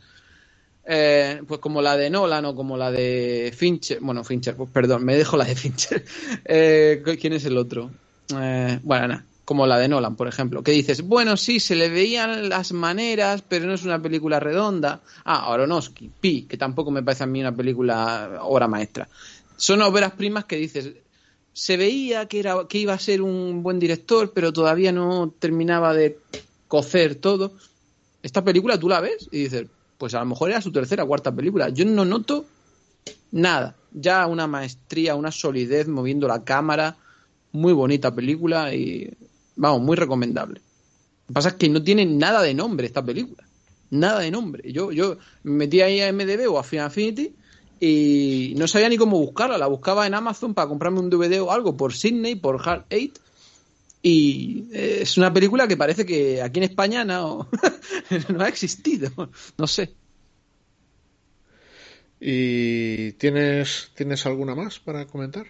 [0.87, 5.03] eh, pues como la de Nolan o como la de Fincher, bueno, Fincher, pues perdón,
[5.03, 6.03] me dejo la de Fincher.
[6.45, 7.91] Eh, ¿Quién es el otro?
[8.33, 11.89] Eh, bueno, nada, como la de Nolan, por ejemplo, que dices, bueno, sí, se le
[11.89, 15.01] veían las maneras, pero no es una película redonda.
[15.25, 19.09] Ah, Aronofsky, Pi, que tampoco me parece a mí una película obra maestra.
[19.57, 20.91] Son obras primas que dices,
[21.51, 25.93] se veía que, era, que iba a ser un buen director, pero todavía no terminaba
[25.93, 26.17] de
[26.67, 27.53] cocer todo.
[28.23, 31.07] Esta película tú la ves y dices, pues a lo mejor era su tercera o
[31.07, 31.69] cuarta película.
[31.69, 32.45] Yo no noto
[33.31, 33.75] nada.
[33.91, 36.97] Ya una maestría, una solidez moviendo la cámara.
[37.51, 39.11] Muy bonita película y,
[39.55, 40.61] vamos, muy recomendable.
[41.21, 43.43] Lo que pasa es que no tiene nada de nombre esta película.
[43.89, 44.71] Nada de nombre.
[44.71, 47.33] Yo, yo me metí ahí a MDB o a Final Affinity
[47.79, 49.57] y no sabía ni cómo buscarla.
[49.57, 53.17] La buscaba en Amazon para comprarme un DVD o algo por Sydney, por Hard Eight
[54.01, 57.49] y eh, es una película que parece que aquí en España no,
[58.29, 59.11] no ha existido.
[59.57, 59.93] No sé.
[62.19, 65.45] ¿Y tienes, tienes alguna más para comentar?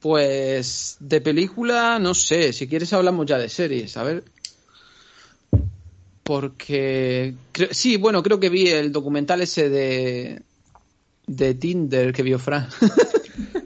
[0.00, 2.52] Pues de película, no sé.
[2.52, 3.96] Si quieres hablamos ya de series.
[3.96, 4.24] A ver.
[6.22, 7.34] Porque...
[7.70, 10.42] sí, bueno, creo que vi el documental ese de...
[11.26, 12.68] De Tinder que vio Fran.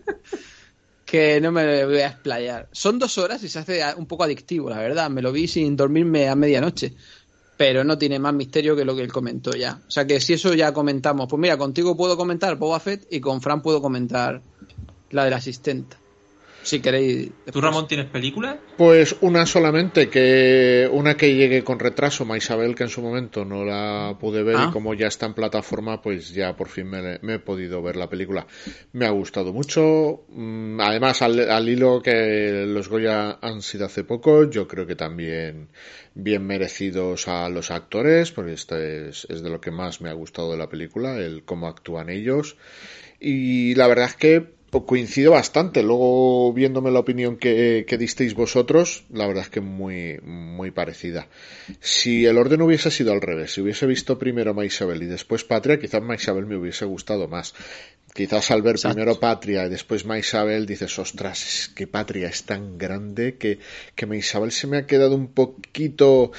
[1.12, 2.70] que no me voy a explayar.
[2.72, 5.10] Son dos horas y se hace un poco adictivo, la verdad.
[5.10, 6.94] Me lo vi sin dormirme a medianoche.
[7.58, 9.78] Pero no tiene más misterio que lo que él comentó ya.
[9.86, 11.28] O sea que si eso ya comentamos.
[11.28, 14.40] Pues mira, contigo puedo comentar Boba Fett y con Fran puedo comentar
[15.10, 15.98] la del asistente.
[16.62, 17.30] Si queréis.
[17.50, 18.58] ¿Tú, Ramón, tienes película?
[18.76, 23.64] Pues una solamente, que una que llegue con retraso, Maisabel, que en su momento no
[23.64, 24.70] la pude ver y ah.
[24.72, 28.46] como ya está en plataforma, pues ya por fin me, he podido ver la película.
[28.92, 30.24] Me ha gustado mucho.
[30.28, 35.68] Mm, además, al, hilo que los Goya han sido hace poco, yo creo que también
[36.14, 40.14] bien merecidos a los actores, porque esto es, es de lo que más me ha
[40.14, 42.56] gustado de la película, el cómo actúan ellos.
[43.18, 45.82] Y la verdad es que coincido bastante.
[45.82, 51.28] Luego, viéndome la opinión que, disteis vosotros, la verdad es que muy, muy parecida.
[51.80, 55.78] Si el orden hubiese sido al revés, si hubiese visto primero Maisabel y después Patria,
[55.78, 57.54] quizás Maisabel me hubiese gustado más.
[58.14, 62.76] Quizás al ver primero Patria y después Maisabel dices, ostras, es que Patria es tan
[62.76, 63.58] grande que,
[63.94, 66.32] que Maisabel se me ha quedado un poquito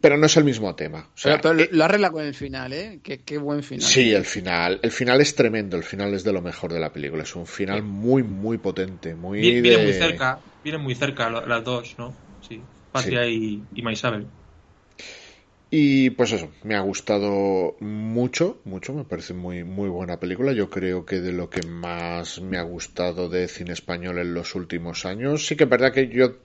[0.00, 1.08] pero no es el mismo tema.
[1.22, 3.00] pero, eh, lo arregla con el final, ¿eh?
[3.02, 3.84] Qué, buen final.
[3.84, 4.78] Sí, el final.
[4.82, 5.76] El final es tremendo.
[5.76, 7.24] El final es de lo mejor de la película.
[7.24, 9.14] Es un final muy, muy potente.
[9.14, 10.38] Muy viene, muy cerca.
[10.62, 12.14] Vienen muy cerca las dos, ¿no?
[12.48, 12.60] Sí.
[12.92, 14.26] Patria y, y Maisabel.
[15.72, 20.52] Y pues eso, me ha gustado mucho, mucho, me parece muy, muy buena película.
[20.52, 24.56] Yo creo que de lo que más me ha gustado de cine español en los
[24.56, 26.38] últimos años, sí que es verdad que yo,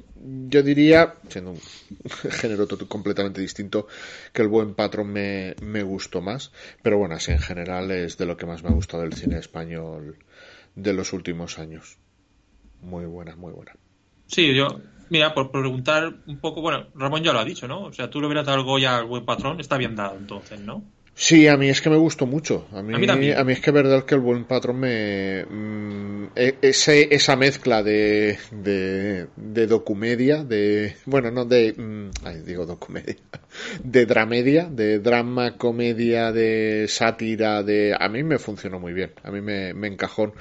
[0.47, 1.59] yo diría, siendo un
[2.31, 3.87] género completamente distinto,
[4.31, 6.51] que el buen patrón me, me gustó más.
[6.83, 9.39] Pero bueno, así en general es de lo que más me ha gustado del cine
[9.39, 10.17] español
[10.75, 11.97] de los últimos años.
[12.79, 13.75] Muy buena, muy buena.
[14.27, 14.67] Sí, yo
[15.09, 17.83] Mira, por preguntar un poco, bueno, Ramón ya lo ha dicho, ¿no?
[17.85, 20.59] O sea, tú le hubieras dado algo ya al buen patrón, está bien dado entonces,
[20.61, 20.94] ¿no?
[21.17, 22.67] Sí, a mí es que me gustó mucho.
[22.73, 23.15] A mí, a
[23.45, 25.45] mí, es que es verdad que el buen patrón me.
[25.45, 30.97] Mm, e, ese, esa mezcla de, de, de, documedia, de.
[31.05, 31.71] Bueno, no de.
[31.71, 33.15] Mm, ay, digo documedia.
[33.81, 37.95] De dramedia, de drama, comedia, de sátira, de.
[37.97, 39.13] A mí me funcionó muy bien.
[39.23, 40.33] A mí me, me encajó,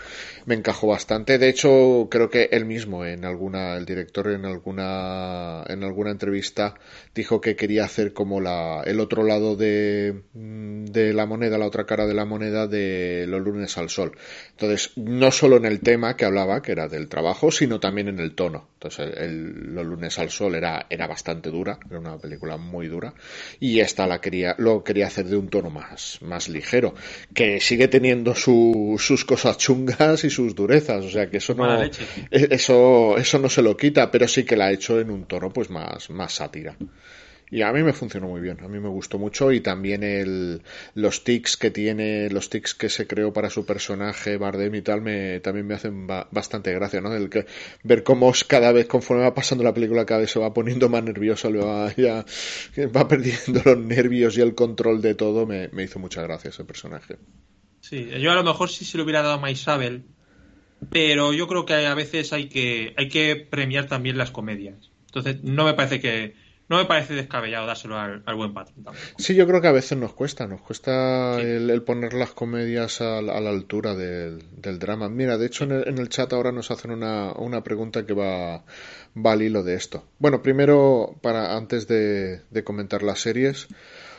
[0.47, 1.39] me encajó bastante.
[1.39, 3.77] De hecho, creo que él mismo, en alguna.
[3.77, 5.63] El director, en alguna.
[5.69, 6.75] En alguna entrevista,
[7.15, 10.25] dijo que quería hacer como la, el otro lado de
[10.87, 14.13] de la moneda, la otra cara de la moneda de los lunes al sol.
[14.51, 18.19] Entonces, no solo en el tema que hablaba, que era del trabajo, sino también en
[18.19, 18.69] el tono.
[18.75, 23.15] Entonces, el, los lunes al sol era, era bastante dura, era una película muy dura,
[23.61, 26.95] y esta la quería, lo quería hacer de un tono más, más ligero,
[27.33, 31.91] que sigue teniendo sus cosas chungas y sus durezas, o sea que eso no, e,
[32.31, 35.51] eso, eso no se lo quita, pero sí que la ha hecho en un tono
[35.51, 36.77] pues más, más sátira.
[37.51, 40.63] Y a mí me funcionó muy bien, a mí me gustó mucho y también el,
[40.95, 45.03] los tics que tiene, los tics que se creó para su personaje Bardem y tal,
[45.03, 47.15] me, también me hacen bastante gracia, ¿no?
[47.15, 47.47] El que,
[47.83, 51.05] ver cómo cada vez, conforme va pasando la película, cada vez se va poniendo más
[51.05, 52.25] nervioso, le va, ya,
[52.89, 57.19] va perdiendo los nervios y el control de todo, me, hizo mucha gracia ese personaje.
[57.81, 60.05] Sí, yo a lo mejor sí se lo hubiera dado a Maisabel,
[60.91, 64.91] pero yo creo que a veces hay que, hay que premiar también las comedias.
[65.07, 66.35] Entonces, no me parece que,
[66.69, 68.87] no me parece descabellado dárselo al, buen patrón.
[69.19, 73.21] Sí, yo creo que a veces nos cuesta, nos cuesta el, poner las comedias a,
[73.21, 74.43] la altura del,
[74.79, 75.09] drama.
[75.09, 78.65] Mira, de hecho en el, chat ahora nos hacen una, una pregunta que va,
[79.15, 80.05] va al hilo de esto.
[80.19, 83.69] Bueno, primero, para antes de comentar las series,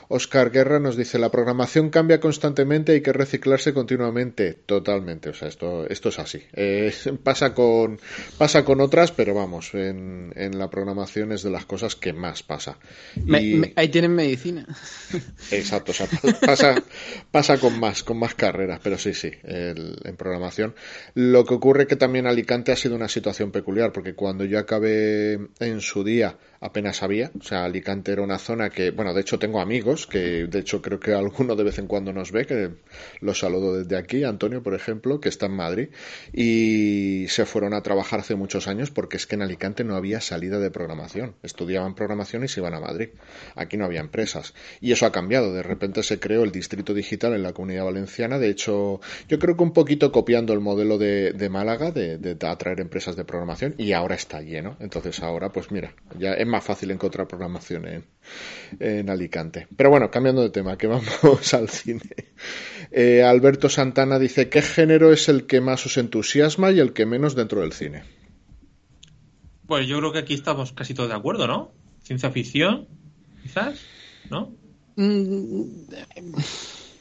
[0.08, 4.54] Oscar Guerra nos dice, la programación cambia constantemente, hay que reciclarse continuamente.
[4.66, 6.42] Totalmente, o sea, esto, esto es así.
[6.54, 8.00] Eh, pasa, con,
[8.38, 12.44] pasa con otras, pero vamos, en, en, la programación es de las cosas que más
[12.44, 12.78] pasa.
[13.76, 14.66] ahí tienen medicina.
[15.52, 16.08] Exacto, o sea,
[16.42, 16.76] pasa,
[17.32, 20.76] pasa con más, con más carreras, pero sí, sí, en programación.
[21.14, 25.40] Lo que ocurre que también Alicante ha sido una situación peculiar, porque cuando yo acabé
[25.60, 27.32] en su día apenas había.
[27.40, 30.82] O sea, Alicante era una zona que, bueno, de hecho tengo amigos que, de hecho,
[30.82, 32.72] creo que alguno de vez en cuando nos ve, que
[33.22, 35.90] los saludo desde aquí, Antonio, por ejemplo, que está en Madrid,
[36.34, 40.22] y se fueron a trabajar hace muchos años porque es que en Alicante no había
[40.22, 41.36] salida de programación.
[41.44, 43.10] Estudiaban programación y se iban a Madrid.
[43.56, 44.54] Aquí no había empresas.
[44.82, 45.54] Y eso ha cambiado.
[45.54, 48.40] De repente se creó el distrito digital en la comunidad valenciana.
[48.40, 52.80] De hecho, yo creo que un poquito copiando el modelo de, Málaga, de, de, atraer
[52.80, 54.78] empresas de programación, y ahora está lleno.
[54.80, 58.06] Entonces ahora, pues mira, ya es más fácil encontrar programación en,
[58.80, 59.68] en Alicante.
[59.76, 62.02] Pero bueno, cambiando de tema, que vamos al cine.
[62.92, 67.06] Eh, Alberto Santana dice, ¿qué género es el que más os entusiasma y el que
[67.06, 68.04] menos dentro del cine?
[69.68, 71.72] Pues yo creo que aquí estamos casi todos de acuerdo, ¿no?
[72.04, 72.88] Ciencia ficción,
[73.42, 73.82] quizás,
[74.30, 74.54] ¿no?
[74.96, 75.88] Mm,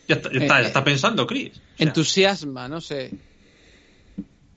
[0.08, 1.60] ya, está, eh, pensando, Chris.
[1.78, 3.10] entusiasma, no sé.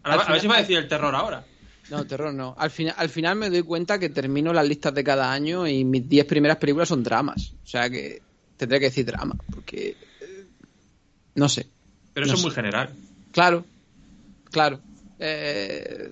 [0.03, 1.45] a ver si va a decir el terror ahora.
[1.89, 2.55] No, terror no.
[2.57, 5.85] Al, final, al final me doy cuenta que termino las listas de cada año y
[5.85, 7.53] mis 10 primeras películas son dramas.
[7.63, 8.21] O sea que
[8.57, 9.95] tendré que decir drama, porque...
[10.21, 10.45] Eh,
[11.35, 11.67] no sé.
[12.13, 12.93] Pero eso es muy general.
[13.31, 13.65] Claro,
[14.51, 14.81] claro.
[15.19, 16.11] Eh,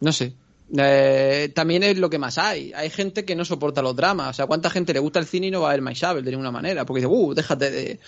[0.00, 0.34] No sé.
[0.76, 2.72] Eh, también es lo que más hay.
[2.72, 4.30] Hay gente que no soporta los dramas.
[4.30, 6.30] O sea, ¿cuánta gente le gusta el cine y no va a ver My de
[6.30, 6.84] ninguna manera?
[6.84, 8.00] Porque dice, uh, déjate de.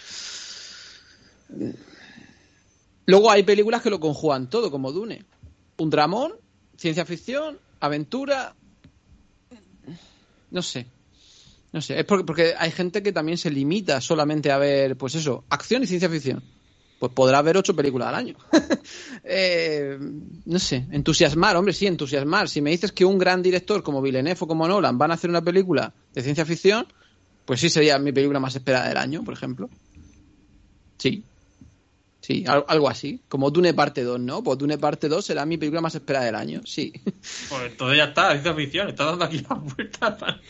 [3.06, 5.24] Luego hay películas que lo conjugan todo, como Dune.
[5.76, 6.32] Un dramón,
[6.76, 8.54] ciencia ficción, aventura.
[10.50, 10.86] No sé.
[11.72, 11.98] No sé.
[11.98, 15.82] Es porque, porque hay gente que también se limita solamente a ver, pues eso, acción
[15.82, 16.42] y ciencia ficción
[16.98, 18.36] pues podrá ver ocho películas al año.
[19.28, 19.98] Eh,
[20.44, 22.48] no sé, entusiasmar, hombre, sí, entusiasmar.
[22.48, 25.28] Si me dices que un gran director como Villeneuve o como Nolan van a hacer
[25.28, 26.86] una película de ciencia ficción,
[27.44, 29.68] pues sí sería mi película más esperada del año, por ejemplo.
[30.98, 31.24] Sí.
[32.26, 33.20] Sí, algo así.
[33.28, 34.42] Como Dune Parte 2, ¿no?
[34.42, 36.92] Pues Dune Parte 2 será mi película más esperada del año, sí.
[37.48, 40.40] Pues entonces ya está, ciencia ficción, está dando aquí la vuelta.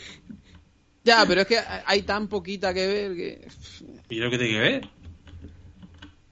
[1.03, 3.47] Ya, pero es que hay tan poquita que ver que...
[4.09, 4.89] ¿Y lo que tiene que ver?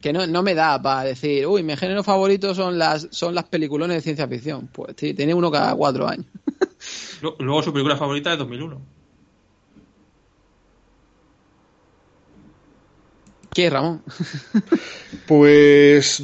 [0.01, 3.43] que no, no me da para decir, uy, mi género favorito son las, son las
[3.43, 4.67] peliculones de ciencia ficción.
[4.67, 6.25] Pues sí, tiene uno cada cuatro años.
[7.39, 8.94] Luego su película favorita es 2001.
[13.55, 14.03] ¿Qué, Ramón?
[15.27, 16.21] Pues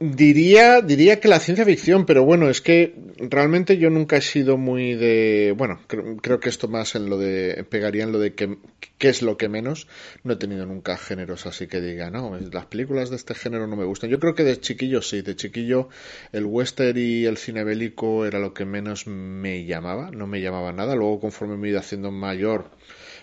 [0.00, 4.58] diría, diría que la ciencia ficción, pero bueno, es que realmente yo nunca he sido
[4.58, 5.54] muy de.
[5.56, 7.64] Bueno, creo, que esto más en lo de.
[7.70, 8.58] pegaría en lo de que,
[8.98, 9.86] qué es lo que menos.
[10.24, 13.76] No he tenido nunca géneros así que diga, no, las películas de este género no
[13.76, 14.10] me gustan.
[14.10, 15.88] Yo creo que de chiquillo sí, de chiquillo
[16.32, 20.72] el western y el cine bélico era lo que menos me llamaba, no me llamaba
[20.72, 20.96] nada.
[20.96, 22.70] Luego, conforme me he ido haciendo mayor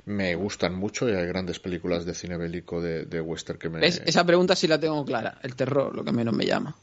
[0.05, 3.85] me gustan mucho y hay grandes películas de cine bélico de, western que me...
[3.85, 6.75] Esa pregunta sí la tengo clara, el terror, lo que menos me llama.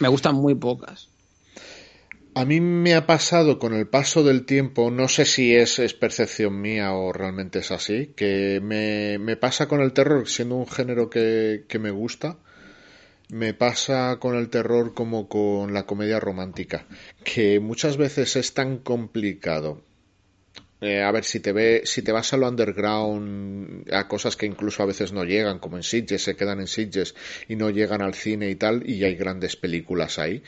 [0.00, 1.08] Me gustan muy pocas.
[2.34, 6.60] A mí me ha pasado con el paso del tiempo, no sé si es, percepción
[6.60, 11.64] mía o realmente es así, que me, pasa con el terror, siendo un género que,
[11.68, 12.38] que me gusta,
[13.28, 16.86] me pasa con el terror como con la comedia romántica,
[17.24, 19.82] que muchas veces es tan complicado
[20.80, 24.46] eh, a ver, si te ve, si te vas a lo underground, a cosas que
[24.46, 27.14] incluso a veces no llegan, como en Sitges, se quedan en Sitges
[27.48, 30.42] y no llegan al cine y tal, y hay grandes películas ahí.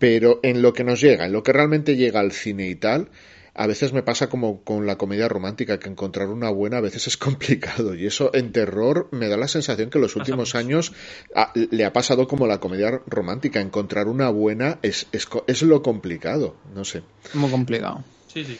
[0.00, 3.10] Pero en lo que nos llega, en lo que realmente llega al cine y tal,
[3.54, 7.06] a veces me pasa como con la comedia romántica, que encontrar una buena a veces
[7.06, 7.94] es complicado.
[7.94, 10.92] Y eso en terror me da la sensación que en los últimos años
[11.36, 13.60] ah, le ha pasado como la comedia romántica.
[13.60, 16.56] Encontrar una buena es, es, es lo complicado.
[16.74, 17.02] No sé.
[17.34, 18.02] Muy complicado.
[18.26, 18.58] Sí, sí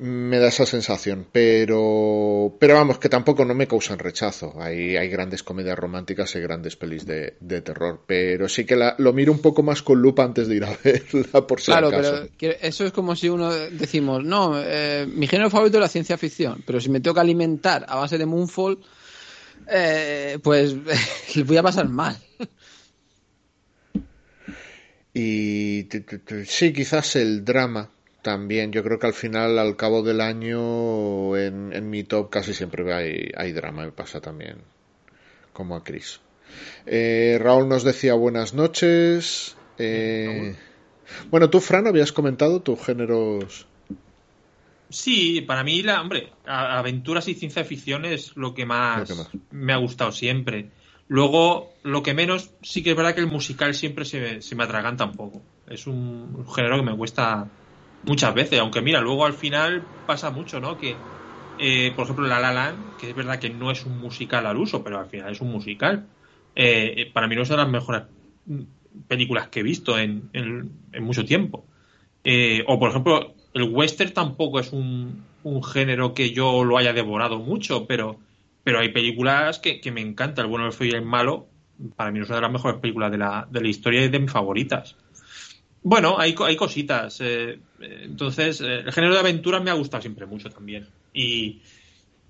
[0.00, 4.54] me da esa sensación, pero pero vamos, que tampoco no me causan rechazo.
[4.58, 9.12] Hay, hay grandes comedias románticas y grandes pelis de, terror, pero sí que la, lo
[9.12, 12.28] miro un poco más con lupa antes de ir a verla, por si claro, pero
[12.60, 16.62] eso es como si uno decimos, no, eh, mi género favorito es la ciencia ficción,
[16.66, 18.78] pero si me tengo que alimentar a base de Moonfall,
[19.70, 20.74] eh, pues
[21.44, 22.16] voy a pasar mal.
[25.12, 25.88] Y
[26.46, 27.90] sí, quizás el drama
[28.22, 32.92] también yo creo que al final, al cabo del año, en, mi top casi siempre
[32.92, 34.56] hay, hay, drama, me pasa también,
[35.52, 36.20] como a Chris.
[36.86, 39.56] Eh, Raúl nos decía buenas noches.
[39.78, 40.54] Eh,
[41.30, 43.66] bueno, tú, Fran, habías comentado tus géneros.
[44.88, 49.76] Sí, para mí, la, hombre, aventuras y ciencia ficción es lo que más, me ha
[49.76, 50.70] gustado siempre.
[51.06, 54.64] Luego, lo que menos, sí que es verdad que el musical siempre se, se me
[54.64, 55.42] atraganta un poco.
[55.68, 57.48] Es un género que me cuesta
[58.02, 60.78] muchas veces, aunque mira, luego al final pasa mucho, ¿no?
[60.78, 60.96] Que,
[61.58, 64.56] eh, por ejemplo, La La Land, que es verdad que no es un musical al
[64.56, 66.06] uso, pero al final es un musical.
[66.54, 68.02] Eh, para mí no es de las mejores
[69.08, 71.66] películas que he visto en, en, mucho tiempo.
[72.24, 76.92] Eh, o, por ejemplo, el western tampoco es un, un, género que yo lo haya
[76.92, 78.18] devorado mucho, pero,
[78.64, 80.46] pero hay películas que, que me encantan.
[80.46, 81.48] El bueno, el feo y el malo,
[81.96, 84.08] para mí no es una de las mejores películas de la, de la historia y
[84.08, 84.96] de mis favoritas.
[85.82, 87.18] Bueno, hay, hay cositas.
[87.20, 90.86] Eh, entonces, eh, el género de aventura me ha gustado siempre mucho también.
[91.14, 91.62] Y,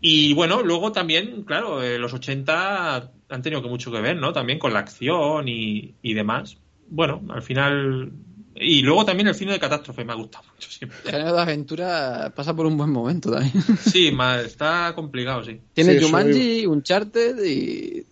[0.01, 4.33] y bueno, luego también, claro, eh, los 80 han tenido que mucho que ver, ¿no?
[4.33, 6.59] También con la acción y, y demás.
[6.89, 8.13] Bueno, al final.
[8.55, 10.99] Y luego también el cine de catástrofe me ha gustado mucho siempre.
[11.05, 13.53] El género de aventura pasa por un buen momento también.
[13.79, 14.13] Sí,
[14.45, 15.61] está complicado, sí.
[15.73, 18.07] Tiene Jumanji, Uncharted y.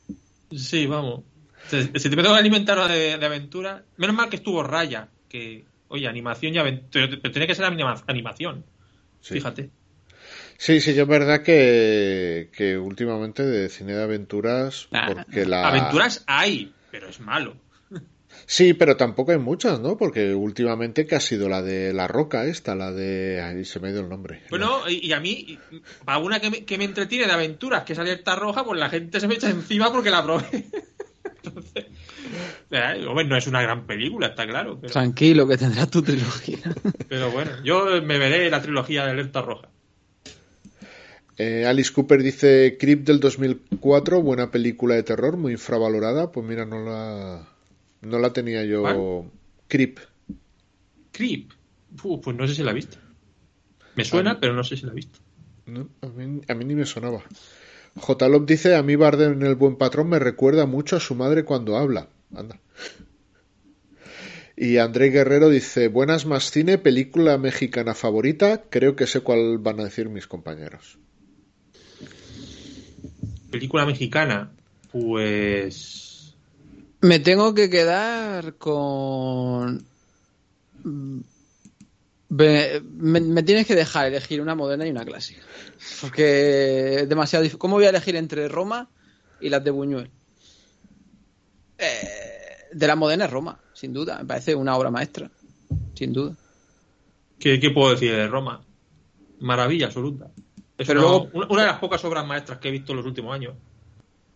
[0.57, 1.21] Sí, vamos.
[1.69, 6.65] Si te alimentar de, de aventura, menos mal que estuvo Raya, que, oye, animación ya,
[6.91, 8.65] pero, tiene que ser animación.
[9.21, 9.71] Fíjate.
[10.59, 15.69] Sí, sí, yo es verdad que, que últimamente de cine de aventuras, ah, porque la...
[15.69, 17.57] Aventuras hay, pero es malo.
[18.47, 19.97] Sí, pero tampoco hay muchas, ¿no?
[19.97, 23.43] Porque últimamente que ha sido la de La Roca esta, la de...
[23.43, 24.43] Ahí se me dio el nombre.
[24.49, 25.59] Bueno, y, a mí,
[26.05, 28.91] para una que me, que me entretiene de aventuras, que es alerta roja, pues la
[28.91, 30.45] gente se me echa encima porque la probé.
[31.43, 31.87] Entonces...
[32.71, 34.79] Eh, no es una gran película, está claro.
[34.79, 36.59] Tranquilo, que tendrás tu trilogía.
[37.09, 39.69] Pero bueno, yo me veré la trilogía de Alerta Roja.
[41.39, 46.33] Eh, Alice Cooper dice Creep del 2004, buena película de terror, muy infravalorada.
[46.33, 47.49] Pues mira, no la,
[48.03, 49.25] no la tenía yo.
[49.69, 50.01] Creep.
[51.13, 51.53] Creep.
[52.03, 52.99] pues no sé si la he visto.
[53.95, 55.21] Me suena, pero no sé si la he visto.
[55.67, 57.23] a, mí, a, mí, ni me sonaba.
[57.97, 58.29] J.
[58.29, 61.45] Lop dice, a mí Bardem en El Buen Patrón me recuerda mucho a su madre
[61.45, 62.09] cuando habla.
[62.35, 62.61] Anda.
[64.57, 69.79] Y André Guerrero dice, buenas más cine, película mexicana favorita, creo que sé cuál van
[69.79, 70.99] a decir mis compañeros.
[73.53, 74.51] Película mexicana,
[74.91, 76.35] pues...
[77.01, 79.87] Me tengo que quedar con...
[82.31, 85.41] Me, tienes que dejar elegir una moderna y una clásica.
[86.01, 87.59] Porque es demasiado difícil.
[87.59, 88.91] ¿Cómo voy a elegir entre Roma
[89.41, 90.11] y las de Buñuel?
[91.79, 94.19] Eh, de la moderna es Roma, sin duda.
[94.19, 95.31] Me parece una obra maestra,
[95.95, 96.35] sin duda.
[97.39, 98.63] ¿Qué, puedo decir de Roma?
[99.41, 100.31] Maravilla absoluta.
[100.77, 103.35] Es Pero una, una, de las pocas obras maestras que he visto en los últimos
[103.35, 103.55] años.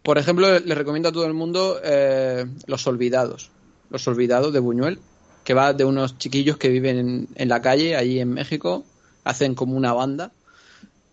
[0.02, 3.50] Por ejemplo, le recomiendo a todo el mundo eh, Los Olvidados.
[3.90, 4.98] Los Olvidados de Buñuel,
[5.44, 8.84] que va de unos chiquillos que viven en, la calle, allí en México,
[9.24, 10.32] hacen como una banda.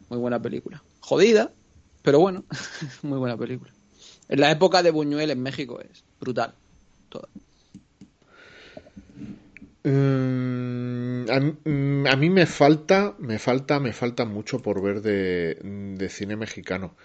[0.09, 0.83] Muy buena película.
[0.99, 1.51] Jodida,
[2.01, 2.43] pero bueno,
[3.01, 3.71] muy buena película.
[4.27, 6.53] En la época de Buñuel en México es brutal.
[9.83, 11.25] Mm,
[11.63, 16.95] mm, a, mí me falta, me falta, me falta mucho por ver de, cine mexicano.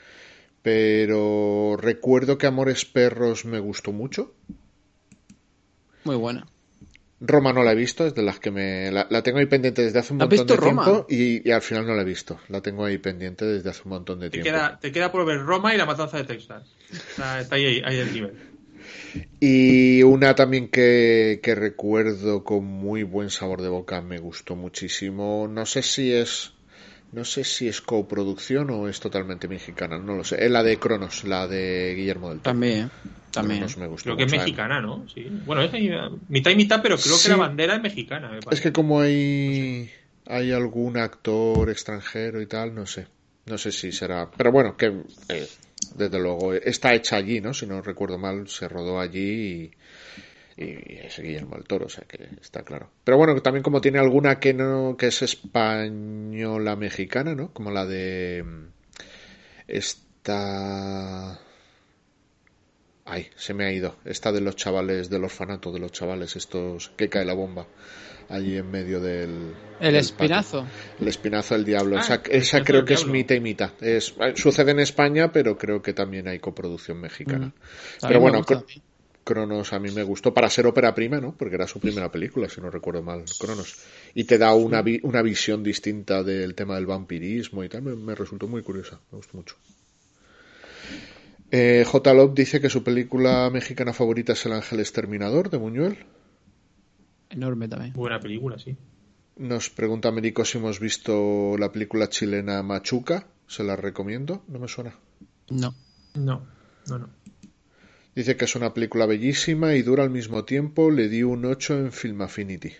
[0.63, 4.35] Pero recuerdo que Amores Perros me gustó mucho.
[6.05, 6.47] Muy buena.
[7.27, 8.91] Roma no la he visto, es de las que me.
[8.91, 12.03] La, tengo ahí pendiente desde hace un montón de tiempo y, al final no la
[12.03, 12.39] he visto.
[12.49, 14.51] La tengo ahí pendiente desde hace un montón de tiempo.
[14.81, 16.65] te queda por ver Roma y la matanza de Texas.
[16.91, 18.35] Está, ahí, ahí el nivel.
[19.41, 25.49] Y una también que, recuerdo con muy buen sabor de boca, me gustó muchísimo.
[25.49, 26.53] No sé si es
[27.13, 30.45] no sé si es coproducción o es totalmente mexicana, no lo sé.
[30.45, 32.51] Es la de Cronos, la de Guillermo del Toro.
[32.51, 32.91] También,
[33.35, 33.67] también.
[33.79, 35.07] me gustó creo que es mexicana, ¿no?
[35.09, 35.27] Sí.
[35.45, 35.73] Bueno, es
[36.29, 38.39] mitad y mitad, pero creo que la bandera es mexicana.
[38.51, 39.91] Es que como hay,
[40.27, 43.07] hay algún actor extranjero y tal, no sé.
[43.47, 44.31] No sé si será.
[44.31, 45.47] Pero bueno, que eh,
[45.97, 47.53] desde luego, está hecha allí, ¿no?
[47.53, 49.71] Si no recuerdo mal, se rodó allí
[50.57, 52.91] y, y es Guillermo del Toro, o sea que está claro.
[53.05, 57.53] Pero bueno, también como tiene alguna que no, que es española mexicana, ¿no?
[57.53, 58.45] Como la de
[59.67, 61.41] esta
[63.05, 63.97] Ay, se me ha ido.
[64.05, 67.67] Esta de los chavales, del orfanato de los chavales, estos que cae la bomba
[68.29, 69.55] allí en medio del.
[69.81, 70.67] El espinazo.
[71.01, 71.99] El espinazo del diablo.
[71.99, 73.71] esa, ah, creo que es mitad y mitad.
[73.83, 77.47] Es, sucede en España, pero creo que también hay coproducción mexicana.
[77.47, 78.07] Mm.
[78.07, 78.45] Pero bueno,
[79.25, 81.35] Cronos a mí me gustó para ser ópera prima, ¿no?
[81.35, 83.77] Porque era su primera película, si no recuerdo mal, Cronos.
[84.15, 87.83] Y te da una, una visión distinta del tema del vampirismo y tal.
[87.83, 89.57] Me, resultó muy curiosa, me gustó mucho.
[91.57, 92.15] Eh, J.
[92.15, 95.99] Love dice que su película mexicana favorita es El Ángel Exterminador de Muñuel
[97.35, 97.93] enorme también.
[97.93, 98.77] Buena película, sí.
[99.37, 103.27] Nos pregunta Américo si hemos visto la película chilena Machuca.
[103.47, 104.43] Se la recomiendo.
[104.49, 104.99] No me suena.
[105.51, 105.75] No.
[106.15, 106.47] No,
[106.89, 107.11] no, no.
[108.15, 110.91] Dice que es una película bellísima y dura al mismo tiempo.
[110.91, 112.73] Le di un 8 en Film Affinity.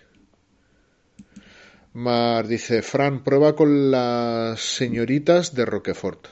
[1.93, 6.27] Mar dice, Fran, prueba con las señoritas de Roquefort.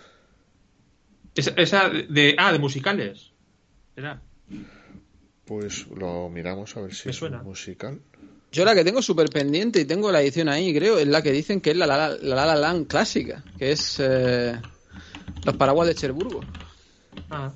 [1.35, 2.35] Esa, de...
[2.37, 3.31] Ah, de musicales.
[3.95, 4.21] Era.
[5.45, 7.99] Pues lo miramos a ver si es musical.
[8.51, 11.31] Yo la que tengo súper pendiente y tengo la edición ahí, creo, es la que
[11.31, 14.59] dicen que es la La La, Land clásica, que es eh,
[15.43, 16.41] Los Paraguas de Cherburgo.
[17.31, 17.51] Ah.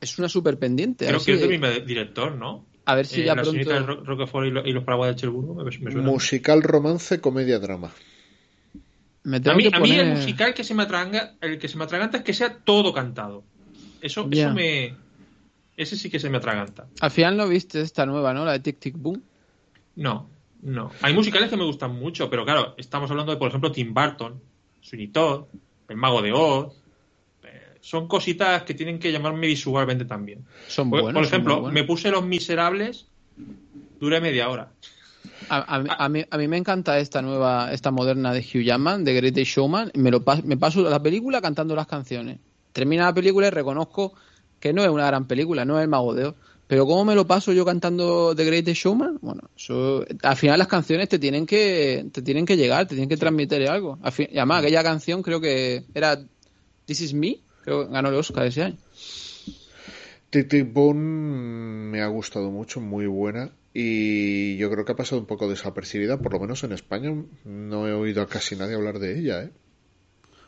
[0.00, 1.06] Es una súper pendiente.
[1.06, 2.64] Creo que es del mismo director, ¿no?
[2.86, 3.70] A ver si eh, ya la pronto...
[3.70, 6.00] De Roquefort y, los Paraguas de Cherburgo me, suena.
[6.00, 7.92] Musical, romance, comedia, drama.
[9.36, 12.18] A, mí, a mí, el musical que se me atraganta, el que se me atraganta
[12.18, 13.44] es que sea todo cantado.
[14.00, 14.94] Eso, eso me
[15.78, 16.88] ese sí que se me atraganta.
[17.00, 18.44] Al final no viste esta nueva, ¿no?
[18.44, 19.22] La de Tic Tic Boom.
[19.94, 20.28] No,
[20.62, 20.90] no.
[21.02, 24.42] Hay musicales que me gustan mucho, pero claro, estamos hablando de, por ejemplo, Tim Burton,
[24.80, 25.44] Sweeney Todd,
[25.88, 26.82] El Mago de Oz.
[27.44, 30.44] Eh, son cositas que tienen que llamarme visualmente también.
[30.66, 33.06] Son por, Por ejemplo, me puse Los Miserables,
[34.00, 34.72] duré media hora.
[35.48, 39.36] A, mí, a, mí, me encanta esta nueva, esta moderna de Hugh Jackman, de Great
[39.38, 39.92] Showman.
[39.94, 42.38] Me, lo me paso la película cantando las canciones.
[42.72, 44.14] Termina la película y reconozco
[44.60, 46.34] que no es una gran película, no es el mago de
[46.66, 49.18] Pero ¿cómo me lo paso yo cantando The Greatest Showman?
[49.20, 53.08] Bueno, eso, al final las canciones te tienen que te tienen que llegar, te tienen
[53.08, 53.98] que transmitir algo.
[54.18, 56.20] y además, aquella canción creo que era
[56.84, 58.76] This Is Me, creo que ganó el Oscar ese año.
[60.30, 60.96] Tic Boom
[61.90, 63.52] me ha gustado mucho, muy buena.
[63.72, 67.14] Y yo creo que ha pasado un poco desapercibida, por lo menos en España.
[67.44, 69.50] No he oído a casi nadie hablar de ella, ¿eh?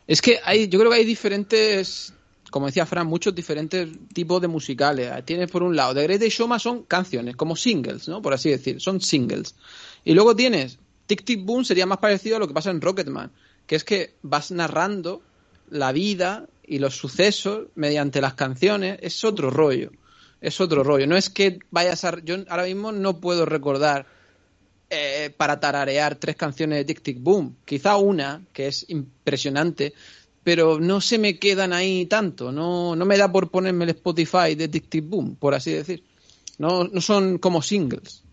[0.07, 2.13] Es que hay, yo creo que hay diferentes,
[2.49, 5.09] como decía Fran, muchos diferentes tipos de musicales.
[5.25, 8.21] Tienes por un lado, The Great Showman son canciones, como singles, ¿no?
[8.21, 9.55] Por así decir, son singles.
[10.03, 13.31] Y luego tienes Tic Tic Boom sería más parecido a lo que pasa en Rocketman,
[13.67, 15.21] que es que vas narrando
[15.69, 19.91] la vida y los sucesos mediante las canciones, es otro rollo.
[20.39, 21.05] Es otro rollo.
[21.05, 22.17] No es que vayas a.
[22.23, 24.05] Yo ahora mismo no puedo recordar
[24.89, 27.57] eh, para tararear tres canciones de Tic Tic Boom.
[27.65, 29.93] Quizá una, que es impresionante,
[30.45, 32.53] pero no se me quedan ahí tanto.
[32.53, 36.05] No, no me da por ponerme el Spotify de Tic Tic Boom, por así decir.
[36.57, 38.23] No, no son como singles.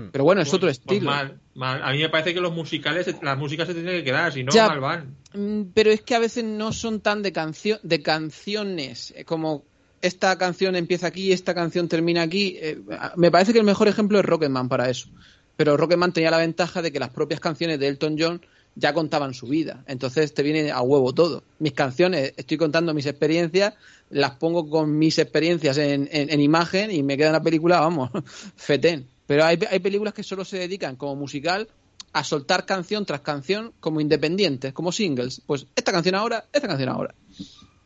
[0.00, 0.08] Hmm.
[0.12, 1.10] Pero bueno, es otro pues estilo.
[1.10, 4.52] A mí me parece que los musicales, las músicas se tienen que quedar, si no,
[4.52, 5.16] mal van.
[5.34, 9.64] Mm, pero es que a veces no son tan de, canción, de canciones, eh, como
[10.02, 12.56] esta canción empieza aquí, esta canción termina aquí.
[12.60, 12.80] Eh,
[13.16, 15.08] me parece que el mejor ejemplo es Rocketman para eso.
[15.56, 18.40] Pero Rocketman tenía la ventaja de que las propias canciones de Elton John
[18.76, 19.84] ya contaban su vida.
[19.86, 21.42] Entonces te viene a huevo todo.
[21.58, 23.74] Mis canciones, estoy contando mis experiencias,
[24.08, 28.10] las pongo con mis experiencias en, en, imagen y me queda una película, vamos,
[28.56, 29.06] fetén.
[29.30, 31.68] Pero hay, hay películas que solo se dedican como musical
[32.12, 35.40] a soltar canción tras canción como independientes, como singles.
[35.46, 37.14] Pues esta canción ahora, esta canción ahora.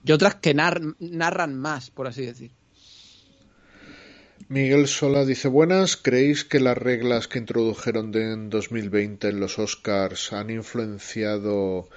[0.02, 2.52] Y otras que narran más, por así decir.
[4.48, 9.58] Miguel Sola dice, buenas, ¿creéis que las reglas que introdujeron de en 2020 en los
[9.58, 11.90] Oscars han influenciado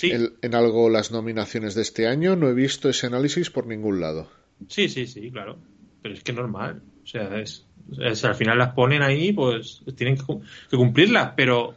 [0.00, 2.36] en algo las nominaciones de este año?
[2.36, 4.30] No he visto ese análisis por ningún lado.
[4.70, 5.58] Sí, sí, sí, claro.
[6.00, 6.82] Pero es que normal.
[7.02, 7.63] O sea, es,
[7.98, 11.32] al final las ponen ahí, pues tienen que, cumplirlas.
[11.36, 11.74] Pero,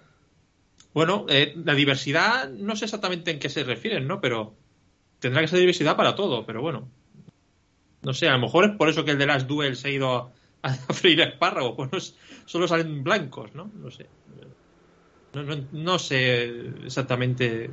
[0.94, 4.22] bueno, eh, la diversidad no sé exactamente en qué se refieren, ¿no?
[4.22, 4.56] Pero
[5.20, 6.90] tendrá que ser diversidad para todo, pero bueno.
[8.02, 9.92] No sé, a lo mejor es por eso que el de las Duel se ha
[9.92, 10.32] ido
[10.62, 12.16] a, freír espárragos, pues
[12.46, 13.72] solo salen blancos, ¿no?
[13.76, 14.08] No sé.
[15.72, 17.70] No, sé exactamente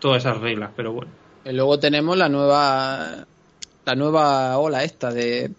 [0.00, 1.12] todas esas reglas, pero bueno.
[1.44, 3.26] Luego tenemos la nueva
[3.84, 5.52] la nueva ola esta de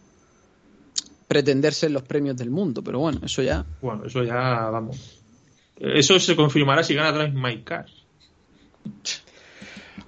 [1.31, 3.65] pretender ser los premios del mundo, pero bueno, eso ya.
[3.81, 5.21] Bueno, eso ya vamos.
[5.77, 7.85] Eso se confirmará si gana Drive My Car.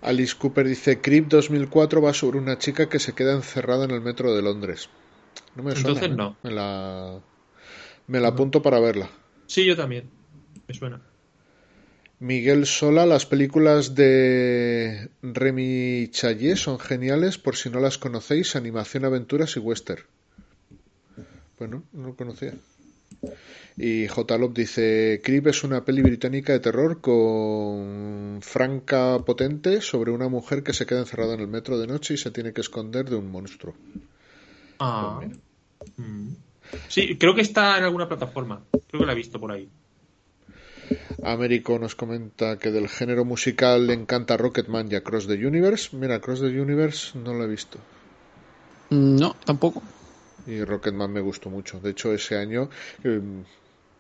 [0.01, 4.01] Alice Cooper dice, Creep 2004 va sobre una chica que se queda encerrada en el
[4.01, 4.89] metro de Londres.
[5.55, 6.09] No me Entonces ¿eh?
[6.09, 6.35] no.
[6.43, 7.21] Me la,
[8.07, 9.09] me la apunto para verla.
[9.47, 10.09] Sí, yo también.
[10.67, 11.01] Me suena.
[12.19, 19.05] Miguel Sola, las películas de Remy Chayé son geniales por si no las conocéis, animación,
[19.05, 20.03] aventuras y western.
[21.59, 22.53] Bueno, no lo conocía.
[23.77, 24.38] Y J.
[24.38, 30.63] Lop dice: Creep es una peli británica de terror con franca potente sobre una mujer
[30.63, 33.15] que se queda encerrada en el metro de noche y se tiene que esconder de
[33.15, 33.73] un monstruo.
[34.80, 35.19] Ah.
[35.19, 35.38] Pues
[35.97, 36.34] mm.
[36.88, 38.63] Sí, creo que está en alguna plataforma.
[38.88, 39.69] Creo que la he visto por ahí.
[41.23, 45.95] Américo nos comenta que del género musical le encanta Rocketman y Across the Universe.
[45.95, 47.80] Mira, Across the Universe no lo he visto.
[48.89, 49.81] No, tampoco.
[50.47, 51.79] Y Rocketman me gustó mucho.
[51.79, 52.69] De hecho, ese año
[53.03, 53.43] em,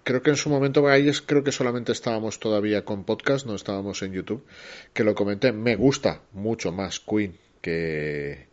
[0.03, 4.01] creo que en su momento ahí creo que solamente estábamos todavía con podcast, no estábamos
[4.01, 4.45] en YouTube,
[4.93, 5.51] que lo comenté.
[5.51, 8.47] Me gusta mucho más Queen que,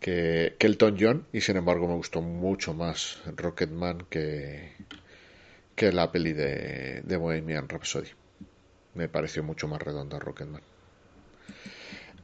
[0.00, 4.72] que, que Elton John y sin embargo me gustó mucho más Rocketman que,
[5.74, 8.10] que la peli de, de Bohemian Rhapsody.
[8.94, 10.62] Me pareció mucho más redonda Rocketman.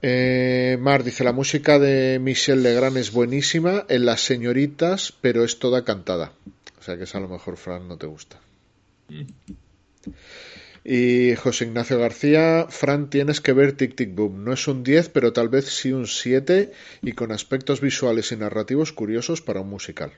[0.02, 5.58] Eh, Mar dice, la música de Michelle Legrand es buenísima en Las Señoritas, pero es
[5.58, 6.32] toda cantada.
[6.78, 8.40] O sea que es a lo mejor, Fran, no te gusta.
[10.82, 14.44] Y José Ignacio García, Fran, tienes que ver Tic Tic Boom.
[14.44, 16.72] No es un 10, pero tal vez sí un 7
[17.02, 20.12] y con aspectos visuales y narrativos curiosos para un musical.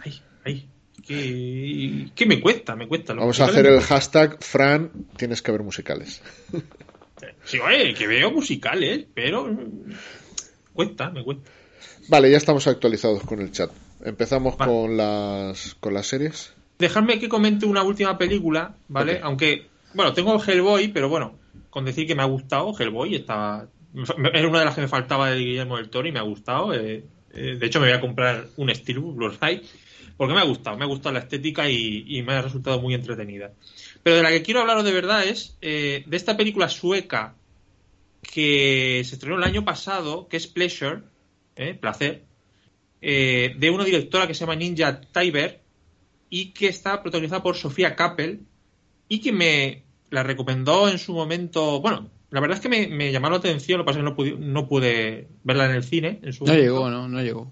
[0.00, 0.68] Ay, ay.
[1.06, 2.76] ¿Qué, me cuesta?
[2.76, 3.14] Me cuesta.
[3.14, 6.22] Vamos a hacer el hashtag Fran, tienes que ver musicales.
[7.44, 9.48] Sí, oye, que veo musicales, pero
[10.72, 11.50] cuesta, me cuesta.
[12.08, 13.70] Vale, ya estamos actualizados con el chat.
[14.04, 16.52] Empezamos con las con las series.
[16.78, 19.20] Dejadme que comente una última película, ¿vale?
[19.22, 21.38] Aunque, bueno, tengo Hellboy, pero bueno,
[21.70, 23.68] con decir que me ha gustado, Hellboy estaba
[24.32, 26.74] era una de las que me faltaba de Guillermo del Toro y me ha gustado.
[26.74, 29.62] Eh, eh, de hecho, me voy a comprar un Steelbook Blu-ray
[30.16, 33.52] porque me ha gustado, me ha gustado la estética y, me ha resultado muy entretenida.
[34.04, 37.34] Pero de la que quiero hablaros de verdad es eh, de esta película sueca
[38.22, 41.00] que se estrenó el año pasado, que es Pleasure,
[41.56, 42.22] eh, placer,
[43.00, 45.62] eh, de una directora que se llama Ninja Tiber
[46.28, 48.42] y que está protagonizada por Sofía Kappel
[49.08, 51.80] y que me la recomendó en su momento.
[51.80, 54.16] Bueno, la verdad es que me, llamó la atención, lo que pasa es que no
[54.16, 56.20] pude, no pude verla en el cine.
[56.22, 57.50] En su no llegó, no, no llegó.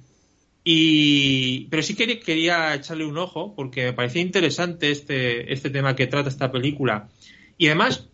[0.64, 6.06] Y, pero sí quería, echarle un ojo porque me parecía interesante este, este tema que
[6.06, 7.09] trata esta película.
[7.59, 8.09] Y además,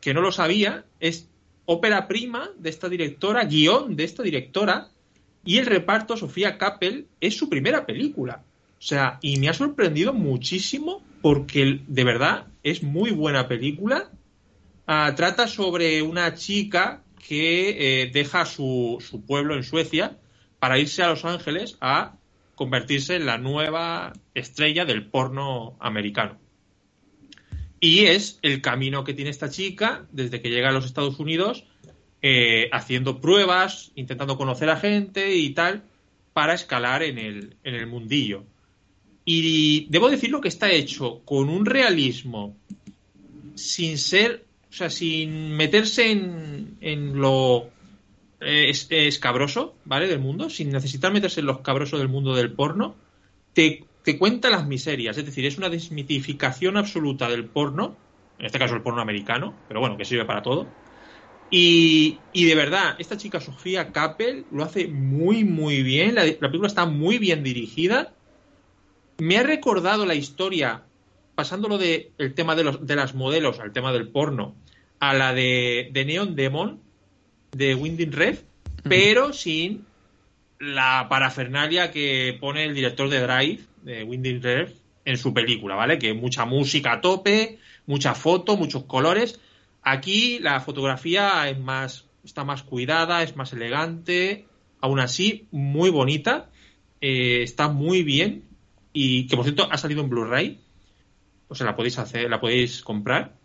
[0.00, 1.28] que no lo sabía, es
[1.64, 4.88] ópera prima de esta directora, guion de esta directora,
[5.44, 8.42] y el reparto, Sofía Kappel, es su primera película.
[8.78, 14.10] O sea, y me ha sorprendido muchísimo porque de verdad es muy buena película.
[14.86, 20.18] Ah, trata sobre una chica que eh, deja su, su pueblo en Suecia
[20.58, 22.16] para irse a Los Ángeles a
[22.54, 26.38] convertirse en la nueva estrella del porno americano.
[27.80, 31.64] Y es el camino que tiene esta chica desde que llega a los Estados Unidos,
[32.22, 35.84] eh, haciendo pruebas, intentando conocer a gente y tal,
[36.32, 38.44] para escalar en el, en el mundillo.
[39.24, 42.56] Y debo decirlo que está hecho con un realismo
[43.54, 47.70] sin ser, o sea, sin meterse en, en lo
[48.40, 50.08] es, escabroso, ¿vale?
[50.08, 52.94] Del mundo, sin necesitar meterse en lo escabroso del mundo del porno,
[53.52, 55.16] te, te cuenta las miserias.
[55.18, 57.96] Es decir, es una desmitificación absoluta del porno,
[58.38, 60.66] en este caso el porno americano, pero bueno, que sirve para todo.
[61.50, 66.14] Y, y de verdad, esta chica Sofía Kappel lo hace muy, muy bien.
[66.14, 68.12] La, la película está muy bien dirigida
[69.18, 70.84] me ha recordado la historia,
[71.34, 74.54] pasándolo del el tema de, los, de las modelos al tema del porno,
[75.00, 76.80] a la de, de Neon Demon,
[77.56, 78.42] de Winding Ref,
[78.82, 79.86] pero sin
[80.58, 84.72] la parafernalia que pone el director de Drive, de Winding Ref,
[85.04, 85.98] en su película, ¿vale?
[85.98, 89.40] Que mucha música a tope, mucha foto, muchos colores.
[89.82, 94.46] Aquí la fotografía es más, está más cuidada, es más elegante,
[94.80, 96.50] aún así muy bonita,
[97.00, 98.44] eh, está muy bien
[98.92, 100.60] y que por cierto ha salido en Blu-ray,
[101.48, 103.36] o sea, la podéis hacer, la podéis comprar.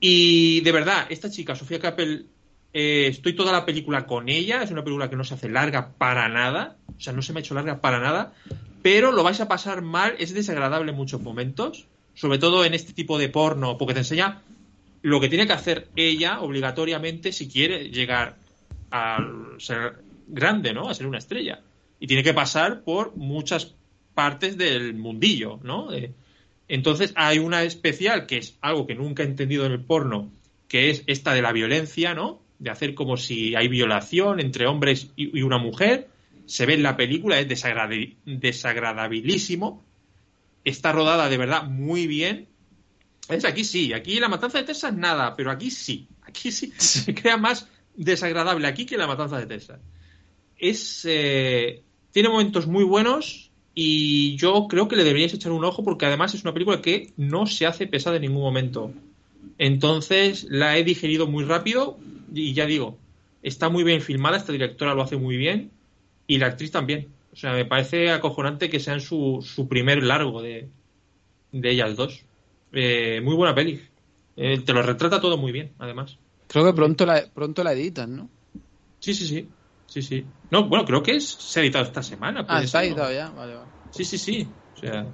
[0.00, 2.26] Y de verdad, esta chica, Sofía Capel,
[2.74, 5.92] eh, estoy toda la película con ella, es una película que no se hace larga
[5.96, 8.34] para nada, o sea, no se me ha hecho larga para nada,
[8.82, 12.92] pero lo vais a pasar mal, es desagradable en muchos momentos, sobre todo en este
[12.92, 14.42] tipo de porno, porque te enseña
[15.02, 18.36] lo que tiene que hacer ella obligatoriamente si quiere llegar
[18.90, 19.18] a
[19.58, 20.88] ser grande, ¿no?
[20.88, 21.60] A ser una estrella.
[22.00, 23.74] Y tiene que pasar por muchas
[24.14, 25.88] partes del mundillo, ¿no?
[26.66, 30.30] entonces hay una especial que es algo que nunca he entendido en el porno,
[30.66, 32.43] que es esta de la violencia, ¿no?
[32.64, 36.08] De hacer como si hay violación entre hombres y, una mujer.
[36.46, 37.46] Se ve en la película, es
[38.24, 39.84] desagradabilísimo.
[40.64, 42.48] Está rodada de verdad muy bien.
[43.28, 47.14] Es aquí sí, aquí la matanza de Texas nada, pero aquí sí, aquí sí se
[47.14, 49.80] crea más desagradable aquí que la matanza de Texas.
[50.58, 51.82] Es eh,
[52.12, 56.32] tiene momentos muy buenos, y yo creo que le deberíais echar un ojo porque además
[56.34, 58.92] es una película que no se hace pesada en ningún momento.
[59.58, 61.98] Entonces la he digerido muy rápido
[62.34, 62.98] y ya digo,
[63.42, 65.70] está muy bien filmada, esta directora lo hace muy bien
[66.26, 67.08] y la actriz también.
[67.32, 70.68] O sea, me parece acojonante que sean su, su primer largo de,
[71.50, 72.24] de ellas dos.
[72.72, 73.80] Eh, muy buena peli.
[74.36, 76.16] Eh, te lo retrata todo muy bien, además.
[76.48, 78.30] Creo que pronto la, pronto la editan, ¿no?
[79.00, 79.48] Sí, sí, sí.
[79.86, 80.24] Sí, sí.
[80.50, 82.44] No, bueno, creo que es, se ha editado esta semana.
[82.48, 83.70] Ah, está editado ya, vale, vale.
[83.90, 84.48] Sí, sí, sí.
[84.76, 85.06] O sea,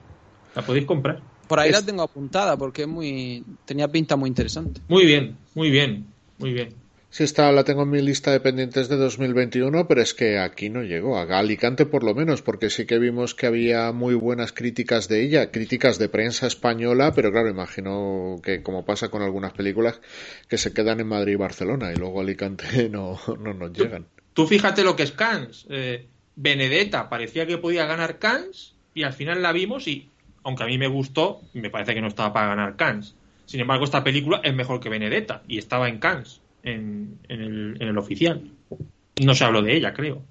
[0.54, 1.22] la podéis comprar.
[1.46, 4.80] Por ahí la tengo apuntada porque es muy tenía pinta muy interesante.
[4.88, 6.06] Muy bien, muy bien,
[6.38, 6.79] muy bien.
[7.12, 10.70] Sí, está, la tengo en mi lista de pendientes de 2021, pero es que aquí
[10.70, 14.52] no llegó, a Alicante por lo menos, porque sí que vimos que había muy buenas
[14.52, 19.52] críticas de ella, críticas de prensa española, pero claro, imagino que como pasa con algunas
[19.52, 20.00] películas,
[20.48, 24.06] que se quedan en Madrid y Barcelona y luego Alicante no, no nos llegan.
[24.32, 25.66] Tú fíjate lo que es Cannes.
[25.68, 26.06] Eh,
[26.36, 30.08] Benedetta parecía que podía ganar Cannes y al final la vimos y,
[30.44, 33.16] aunque a mí me gustó, me parece que no estaba para ganar Cannes.
[33.46, 37.88] Sin embargo, esta película es mejor que Benedetta y estaba en Cannes, en, el, en
[37.88, 38.50] el oficial.
[39.24, 40.22] No se habló de ella, creo.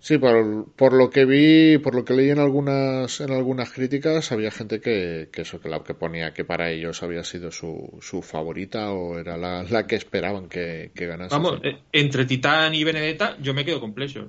[0.00, 4.30] Sí, por, por, lo que vi, por lo que leí en algunas, en algunas críticas,
[4.30, 7.98] había gente que, que eso, que la que ponía que para ellos había sido su,
[8.00, 11.34] su favorita o era la, la que esperaban que, que ganase.
[11.34, 14.28] Vamos, eh, entre Titán y Benedetta, yo me quedo con Pleasure.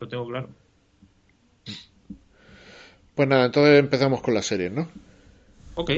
[0.00, 0.48] Lo tengo claro.
[3.14, 4.88] Pues nada, entonces empezamos con la serie, ¿no?
[5.74, 5.90] Ok.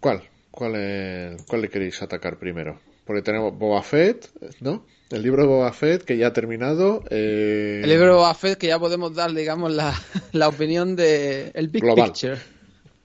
[0.00, 0.22] ¿Cuál?
[0.60, 2.78] ¿Cuál, ¿Cuál le queréis atacar primero?
[3.06, 4.28] Porque tenemos Boba Fett,
[4.60, 4.84] ¿no?
[5.08, 7.02] El libro de Boba Fett, que ya ha terminado.
[7.08, 9.98] Eh, el libro de Boba Fett, que ya podemos dar, digamos, la,
[10.32, 12.36] la opinión de el Big Picture.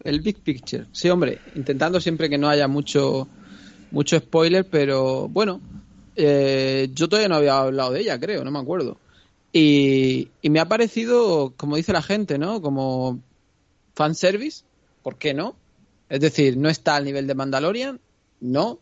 [0.03, 0.87] El Big Picture.
[0.91, 3.29] Sí, hombre, intentando siempre que no haya mucho,
[3.91, 5.61] mucho spoiler, pero bueno,
[6.17, 8.97] eh, yo todavía no había hablado de ella, creo, no me acuerdo.
[9.53, 12.61] Y, y me ha parecido, como dice la gente, ¿no?
[12.61, 13.21] Como
[13.93, 14.65] fanservice,
[15.03, 15.55] ¿por qué no?
[16.09, 17.99] Es decir, no está al nivel de Mandalorian,
[18.39, 18.79] no,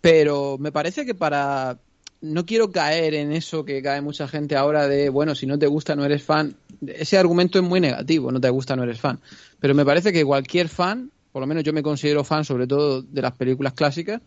[0.00, 1.78] pero me parece que para
[2.22, 5.66] no quiero caer en eso que cae mucha gente ahora de, bueno, si no te
[5.66, 6.54] gusta no eres fan.
[6.86, 9.20] Ese argumento es muy negativo, no te gusta no eres fan.
[9.58, 13.02] Pero me parece que cualquier fan, por lo menos yo me considero fan sobre todo
[13.02, 14.22] de las películas clásicas,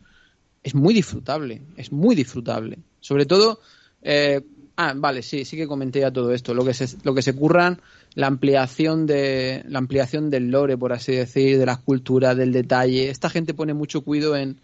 [0.61, 2.79] es muy disfrutable, es muy disfrutable.
[2.99, 3.61] Sobre todo,
[4.01, 4.41] eh,
[4.75, 7.33] ah, vale, sí, sí que comenté ya todo esto, lo que se, lo que se
[7.33, 7.79] curran,
[8.15, 13.09] la ampliación de, la ampliación del lore, por así decir, de las culturas, del detalle.
[13.09, 14.59] Esta gente pone mucho cuidado en,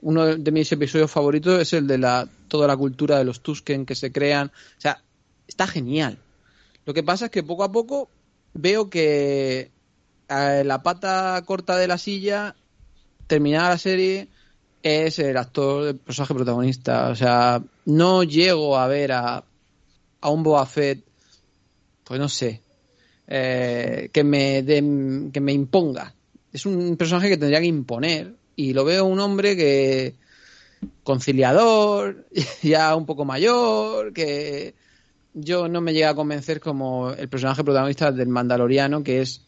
[0.00, 3.86] uno de mis episodios favoritos es el de la toda la cultura de los Tusken
[3.86, 4.48] que se crean.
[4.48, 5.02] O sea,
[5.46, 6.18] está genial.
[6.84, 8.08] Lo que pasa es que poco a poco
[8.54, 9.70] veo que
[10.28, 12.54] eh, la pata corta de la silla,
[13.26, 14.28] terminada la serie,
[14.82, 17.08] es el actor, el personaje protagonista.
[17.08, 19.44] O sea, no llego a ver a,
[20.20, 21.04] a un Boba Fett,
[22.04, 22.62] pues no sé,
[23.26, 24.64] eh, que, me
[25.32, 26.14] que me imponga.
[26.52, 30.14] Es un personaje que tendría que imponer y lo veo un hombre que
[31.02, 32.26] conciliador,
[32.62, 34.74] ya un poco mayor, que
[35.34, 39.44] yo no me llega a convencer como el personaje protagonista del Mandaloriano, que es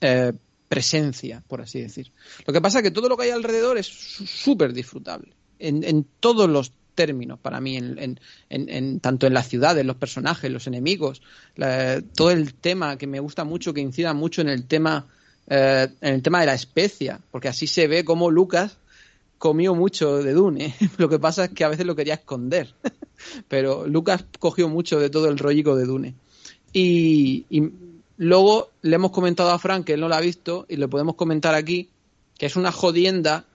[0.00, 0.32] eh,
[0.68, 2.12] presencia, por así decir.
[2.46, 6.48] Lo que pasa es que todo lo que hay alrededor es súper disfrutable, en, todos
[6.48, 11.22] los términos para mí, en, tanto en la ciudad, en los personajes, los enemigos,
[12.14, 15.06] todo el tema que me gusta mucho, que incida mucho en el tema
[15.52, 18.78] eh, en el tema de la especia, porque así se ve como Lucas
[19.36, 20.76] comió mucho de Dune.
[20.96, 22.72] Lo que pasa es que a veces lo quería esconder,
[23.48, 26.14] pero Lucas cogió mucho de todo el rollico de Dune.
[26.72, 27.46] Y,
[28.16, 31.16] luego le hemos comentado a Frank que él no lo ha visto y le podemos
[31.16, 31.88] comentar aquí
[32.38, 33.46] que es una jodienda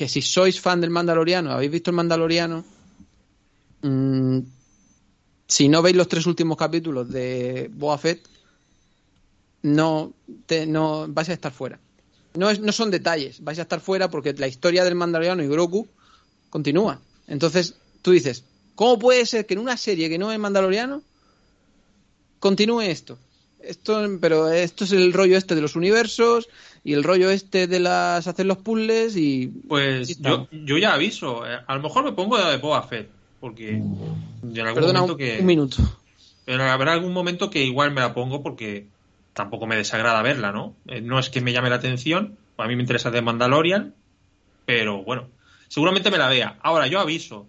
[0.00, 2.64] que si sois fan del Mandaloriano, habéis visto el Mandaloriano,
[3.82, 4.38] mm,
[5.46, 8.26] si no veis los tres últimos capítulos de Boa Fett,
[9.60, 10.14] no,
[10.46, 11.78] te, no vais a estar fuera.
[12.32, 15.48] No, es, no son detalles, vais a estar fuera porque la historia del Mandaloriano y
[15.48, 15.86] Grogu
[16.48, 17.02] continúa.
[17.26, 18.44] Entonces, tú dices,
[18.76, 21.02] ¿cómo puede ser que en una serie que no es Mandaloriano
[22.38, 23.18] continúe esto?
[23.58, 26.48] Esto, pero esto es el rollo este de los universos
[26.82, 31.46] y el rollo este de las hacer los puzzles y pues yo, yo ya aviso
[31.46, 33.08] eh, a lo mejor me pongo de Boba Fett
[33.38, 35.76] porque en algún momento que un minuto
[36.44, 38.86] pero habrá algún momento que igual me la pongo porque
[39.34, 40.74] tampoco me desagrada verla, ¿no?
[40.86, 43.94] Eh, no es que me llame la atención, a mí me interesa de Mandalorian,
[44.66, 45.28] pero bueno,
[45.68, 46.58] seguramente me la vea.
[46.62, 47.46] Ahora, yo aviso,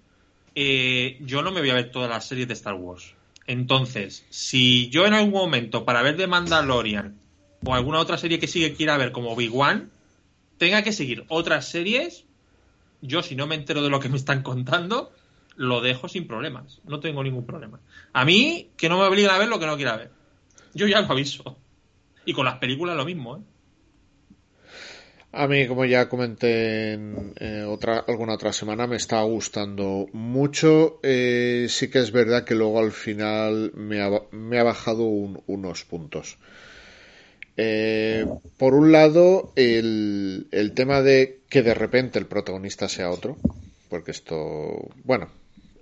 [0.56, 3.16] eh, yo no me voy a ver todas las series de Star Wars.
[3.48, 7.16] Entonces, si yo en algún momento, para ver de Mandalorian
[7.66, 9.88] o alguna otra serie que sigue quiera ver como Big One,
[10.58, 12.26] tenga que seguir otras series,
[13.02, 15.12] yo si no me entero de lo que me están contando,
[15.56, 16.82] lo dejo sin problemas.
[16.86, 17.80] No tengo ningún problema.
[18.14, 20.12] A mí, que no me obliguen a ver lo que no quiera ver.
[20.74, 21.58] Yo ya lo aviso.
[22.26, 23.42] Y con las películas lo mismo, ¿eh?
[25.34, 31.00] A mí, como ya comenté en eh, otra, alguna otra semana, me está gustando mucho.
[31.04, 35.86] Eh, sí que es verdad que luego al final me ha, me ha bajado unos
[35.86, 36.38] puntos.
[37.58, 38.26] Eh,
[38.58, 43.38] por un lado, el, el tema de que de repente el protagonista sea otro,
[43.90, 45.30] porque esto, bueno,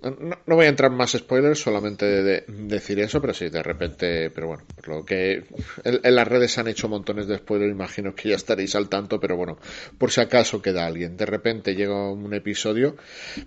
[0.02, 4.30] no, voy a entrar en más spoilers, solamente de, decir eso, pero sí, de repente,
[4.30, 5.44] pero bueno, por lo que
[5.84, 9.36] en, las redes han hecho montones de spoilers, imagino que ya estaréis al tanto, pero
[9.36, 9.58] bueno,
[9.98, 11.16] por si acaso queda alguien.
[11.16, 12.96] De repente llega un episodio,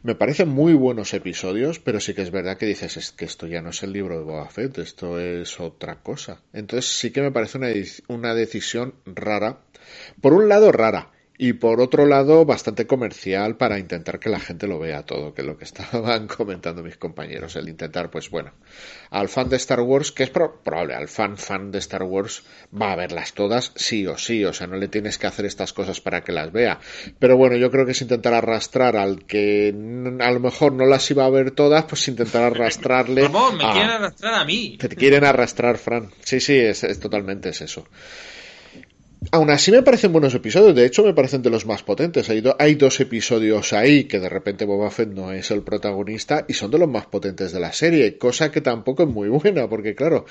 [0.03, 3.47] me parecen muy buenos episodios, pero sí que es verdad que dices, es que esto
[3.47, 6.41] ya no es el libro de Boba Fett, esto es otra cosa.
[6.53, 7.59] Entonces sí que me parece
[8.07, 9.59] una decisión rara.
[10.21, 11.11] Por un lado, rara,
[11.43, 15.41] y por otro lado bastante comercial para intentar que la gente lo vea todo, que
[15.41, 18.53] es lo que estaban comentando mis compañeros, el intentar, pues bueno,
[19.09, 22.43] al fan de Star Wars, que es probable, al fan fan de Star Wars
[22.73, 25.73] va a verlas todas sí o sí, o sea, no le tienes que hacer estas
[25.73, 26.79] cosas para que las vea,
[27.19, 29.67] pero bueno, yo creo que es intentar arrastrar al que
[30.21, 33.27] a lo mejor no las iba a ver todas, pues intentar arrastrarle.
[33.57, 34.77] me quieren arrastrar a mí.
[34.79, 36.09] Te quieren arrastrar, Fran.
[36.23, 37.85] Sí, sí, es, es totalmente es eso.
[39.31, 42.29] Aún así me parecen buenos episodios, de hecho me parecen de los más potentes.
[42.29, 46.71] Hay, dos episodios ahí que de repente Boba Fett no es el protagonista y son
[46.71, 50.25] de los más potentes de la serie, cosa que tampoco es muy buena, porque claro,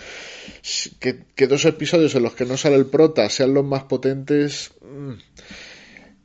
[1.00, 4.72] que, que dos episodios en los que no sale el prota sean los más potentes...
[4.82, 5.12] Mm,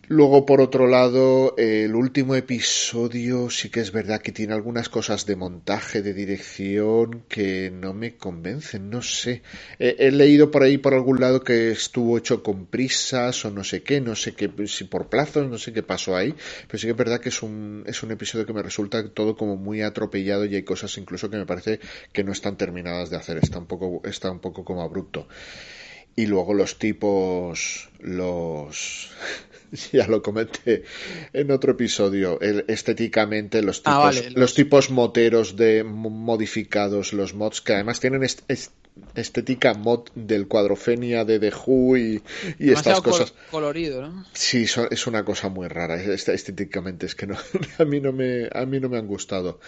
[0.09, 5.25] Luego, por otro lado, el último episodio sí que es verdad que tiene algunas cosas
[5.25, 9.41] de montaje, de dirección, que no me convencen, no sé.
[9.79, 13.83] He, leído por ahí, por algún lado, que estuvo hecho con prisas o no sé
[13.83, 16.33] qué, no sé qué, si por plazos, no sé qué pasó ahí,
[16.67, 19.35] pero sí que es verdad que es un, es un episodio que me resulta todo
[19.35, 21.81] como muy atropellado y hay cosas incluso que me parece
[22.13, 25.27] que no están terminadas de hacer, está un poco, está un poco como abrupto.
[26.19, 29.11] Y luego los tipos, los
[29.91, 30.83] ya lo comenté
[31.33, 32.39] en otro episodio.
[32.41, 34.53] estéticamente, los ah, tipos, los...
[34.53, 38.23] tipos moteros de modificados, los mods que además tienen
[39.15, 42.23] estética mod del cuadrofenia de The Who y,
[42.59, 43.33] estas cosas.
[43.51, 44.25] colorido, ¿no?
[44.33, 46.01] Sí, es una cosa muy rara.
[46.01, 47.37] Estéticamente es que no,
[47.77, 49.59] a mí no me, a mí no me han gustado.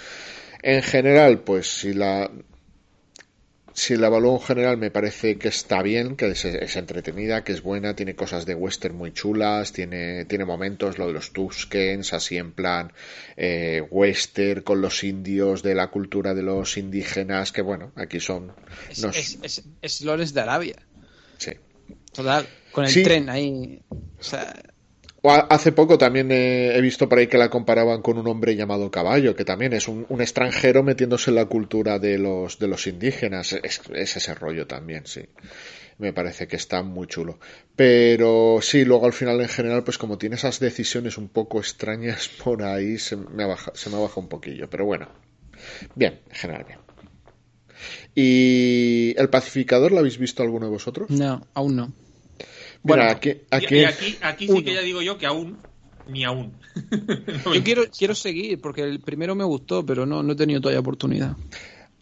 [0.61, 2.29] En general, pues si la
[3.73, 7.61] si la evalúo en general me parece que está bien, que es, entretenida, que es
[7.61, 12.37] buena, tiene cosas de western muy chulas, tiene, tiene momentos, lo de los Tuskens, así
[12.37, 12.91] en plan
[13.37, 18.51] eh, western con los indios, de la cultura de los indígenas, que bueno, aquí son...
[18.89, 19.03] Es,
[19.41, 20.75] es, es, Lores de Arabia.
[21.37, 21.51] Sí.
[22.11, 23.81] Total, con el tren ahí.
[23.89, 24.53] O sea,
[25.23, 29.35] Hace poco también he, visto por ahí que la comparaban con un hombre llamado Caballo,
[29.35, 33.53] que también es un, extranjero metiéndose en la cultura de los, de los indígenas.
[33.53, 35.21] Es, ese rollo también, sí.
[35.97, 37.39] Me parece que está muy chulo.
[37.75, 42.29] Pero sí, luego al final en general, pues como tiene esas decisiones un poco extrañas
[42.43, 44.69] por ahí, se me, baja, se me baja un poquillo.
[44.69, 45.09] Pero bueno,
[45.95, 46.79] bien, en general bien.
[48.15, 51.09] ¿Y el pacificador lo habéis visto alguno de vosotros?
[51.09, 51.93] No, aún no.
[52.83, 53.83] Bueno, aquí, aquí,
[54.21, 55.57] aquí, sí que ya digo yo que aún
[56.07, 56.53] ni aún.
[57.53, 60.79] yo quiero, quiero seguir porque el primero me gustó, pero no, no he tenido todavía
[60.79, 61.35] oportunidad.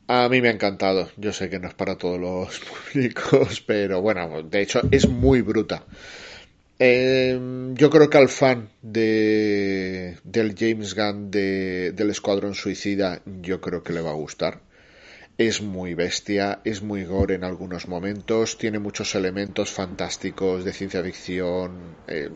[0.07, 1.09] A mí me ha encantado.
[1.17, 2.59] Yo sé que no es para todos los
[2.93, 5.83] públicos, pero bueno, de hecho es muy bruta.
[6.79, 13.59] Em, yo creo que al fan de, del James Gunn de, del Escuadrón Suicida, yo
[13.59, 14.61] creo que le va a gustar
[15.37, 21.03] es muy bestia, es muy gore en algunos momentos, tiene muchos elementos fantásticos de ciencia
[21.03, 22.29] ficción, eh,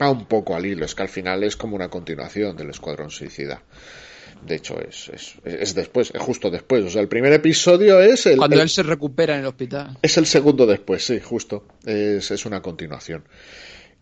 [0.00, 3.10] va un poco al hilo, es que al final es como una continuación del Escuadrón
[3.10, 3.62] Suicida.
[4.46, 6.84] De hecho, es, es, es después, es justo después.
[6.84, 8.36] O sea, el primer episodio es el.
[8.36, 9.98] Cuando él se recupera en el hospital.
[10.02, 11.66] Es el segundo después, sí, justo.
[11.84, 13.24] Es, es una continuación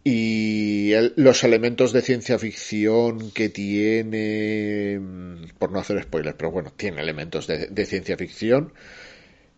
[0.04, 6.72] y los elementos de ciencia ficción que tiene, mm, por no hacer spoilers, pero bueno,
[6.76, 8.74] tiene elementos de, ciencia ficción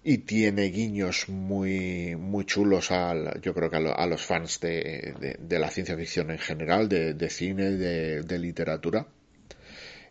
[0.05, 5.59] y tiene guiños muy, muy chulos al, yo creo que a, los fans de, de,
[5.59, 9.07] la ciencia ficción en general, de, cine, de literatura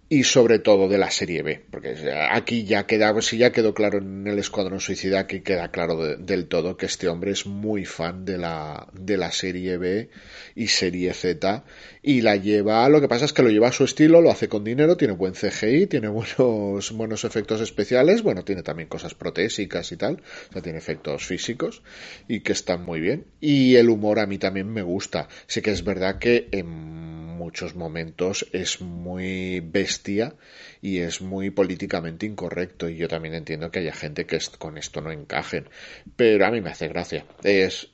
[0.07, 1.95] y sobre todo de la serie B, porque
[2.31, 6.47] aquí ya queda, si ya quedó claro en el Escuadrón Suicida, aquí queda claro del
[6.47, 10.09] todo que este hombre es muy fan de la, de la serie B
[10.53, 11.63] y serie Z
[12.07, 14.47] y la lleva, lo que pasa es que lo lleva a su estilo, lo hace
[14.47, 16.07] con dinero, tiene buen CGI, tiene
[16.37, 21.25] buenos, buenos efectos especiales, bueno, tiene también cosas protésicas y tal, o sea, tiene efectos
[21.25, 21.81] físicos
[22.27, 23.25] y que están muy bien.
[23.41, 27.75] Y el humor a mí también me gusta, sí que es verdad que en muchos
[27.75, 30.35] momentos es muy bestia
[30.83, 35.01] y es muy políticamente incorrecto y yo también entiendo que haya gente que con esto
[35.01, 35.69] no encajen
[36.15, 37.25] pero a mí me hace gracia.
[37.43, 37.89] Es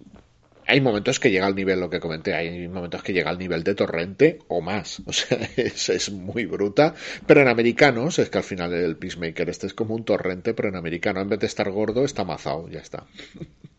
[0.67, 3.63] hay momentos que llega al nivel, lo que comenté, hay momentos que llega al nivel
[3.63, 5.01] de torrente o más.
[5.11, 6.95] O sea, es, es, muy bruta.
[7.27, 10.69] Pero en americanos, es que al final el Peacemaker este es como un torrente, pero
[10.69, 13.05] en americano, en vez de estar gordo, está mazado, ya está.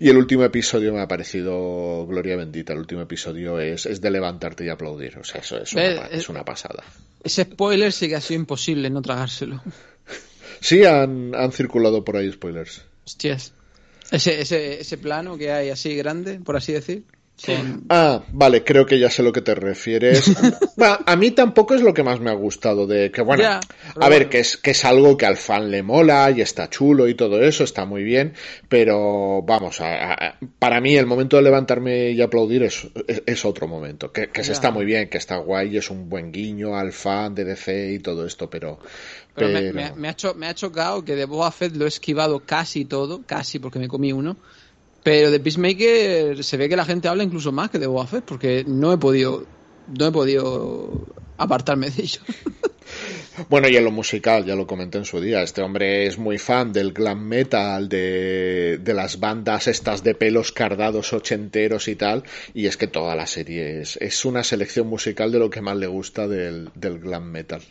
[0.00, 2.72] Y el último episodio me ha parecido gloria bendita.
[2.72, 5.18] El último episodio es, es de levantarte y aplaudir.
[5.18, 6.84] O sea, eso es una, es una pasada.
[7.24, 9.62] Ese spoiler sí que ha sido imposible no tragárselo.
[10.60, 12.84] Sí, han, han circulado por ahí spoilers.
[13.04, 13.52] Hostias.
[14.10, 17.04] Ese, ese, ese plano que hay así grande, por así decir.
[17.88, 20.32] Ah, vale, creo que ya sé lo que te refieres.
[21.06, 23.60] a mí tampoco es lo que más me ha gustado de que, bueno,
[24.00, 27.08] a ver, que es, que es algo que al fan le mola y está chulo
[27.08, 28.34] y todo eso, está muy bien,
[28.68, 29.80] pero vamos,
[30.58, 32.88] para mí el momento de levantarme y aplaudir es,
[33.26, 36.76] es, otro momento, que, se está muy bien, que está guay, es un buen guiño
[36.76, 38.78] al fan de DC y todo esto, pero...
[39.36, 39.94] Me, ha
[40.34, 43.86] me ha chocado que de Boba Fett lo he esquivado casi todo, casi porque me
[43.86, 44.36] comí uno
[45.08, 48.62] pero de Peacemaker se ve que la gente habla incluso más que de Boba porque
[48.66, 49.46] no he podido,
[49.86, 51.06] no he podido
[51.38, 52.20] apartarme de ello.
[53.48, 56.38] Bueno, y en lo musical, ya lo comenté en su día, este hombre es muy
[56.38, 62.24] fan del glam metal, de, de las bandas estas de pelos cardados ochenteros y tal,
[62.52, 65.76] y es que toda la serie es, es una selección musical de lo que más
[65.76, 67.62] le gusta del, del glam metal.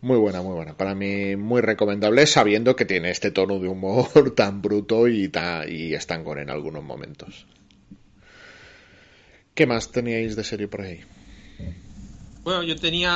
[0.00, 0.76] Muy buena, muy buena.
[0.76, 5.70] Para mí muy recomendable sabiendo que tiene este tono de humor tan bruto y, tan,
[5.70, 7.46] y estancón en algunos momentos.
[9.54, 11.00] ¿Qué más teníais de serie por ahí?
[12.44, 13.10] Bueno, yo tenía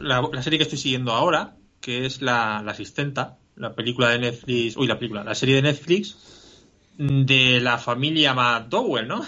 [0.00, 4.88] la, serie que estoy siguiendo ahora, que es la, Asistenta, la película de Netflix, uy,
[4.88, 6.16] la película, la serie de Netflix
[6.96, 9.24] de la familia McDowell, ¿no?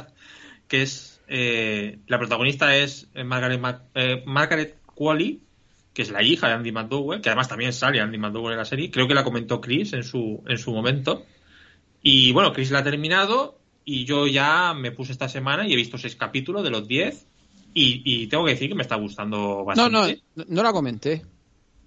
[0.68, 5.40] que es, eh, la protagonista es Margaret, eh, Margaret Qualley,
[5.98, 8.64] que es la hija de Andy McDowell, que además también sale Andy McDowell en la
[8.64, 8.88] serie.
[8.88, 11.24] Creo que la comentó Chris en su, en su momento.
[12.00, 15.76] Y bueno, Chris la ha terminado y yo ya me puse esta semana y he
[15.76, 17.26] visto seis capítulos de los diez
[17.74, 19.90] y, tengo que decir que me está gustando bastante.
[19.90, 20.06] No,
[20.36, 21.24] no, no la comenté.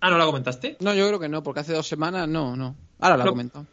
[0.02, 0.76] Ah, ¿no la comentaste?
[0.82, 2.76] No, yo creo que no, porque hace dos semanas no, no.
[3.00, 3.66] Ahora la comento.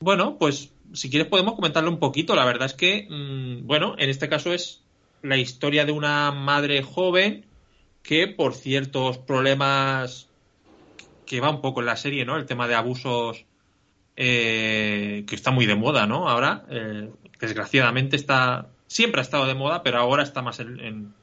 [0.00, 2.34] Bueno, pues si quieres podemos comentarlo un poquito.
[2.34, 4.84] La verdad es que, mm, bueno, en este caso es
[5.20, 7.44] la historia de una madre joven
[8.02, 10.28] que por ciertos problemas
[11.26, 12.36] que va un poco en la serie, ¿no?
[12.36, 13.46] El tema de abusos
[14.16, 16.28] eh, que está muy de moda, ¿no?
[16.28, 17.08] Ahora, eh,
[17.40, 21.14] desgraciadamente está, siempre ha estado de moda, pero ahora está más en...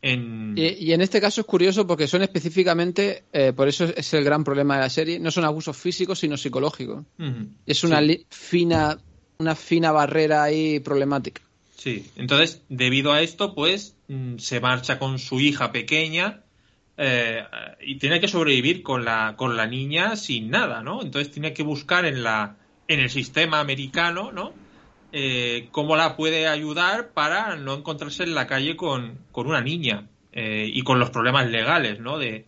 [0.00, 4.44] Y, en este caso es curioso porque son específicamente, eh, por eso es el gran
[4.44, 7.04] problema de la serie, no son abusos físicos sino psicológicos.
[7.66, 8.00] Es una
[8.30, 8.96] fina,
[9.38, 11.42] una fina barrera ahí problemática.
[11.78, 16.42] Sí, entonces debido a esto pues mm, se marcha con su hija pequeña
[16.96, 17.44] eh,
[17.80, 21.00] y tiene que sobrevivir con la, con la niña sin nada, ¿no?
[21.00, 22.56] Entonces tiene que buscar en, la,
[22.88, 24.52] en el sistema americano, ¿no?
[25.12, 30.68] Eh, cómo la puede ayudar para no encontrarse en la calle con, una niña eh,
[30.70, 32.18] y con los problemas legales, ¿no?
[32.18, 32.44] De,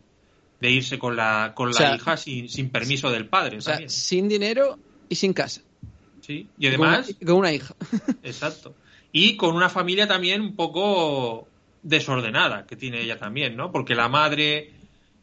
[0.60, 3.58] irse con la, con la hija sin, sin, permiso del padre.
[3.58, 4.76] O sea, sin dinero
[5.08, 5.62] y sin casa.
[6.20, 7.14] Sí, y además...
[7.24, 7.76] con una hija.
[8.24, 8.74] exacto.
[9.12, 11.48] Y con una familia también un poco
[11.82, 13.72] desordenada que tiene ella también, ¿no?
[13.72, 14.72] Porque la madre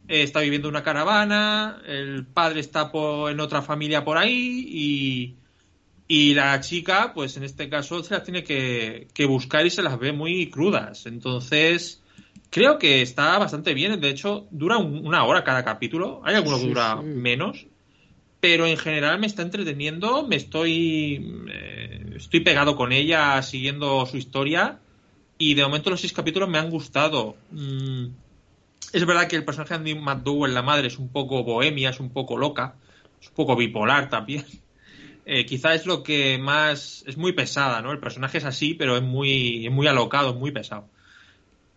[0.08, 5.36] está viviendo una caravana, el padre está en otra familia por ahí y,
[6.08, 9.98] y, la chica, pues en este caso, se las tiene que, buscar y se las
[9.98, 11.06] ve muy crudas.
[11.06, 12.02] Entonces,
[12.50, 14.00] creo que está bastante bien.
[14.00, 16.22] De hecho, dura una hora cada capítulo.
[16.24, 17.66] Hay algunos que dura menos.
[18.40, 24.16] Pero en general me está entreteniendo, me estoy, eh, estoy pegado con ella, siguiendo su
[24.16, 24.80] historia
[25.38, 27.36] y de momento los seis capítulos me han gustado.
[27.52, 28.06] Mm,
[28.92, 32.00] es verdad que el personaje de Andy McDowell, la madre, es un poco bohemia, es
[32.00, 32.74] un poco loca,
[33.20, 34.44] es un poco bipolar también.
[35.30, 37.04] Eh, quizá es lo que más...
[37.06, 37.92] es muy pesada, ¿no?
[37.92, 40.88] El personaje es así, pero es muy, muy alocado, es muy pesado.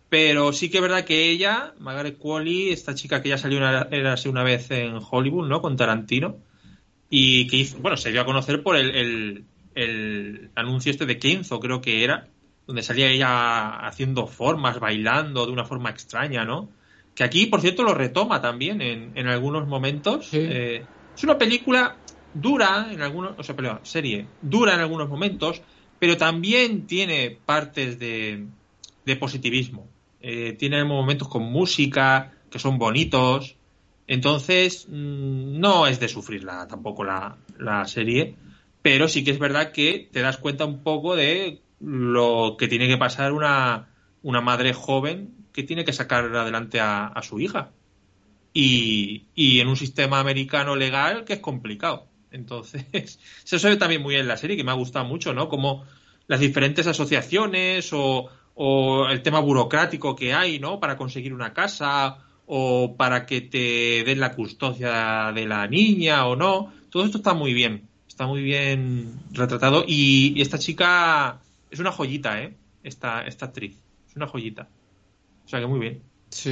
[0.08, 3.90] Pero sí que es verdad que ella, Margaret Qualley, esta chica que ya salió una,
[4.26, 5.62] una vez en Hollywood, ¿no?
[5.62, 6.38] Con Tarantino.
[7.10, 9.44] Y que hizo, bueno, se dio a conocer por el,
[9.76, 12.28] el anuncio este de Kenzo, creo que era,
[12.68, 16.70] donde salía ella haciendo formas, bailando de una forma extraña, ¿no?
[17.16, 20.30] Que aquí, por cierto, lo retoma también en, en algunos momentos.
[20.34, 20.86] Eh,
[21.16, 21.98] es una película
[22.34, 25.62] dura en algunos, o sea, perdón, serie dura en algunos momentos,
[26.00, 28.46] pero también tiene partes de,
[29.06, 29.88] de positivismo.
[30.22, 33.56] Eh, tiene momentos con música que son bonitos.
[34.08, 38.36] Entonces, mm, no es de sufrirla tampoco la, la serie,
[38.82, 42.88] pero sí que es verdad que te das cuenta un poco de lo que tiene
[42.88, 43.90] que pasar una,
[44.22, 47.72] una madre joven que tiene que sacar adelante a, su hija.
[48.54, 52.08] Y, y, en un sistema americano legal que es complicado.
[52.32, 55.50] Entonces, se ve también muy bien en la serie, que me ha gustado mucho, ¿no?
[55.50, 55.86] Como
[56.28, 60.80] las diferentes asociaciones o, o el tema burocrático que hay, ¿no?
[60.80, 66.36] Para conseguir una casa o para que te den la custodia de la niña o
[66.36, 66.74] no.
[66.90, 67.88] Todo esto está muy bien,
[68.22, 71.40] está muy bien retratado y esta chica
[71.72, 72.54] es una joyita, ¿eh?
[72.84, 73.76] Esta, esta actriz.
[74.08, 74.68] Es una joyita.
[75.44, 76.04] O sea que muy bien.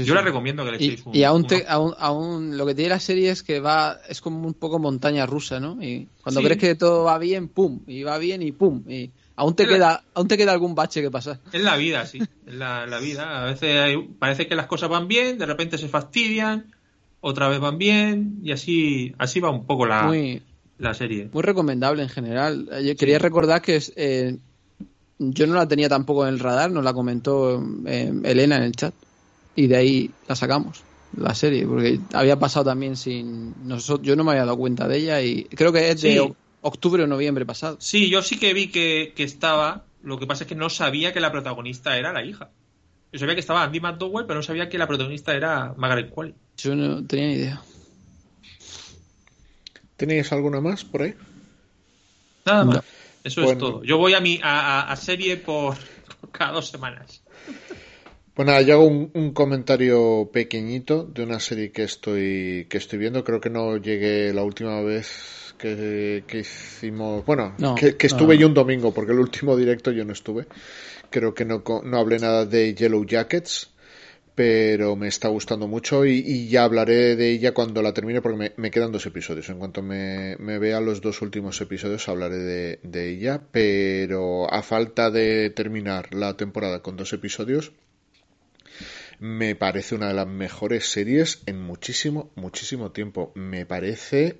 [0.03, 1.15] Yo la recomiendo que le echéis un.
[1.15, 3.99] Y aún, aún, aún, lo que tiene la serie es que va.
[4.09, 5.77] Es como un poco montaña rusa, ¿no?
[5.79, 7.81] Y cuando crees que todo va bien, pum.
[7.85, 8.83] Y va bien y pum.
[8.89, 11.39] Y aún te, queda, aún te queda algún bache que pasar.
[11.53, 12.17] Es la vida, sí.
[12.47, 13.43] Es la, la vida.
[13.43, 16.73] A veces parece que las cosas van bien, de repente se fastidian,
[17.21, 18.39] otra vez van bien.
[18.41, 20.11] Y así, así va un poco la,
[20.79, 21.29] la serie.
[21.31, 22.69] Muy recomendable en general.
[22.83, 24.37] Yo quería recordar que es, eh,
[25.19, 28.71] yo no la tenía tampoco en el radar, nos la comentó eh, Elena en el
[28.71, 28.93] chat.
[29.55, 30.81] Y de ahí la sacamos,
[31.17, 33.53] la serie, porque había pasado también sin.
[33.67, 37.03] Nosotros, yo no me había dado cuenta de ella y creo que es de octubre
[37.03, 37.75] o noviembre pasado.
[37.79, 39.83] Sí, yo sí que vi que, estaba.
[40.01, 42.51] Lo que pasa es que no sabía que la protagonista era la hija.
[43.11, 46.35] Yo sabía que estaba Andy McDowell, pero no sabía que la protagonista era Margaret Qualley.
[46.57, 47.61] Yo no tenía ni idea.
[49.99, 51.13] ¿Tenéis alguna más por ahí?
[52.45, 52.83] Nada más.
[53.21, 53.83] Eso es todo.
[53.83, 55.75] Yo voy a mi a, serie por,
[56.31, 57.21] cada dos semanas.
[58.33, 63.25] Bueno, yo hago un, comentario pequeñito de una serie que estoy que estoy viendo.
[63.25, 67.25] Creo que no llegué la última vez que, hicimos.
[67.25, 70.47] Bueno, que, estuve yo un domingo, porque el último directo yo no estuve.
[71.09, 73.69] Creo que no, no hablé nada de Yellow Jackets
[74.39, 78.71] pero me está gustando mucho y, ya hablaré de ella cuando la termine porque me,
[78.71, 79.49] quedan dos episodios.
[79.49, 85.49] En cuanto me, vea los dos últimos episodios hablaré de, ella, pero a falta de
[85.49, 87.73] terminar la temporada con dos episodios,
[89.19, 93.33] me parece una de las mejores series en muchísimo, muchísimo tiempo.
[93.35, 94.37] Me parece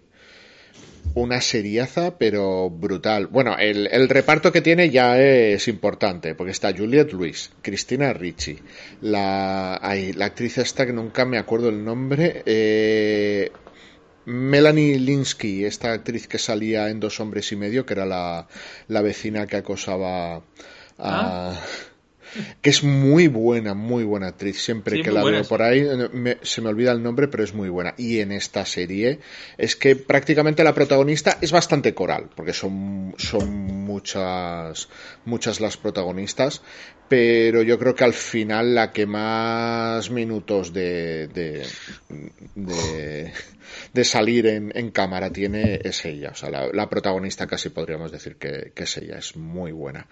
[1.13, 3.27] una seriaza, pero brutal.
[3.27, 8.57] Bueno, el, reparto que tiene ya es importante, porque está Juliette Lewis, Cristina Ricci,
[9.01, 9.79] la,
[10.15, 13.51] la actriz esta que nunca me acuerdo el nombre, eh,
[14.25, 18.47] Melanie Linsky, esta actriz que salía en Dos Hombres y Medio, que era la,
[18.87, 20.41] la vecina que acosaba a...
[20.97, 21.59] Ah
[22.61, 24.61] que es muy buena, muy buena actriz.
[24.61, 25.85] Siempre que la veo por ahí
[26.41, 27.93] se me olvida el nombre, pero es muy buena.
[27.97, 29.19] Y en esta serie
[29.57, 34.89] es que prácticamente la protagonista es bastante coral, porque son, son muchas,
[35.25, 36.61] muchas las protagonistas,
[37.07, 41.65] pero yo creo que al final la que más minutos de, de,
[43.93, 46.29] de, salir en, en, cámara tiene es ella.
[46.31, 50.07] O sea, la, protagonista casi podríamos decir que, que es ella, es muy buena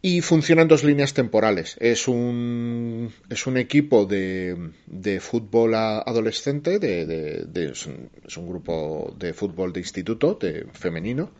[0.00, 1.76] y funciona en dos líneas temporales.
[1.80, 9.32] Es un, es un equipo de, de fútbol adolescente, de, de, es, un, grupo de
[9.32, 11.32] fútbol de instituto, de femenino,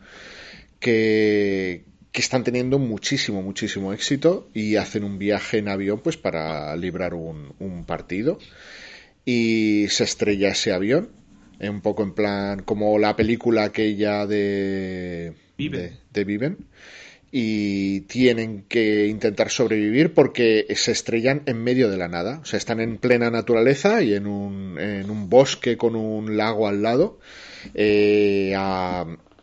[0.79, 6.75] que, que están teniendo muchísimo, muchísimo éxito y hacen un viaje en avión pues para
[6.75, 8.39] librar un, un partido.
[9.23, 11.09] Y se estrella ese avión,
[11.61, 16.57] un poco en plan como la película aquella de, de, de Viven
[17.31, 22.39] y tienen que intentar sobrevivir porque se estrellan en medio de la nada.
[22.41, 26.67] O sea, están en plena naturaleza y en un, en un bosque con un lago
[26.67, 27.19] al lado.
[27.75, 28.55] Eh,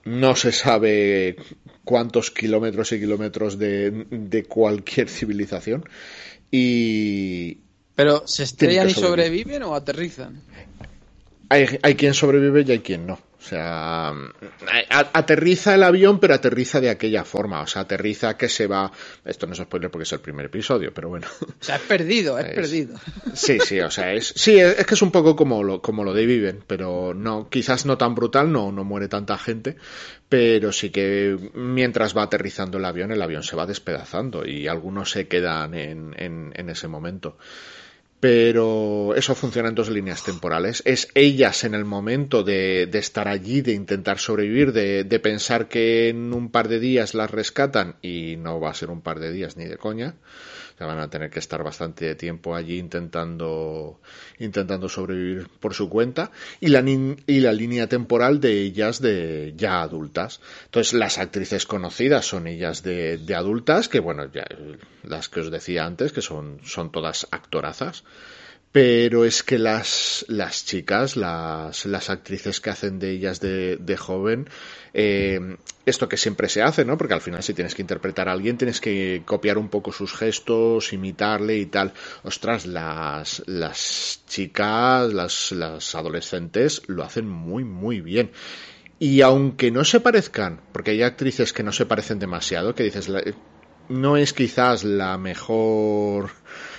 [0.04, 1.36] no se sabe
[1.84, 5.84] cuántos kilómetros y kilómetros de, de cualquier civilización.
[6.50, 7.58] Y.
[7.94, 10.42] ¿Pero se estrellan y sobreviven o aterrizan?
[11.48, 13.18] Hay, hay quien sobrevive y hay quien no.
[13.46, 14.12] O sea,
[14.90, 17.60] aterriza el avión, pero aterriza de aquella forma.
[17.60, 18.90] O sea, aterriza que se va.
[19.24, 21.28] Esto no es spoiler porque es el primer episodio, pero bueno.
[21.42, 22.98] O sea, es perdido, es, perdido.
[23.34, 24.32] Sí, sí, o sea, es.
[24.34, 27.86] Sí, es, que es un poco como lo, como lo de Viven, pero no, quizás
[27.86, 29.76] no tan brutal, no, no muere tanta gente,
[30.28, 35.12] pero sí que mientras va aterrizando el avión, el avión se va despedazando y algunos
[35.12, 37.38] se quedan en, en, en ese momento
[38.20, 40.82] pero eso funciona en dos líneas temporales.
[40.86, 45.68] Es ellas en el momento de, de estar allí, de intentar sobrevivir, de, de, pensar
[45.68, 49.20] que en un par de días las rescatan y no va a ser un par
[49.20, 50.14] de días ni de coña
[50.84, 54.00] van a tener que estar bastante tiempo allí intentando,
[54.38, 56.30] intentando sobrevivir por su cuenta,
[56.60, 60.40] y la, y la línea temporal de ellas de ya adultas.
[60.66, 64.46] Entonces, las actrices conocidas son ellas de, de adultas, que bueno, ya,
[65.02, 68.04] las que os decía antes, que son, son todas actorazas
[68.76, 73.96] pero es que las, las chicas, las, las actrices que hacen de ellas de, de
[73.96, 74.50] joven,
[74.92, 76.98] eh, esto que siempre se hace, ¿no?
[76.98, 80.12] Porque al final si tienes que interpretar a alguien tienes que copiar un poco sus
[80.12, 81.94] gestos, imitarle y tal.
[82.22, 88.30] Ostras, las, las chicas, las, las adolescentes lo hacen muy, muy bien.
[88.98, 93.10] Y aunque no se parezcan, porque hay actrices que no se parecen demasiado, que dices,
[93.88, 96.32] no es quizás la mejor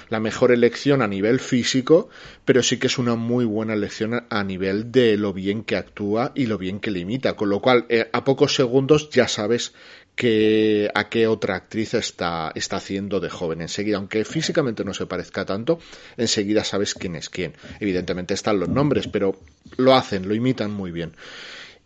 [0.09, 2.09] la mejor elección a nivel físico,
[2.45, 6.31] pero sí que es una muy buena elección a nivel de lo bien que actúa
[6.35, 9.73] y lo bien que limita, con lo cual eh, a pocos segundos ya sabes
[10.15, 15.05] que a qué otra actriz está, está haciendo de joven enseguida, aunque físicamente no se
[15.05, 15.79] parezca tanto,
[16.17, 17.53] enseguida sabes quién es quién.
[17.79, 19.39] Evidentemente están los nombres, pero
[19.77, 21.13] lo hacen, lo imitan muy bien.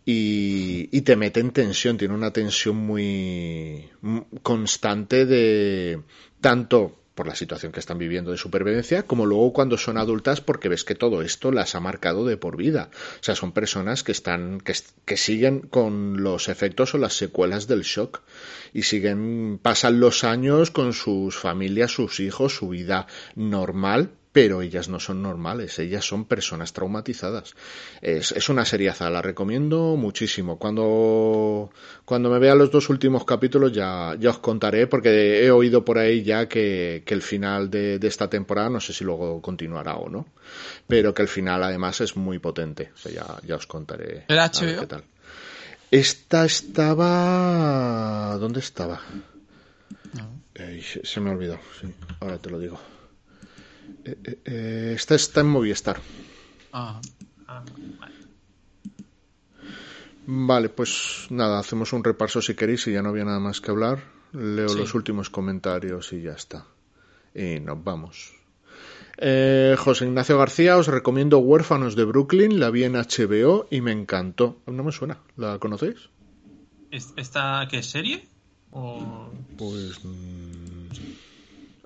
[0.06, 3.88] Y, y, te mete en tensión, tiene una tensión muy
[4.42, 6.00] constante de
[6.40, 10.68] tanto por la situación que están viviendo de supervivencia, como luego cuando son adultas porque
[10.68, 12.90] ves que todo esto las ha marcado de por vida.
[13.20, 17.82] O sea, son personas que están, que, siguen con los efectos o las secuelas del
[17.82, 18.22] shock
[18.72, 24.88] y siguen, pasan los años con sus familias, sus hijos, su vida normal, pero ellas
[24.88, 27.54] no son normales, ellas son personas traumatizadas.
[28.00, 30.58] Es, es una seriaza, la recomiendo muchísimo.
[30.58, 31.70] Cuando,
[32.06, 35.98] cuando me vea los dos últimos capítulos ya, ya os contaré, porque he oído por
[35.98, 39.96] ahí ya que, que el final de, de, esta temporada, no sé si luego continuará
[39.96, 40.26] o no,
[40.86, 42.90] pero que el final además es muy potente.
[42.94, 44.24] O sea, ya, ya os contaré.
[44.28, 44.80] ¿El HBO?
[44.80, 45.04] qué tal.
[45.90, 48.38] Esta estaba...
[48.40, 49.02] ¿Dónde estaba?
[50.14, 50.42] No.
[50.54, 51.92] Eh, se me ha olvidado, sí.
[52.20, 52.80] Ahora te lo digo.
[54.04, 56.00] Eh, eh, eh, esta está en Movistar.
[56.72, 57.00] Ah,
[57.46, 57.64] ah,
[60.26, 60.68] vale.
[60.70, 64.02] pues nada, hacemos un repaso si queréis y ya no había nada más que hablar.
[64.32, 66.66] Leo los últimos comentarios y ya está.
[67.34, 68.34] Y nos vamos.
[69.78, 74.62] José Ignacio García, os recomiendo Huérfanos de Brooklyn, la vi en HBO y me encantó.
[74.66, 76.08] No me suena, ¿la conocéis?
[76.90, 78.26] ¿Esta qué serie?
[79.58, 80.02] Pues...
[80.02, 80.88] Mm,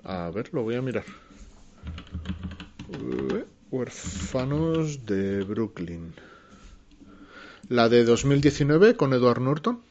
[0.05, 1.03] a ver, lo voy a mirar.
[3.69, 6.13] Huérfanos de Brooklyn.
[7.69, 9.81] La de 2019 con Edward Norton.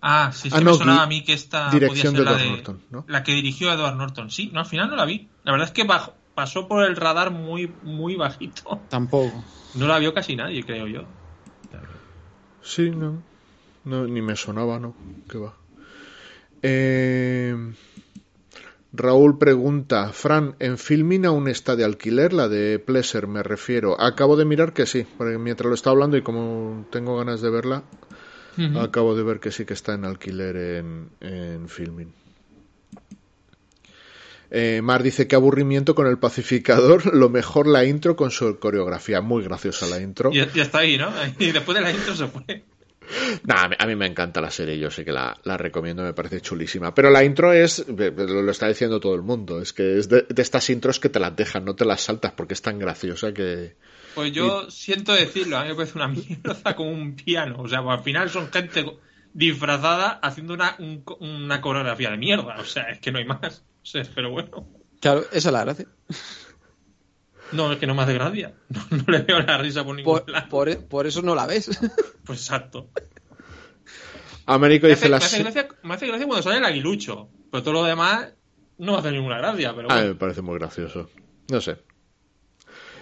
[0.00, 3.04] Ah, sí, sí ah, me sonaba a mí que esta dirección de Edward Norton, ¿no?
[3.08, 4.30] La que dirigió Edward Norton.
[4.30, 5.28] Sí, no, al final no la vi.
[5.42, 5.86] La verdad es que
[6.34, 8.80] pasó por el radar muy, muy bajito.
[8.88, 9.42] Tampoco.
[9.74, 11.04] No la vio casi nadie, creo yo.
[12.62, 13.22] Sí, no.
[13.84, 14.94] no ni me sonaba, ¿no?
[15.28, 15.54] ¿Qué va?
[16.62, 17.56] Eh...
[18.92, 23.26] Raúl pregunta, Fran, ¿en Filmin aún está de alquiler la de Pleasure?
[23.26, 24.00] Me refiero.
[24.00, 27.50] Acabo de mirar que sí, porque mientras lo estaba hablando y como tengo ganas de
[27.50, 27.82] verla,
[28.80, 32.12] acabo de ver que sí que está en alquiler en, en Filmin.
[34.50, 39.20] Eh, Mar dice que aburrimiento con el pacificador, lo mejor la intro con su coreografía,
[39.20, 40.30] muy graciosa la intro.
[40.32, 41.10] Y ya está ahí, ¿no?
[41.38, 42.64] Y después de la intro se fue.
[43.44, 46.94] Nah, a mí me encanta la serie, yo sé que la, recomiendo, me parece chulísima.
[46.94, 50.68] Pero la intro es, lo está diciendo todo el mundo, es que es de, estas
[50.70, 53.76] intros que te las dejan, no te las saltas porque es tan graciosa que...
[54.14, 57.56] Pues yo siento decirlo, a mí me parece una mierda como un piano.
[57.60, 58.84] O sea, pues al final son gente
[59.32, 60.76] disfrazada haciendo una,
[61.20, 62.56] una coreografía de mierda.
[62.58, 63.64] O sea, es que no hay más.
[63.88, 64.68] O pero bueno.
[65.00, 65.86] Claro, esa es la gracia.
[67.52, 68.54] No, es que no me hace gracia.
[68.90, 70.48] No, le veo la risa por ningún por, lado.
[70.88, 71.70] Por, eso no la ves.
[72.24, 72.90] Pues exacto.
[74.44, 77.28] Américo dice me hace, me, hace gracia, me hace gracia cuando sale el aguilucho.
[77.50, 78.28] Pero todo lo demás
[78.76, 79.74] no me hace ninguna gracia.
[79.74, 81.08] Pero A mí me parece muy gracioso.
[81.50, 81.78] No sé.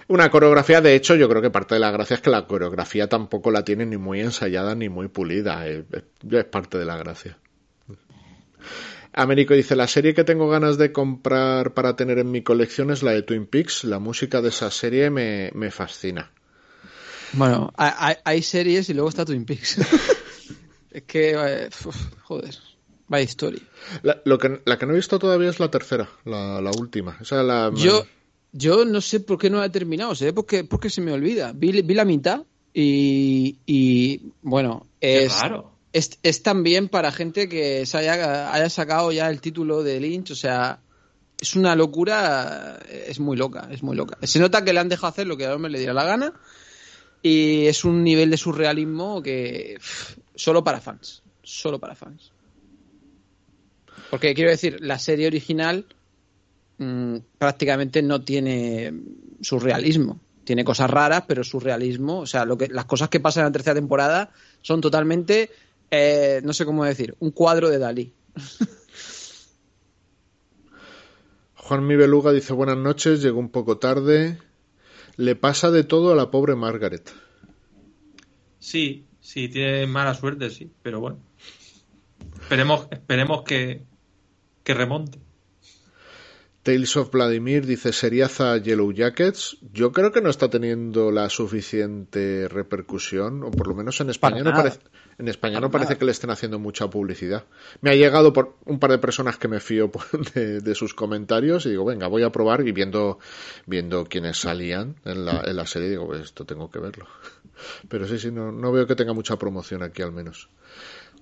[0.09, 3.09] Una coreografía, de hecho, yo creo que parte de la gracia es que la coreografía
[3.09, 5.66] tampoco la tiene ni muy ensayada ni muy pulida.
[5.66, 7.39] es parte de la gracia.
[9.16, 13.02] Américo dice, la serie que tengo ganas de comprar para tener en mi colección es
[13.02, 13.84] la de Twin Peaks.
[13.84, 16.30] La música de esa serie me, fascina.
[17.32, 19.78] Bueno, hay, series y luego está Twin Peaks.
[20.90, 21.70] es que, eh,
[22.24, 22.55] joder,
[23.09, 23.62] vaya historia.
[24.02, 27.18] La, lo que, la que no he visto todavía es la tercera, la, última.
[27.30, 28.06] la, yo,
[28.52, 31.52] yo no sé por qué no he terminado, sé por qué, se me olvida.
[31.55, 32.43] Vi, la mitad
[32.74, 35.34] y, y bueno, es...
[35.36, 40.35] Claro es, también para gente que haya, haya sacado ya el título de Lynch, o
[40.35, 40.81] sea,
[41.40, 44.18] es una locura, es muy loca, es muy loca.
[44.23, 46.32] Se nota que le han dejado hacer lo que a hombre le diera la gana
[47.23, 49.78] y es un nivel de surrealismo que
[50.35, 52.32] solo para fans, solo para fans.
[54.10, 55.86] Porque quiero decir, la serie original
[56.78, 58.93] mm, prácticamente no tiene
[59.40, 60.20] surrealismo.
[60.44, 63.52] Tiene cosas raras, pero surrealismo, o sea, lo que, las cosas que pasan en la
[63.52, 64.31] tercera temporada
[64.62, 65.51] son totalmente
[65.90, 68.14] eh, no sé cómo decir, un cuadro de Dalí.
[71.56, 74.38] Juan Mi Beluga dice buenas noches, llegó un poco tarde.
[75.16, 77.12] Le pasa de todo a la pobre Margaret.
[78.58, 81.18] Sí, sí, tiene mala suerte, sí, pero bueno.
[82.40, 83.82] Esperemos, esperemos que,
[84.62, 85.18] que remonte.
[86.66, 89.56] Tales of Vladimir dice Seriaza Yellow Jackets.
[89.72, 94.43] Yo creo que no está teniendo la suficiente repercusión, o por lo menos en España
[94.43, 94.80] no parece,
[95.16, 97.44] en España no parece que le estén haciendo mucha publicidad.
[97.82, 99.93] Me ha llegado por un par de personas que me fío
[100.34, 103.20] de, sus comentarios y digo, venga, voy a probar y viendo,
[103.66, 107.06] viendo quiénes salían en la, en la serie, digo, pues esto tengo que verlo.
[107.88, 110.48] Pero sí, sí, no, no veo que tenga mucha promoción aquí al menos.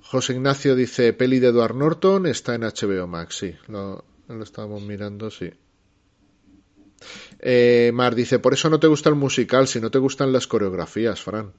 [0.00, 4.82] José Ignacio dice, peli de Edward Norton está en HBO Max, sí, lo, lo estábamos
[4.82, 5.50] mirando, sí.
[7.38, 10.46] Eh, Mar dice, por eso no te gusta el musical, si no te gustan las
[10.46, 11.52] coreografías, Fran.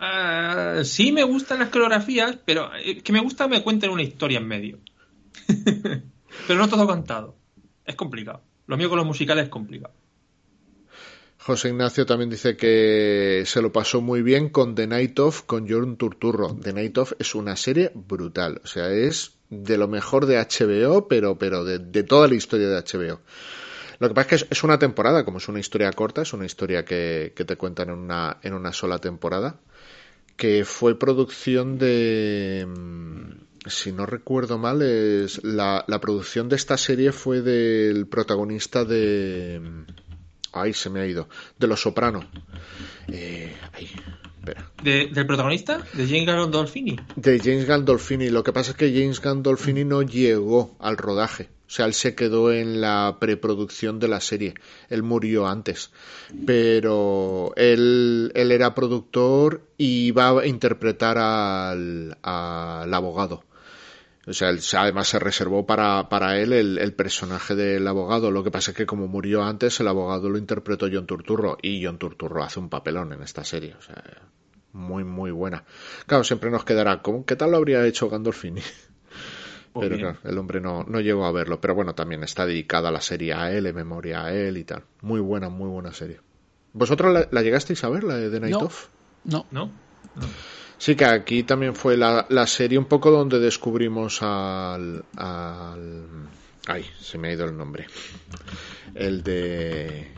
[0.00, 4.38] Uh, sí me gustan las coreografías, pero eh, que me gusta me cuenten una historia
[4.38, 4.78] en medio.
[6.46, 7.36] pero no todo contado.
[7.84, 8.42] Es complicado.
[8.66, 9.94] Lo mío con los musicales es complicado.
[11.38, 15.68] José Ignacio también dice que se lo pasó muy bien con The Night Of con
[15.68, 16.54] Jordan Turturro.
[16.54, 18.60] The Night Of es una serie brutal.
[18.64, 22.80] O sea, es de lo mejor de HBO, pero, pero de, toda la historia de
[22.80, 23.20] HBO.
[23.98, 26.46] Lo que pasa es que es, una temporada, como es una historia corta, es una
[26.46, 29.60] historia que, te cuentan en una, en una sola temporada,
[30.36, 36.76] que fue producción de, mm, si no recuerdo mal, es la, la producción de esta
[36.76, 39.84] serie fue del protagonista de
[40.52, 41.28] Ay, se me ha ido.
[41.58, 42.28] De Los Soprano.
[43.08, 43.54] Eh,
[44.82, 45.84] ¿Del protagonista?
[45.92, 46.96] ¿De James Gandolfini?
[47.16, 48.30] De James Gandolfini.
[48.30, 51.48] Lo que pasa es que James Gandolfini no llegó al rodaje.
[51.66, 54.54] O sea, él se quedó en la preproducción de la serie.
[54.88, 55.90] Él murió antes.
[56.46, 63.44] Pero él, él era productor y iba a interpretar al, al abogado.
[64.28, 68.30] O sea, además se reservó para, para él el, personaje del abogado.
[68.30, 71.56] Lo que pasa es que como murió antes, el abogado lo interpretó John Turturro.
[71.62, 73.74] Y John Turturro hace un papelón en esta serie.
[73.78, 74.02] O sea,
[74.72, 75.64] muy, muy buena.
[76.06, 78.60] Claro, siempre nos quedará como, ¿qué tal lo habría hecho Gandolfini?
[79.80, 81.60] Pero claro, el hombre no, no llegó a verlo.
[81.60, 84.84] Pero bueno, también está dedicada la serie a él, en memoria a él y tal.
[85.00, 86.20] Muy buena, muy buena serie.
[86.74, 88.88] ¿Vosotros la, llegasteis a ver, la de The Night Of?
[89.24, 89.46] No.
[89.50, 89.70] ¿No?
[90.78, 96.06] Sí, que aquí también fue la, serie un poco donde descubrimos al, al...
[96.66, 97.86] Ay, se me ha ido el nombre.
[98.94, 100.08] El de...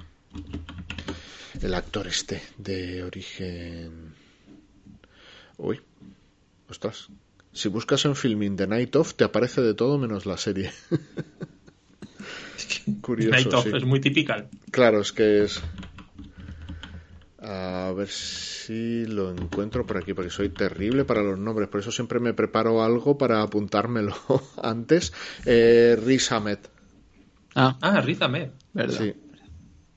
[1.62, 4.14] El actor este, de origen...
[5.56, 5.80] Uy,
[6.68, 7.08] ostras.
[7.52, 10.70] Si buscas en Filming The Night Of, te aparece de todo menos la serie.
[13.00, 13.30] Curioso.
[13.30, 14.46] Night Of es muy típica.
[14.70, 15.60] Claro, es que es.
[17.42, 21.90] A ver si lo encuentro por aquí, porque soy terrible para los nombres, por eso
[21.90, 24.14] siempre me preparo algo para apuntármelo
[24.62, 25.12] antes.
[25.46, 26.58] Eh, Riz Ahmed.
[27.54, 28.50] Ah, ah Riz Ahmed.
[28.74, 28.98] ¿verdad?
[28.98, 29.14] Sí.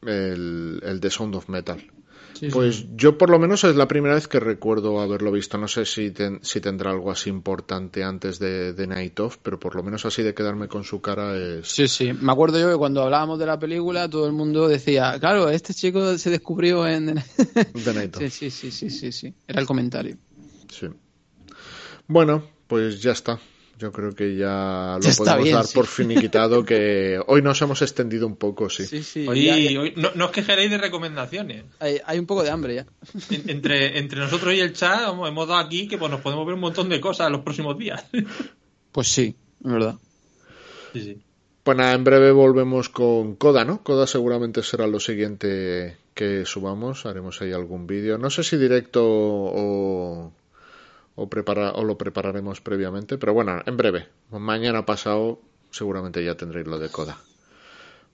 [0.04, 1.93] El, el de Sound of Metal
[2.52, 5.58] pues yo por lo menos es la primera vez que recuerdo haberlo visto.
[5.58, 9.84] No sé si, si tendrá algo así importante antes de, Night Of, pero por lo
[9.84, 11.68] menos así de quedarme con su cara es...
[11.68, 12.14] Sí, sí.
[12.14, 15.74] Me acuerdo yo que cuando hablábamos de la película todo el mundo decía, claro, este
[15.74, 17.16] chico se descubrió en...
[17.56, 18.24] The Night Of.
[18.32, 19.34] Sí, sí, sí, sí, sí.
[19.48, 20.18] Era el comentario.
[20.70, 20.88] Sí.
[22.08, 23.40] Bueno, pues ya está.
[23.84, 28.38] Yo creo que ya lo podemos dar por finiquitado, que hoy nos hemos extendido un
[28.38, 29.04] poco, sí.
[29.04, 31.66] sí, Hoy, no, os quejaréis de recomendaciones.
[31.82, 32.86] Hay, un poco de hambre ya.
[33.46, 36.62] entre, entre nosotros y el chat hemos dado aquí que pues, nos podemos ver un
[36.62, 38.06] montón de cosas los próximos días.
[38.94, 39.36] Pues sí,
[39.66, 39.96] es verdad.
[40.94, 41.18] Sí, sí.
[41.64, 43.82] Pues nada, en breve volvemos con Coda, ¿no?
[43.82, 47.08] Coda seguramente será lo siguiente que subamos.
[47.08, 48.20] Haremos ahí algún vídeo.
[48.20, 50.32] No sé si directo o
[51.16, 53.18] o, prepara, o lo prepararemos previamente.
[53.18, 55.40] Pero bueno, en breve, mañana pasado
[55.72, 57.18] seguramente ya tendréis lo de coda.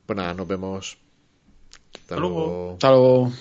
[0.06, 0.98] Pues nada, nos vemos.
[1.94, 2.74] Hasta, luego.
[2.74, 3.32] Hasta luego.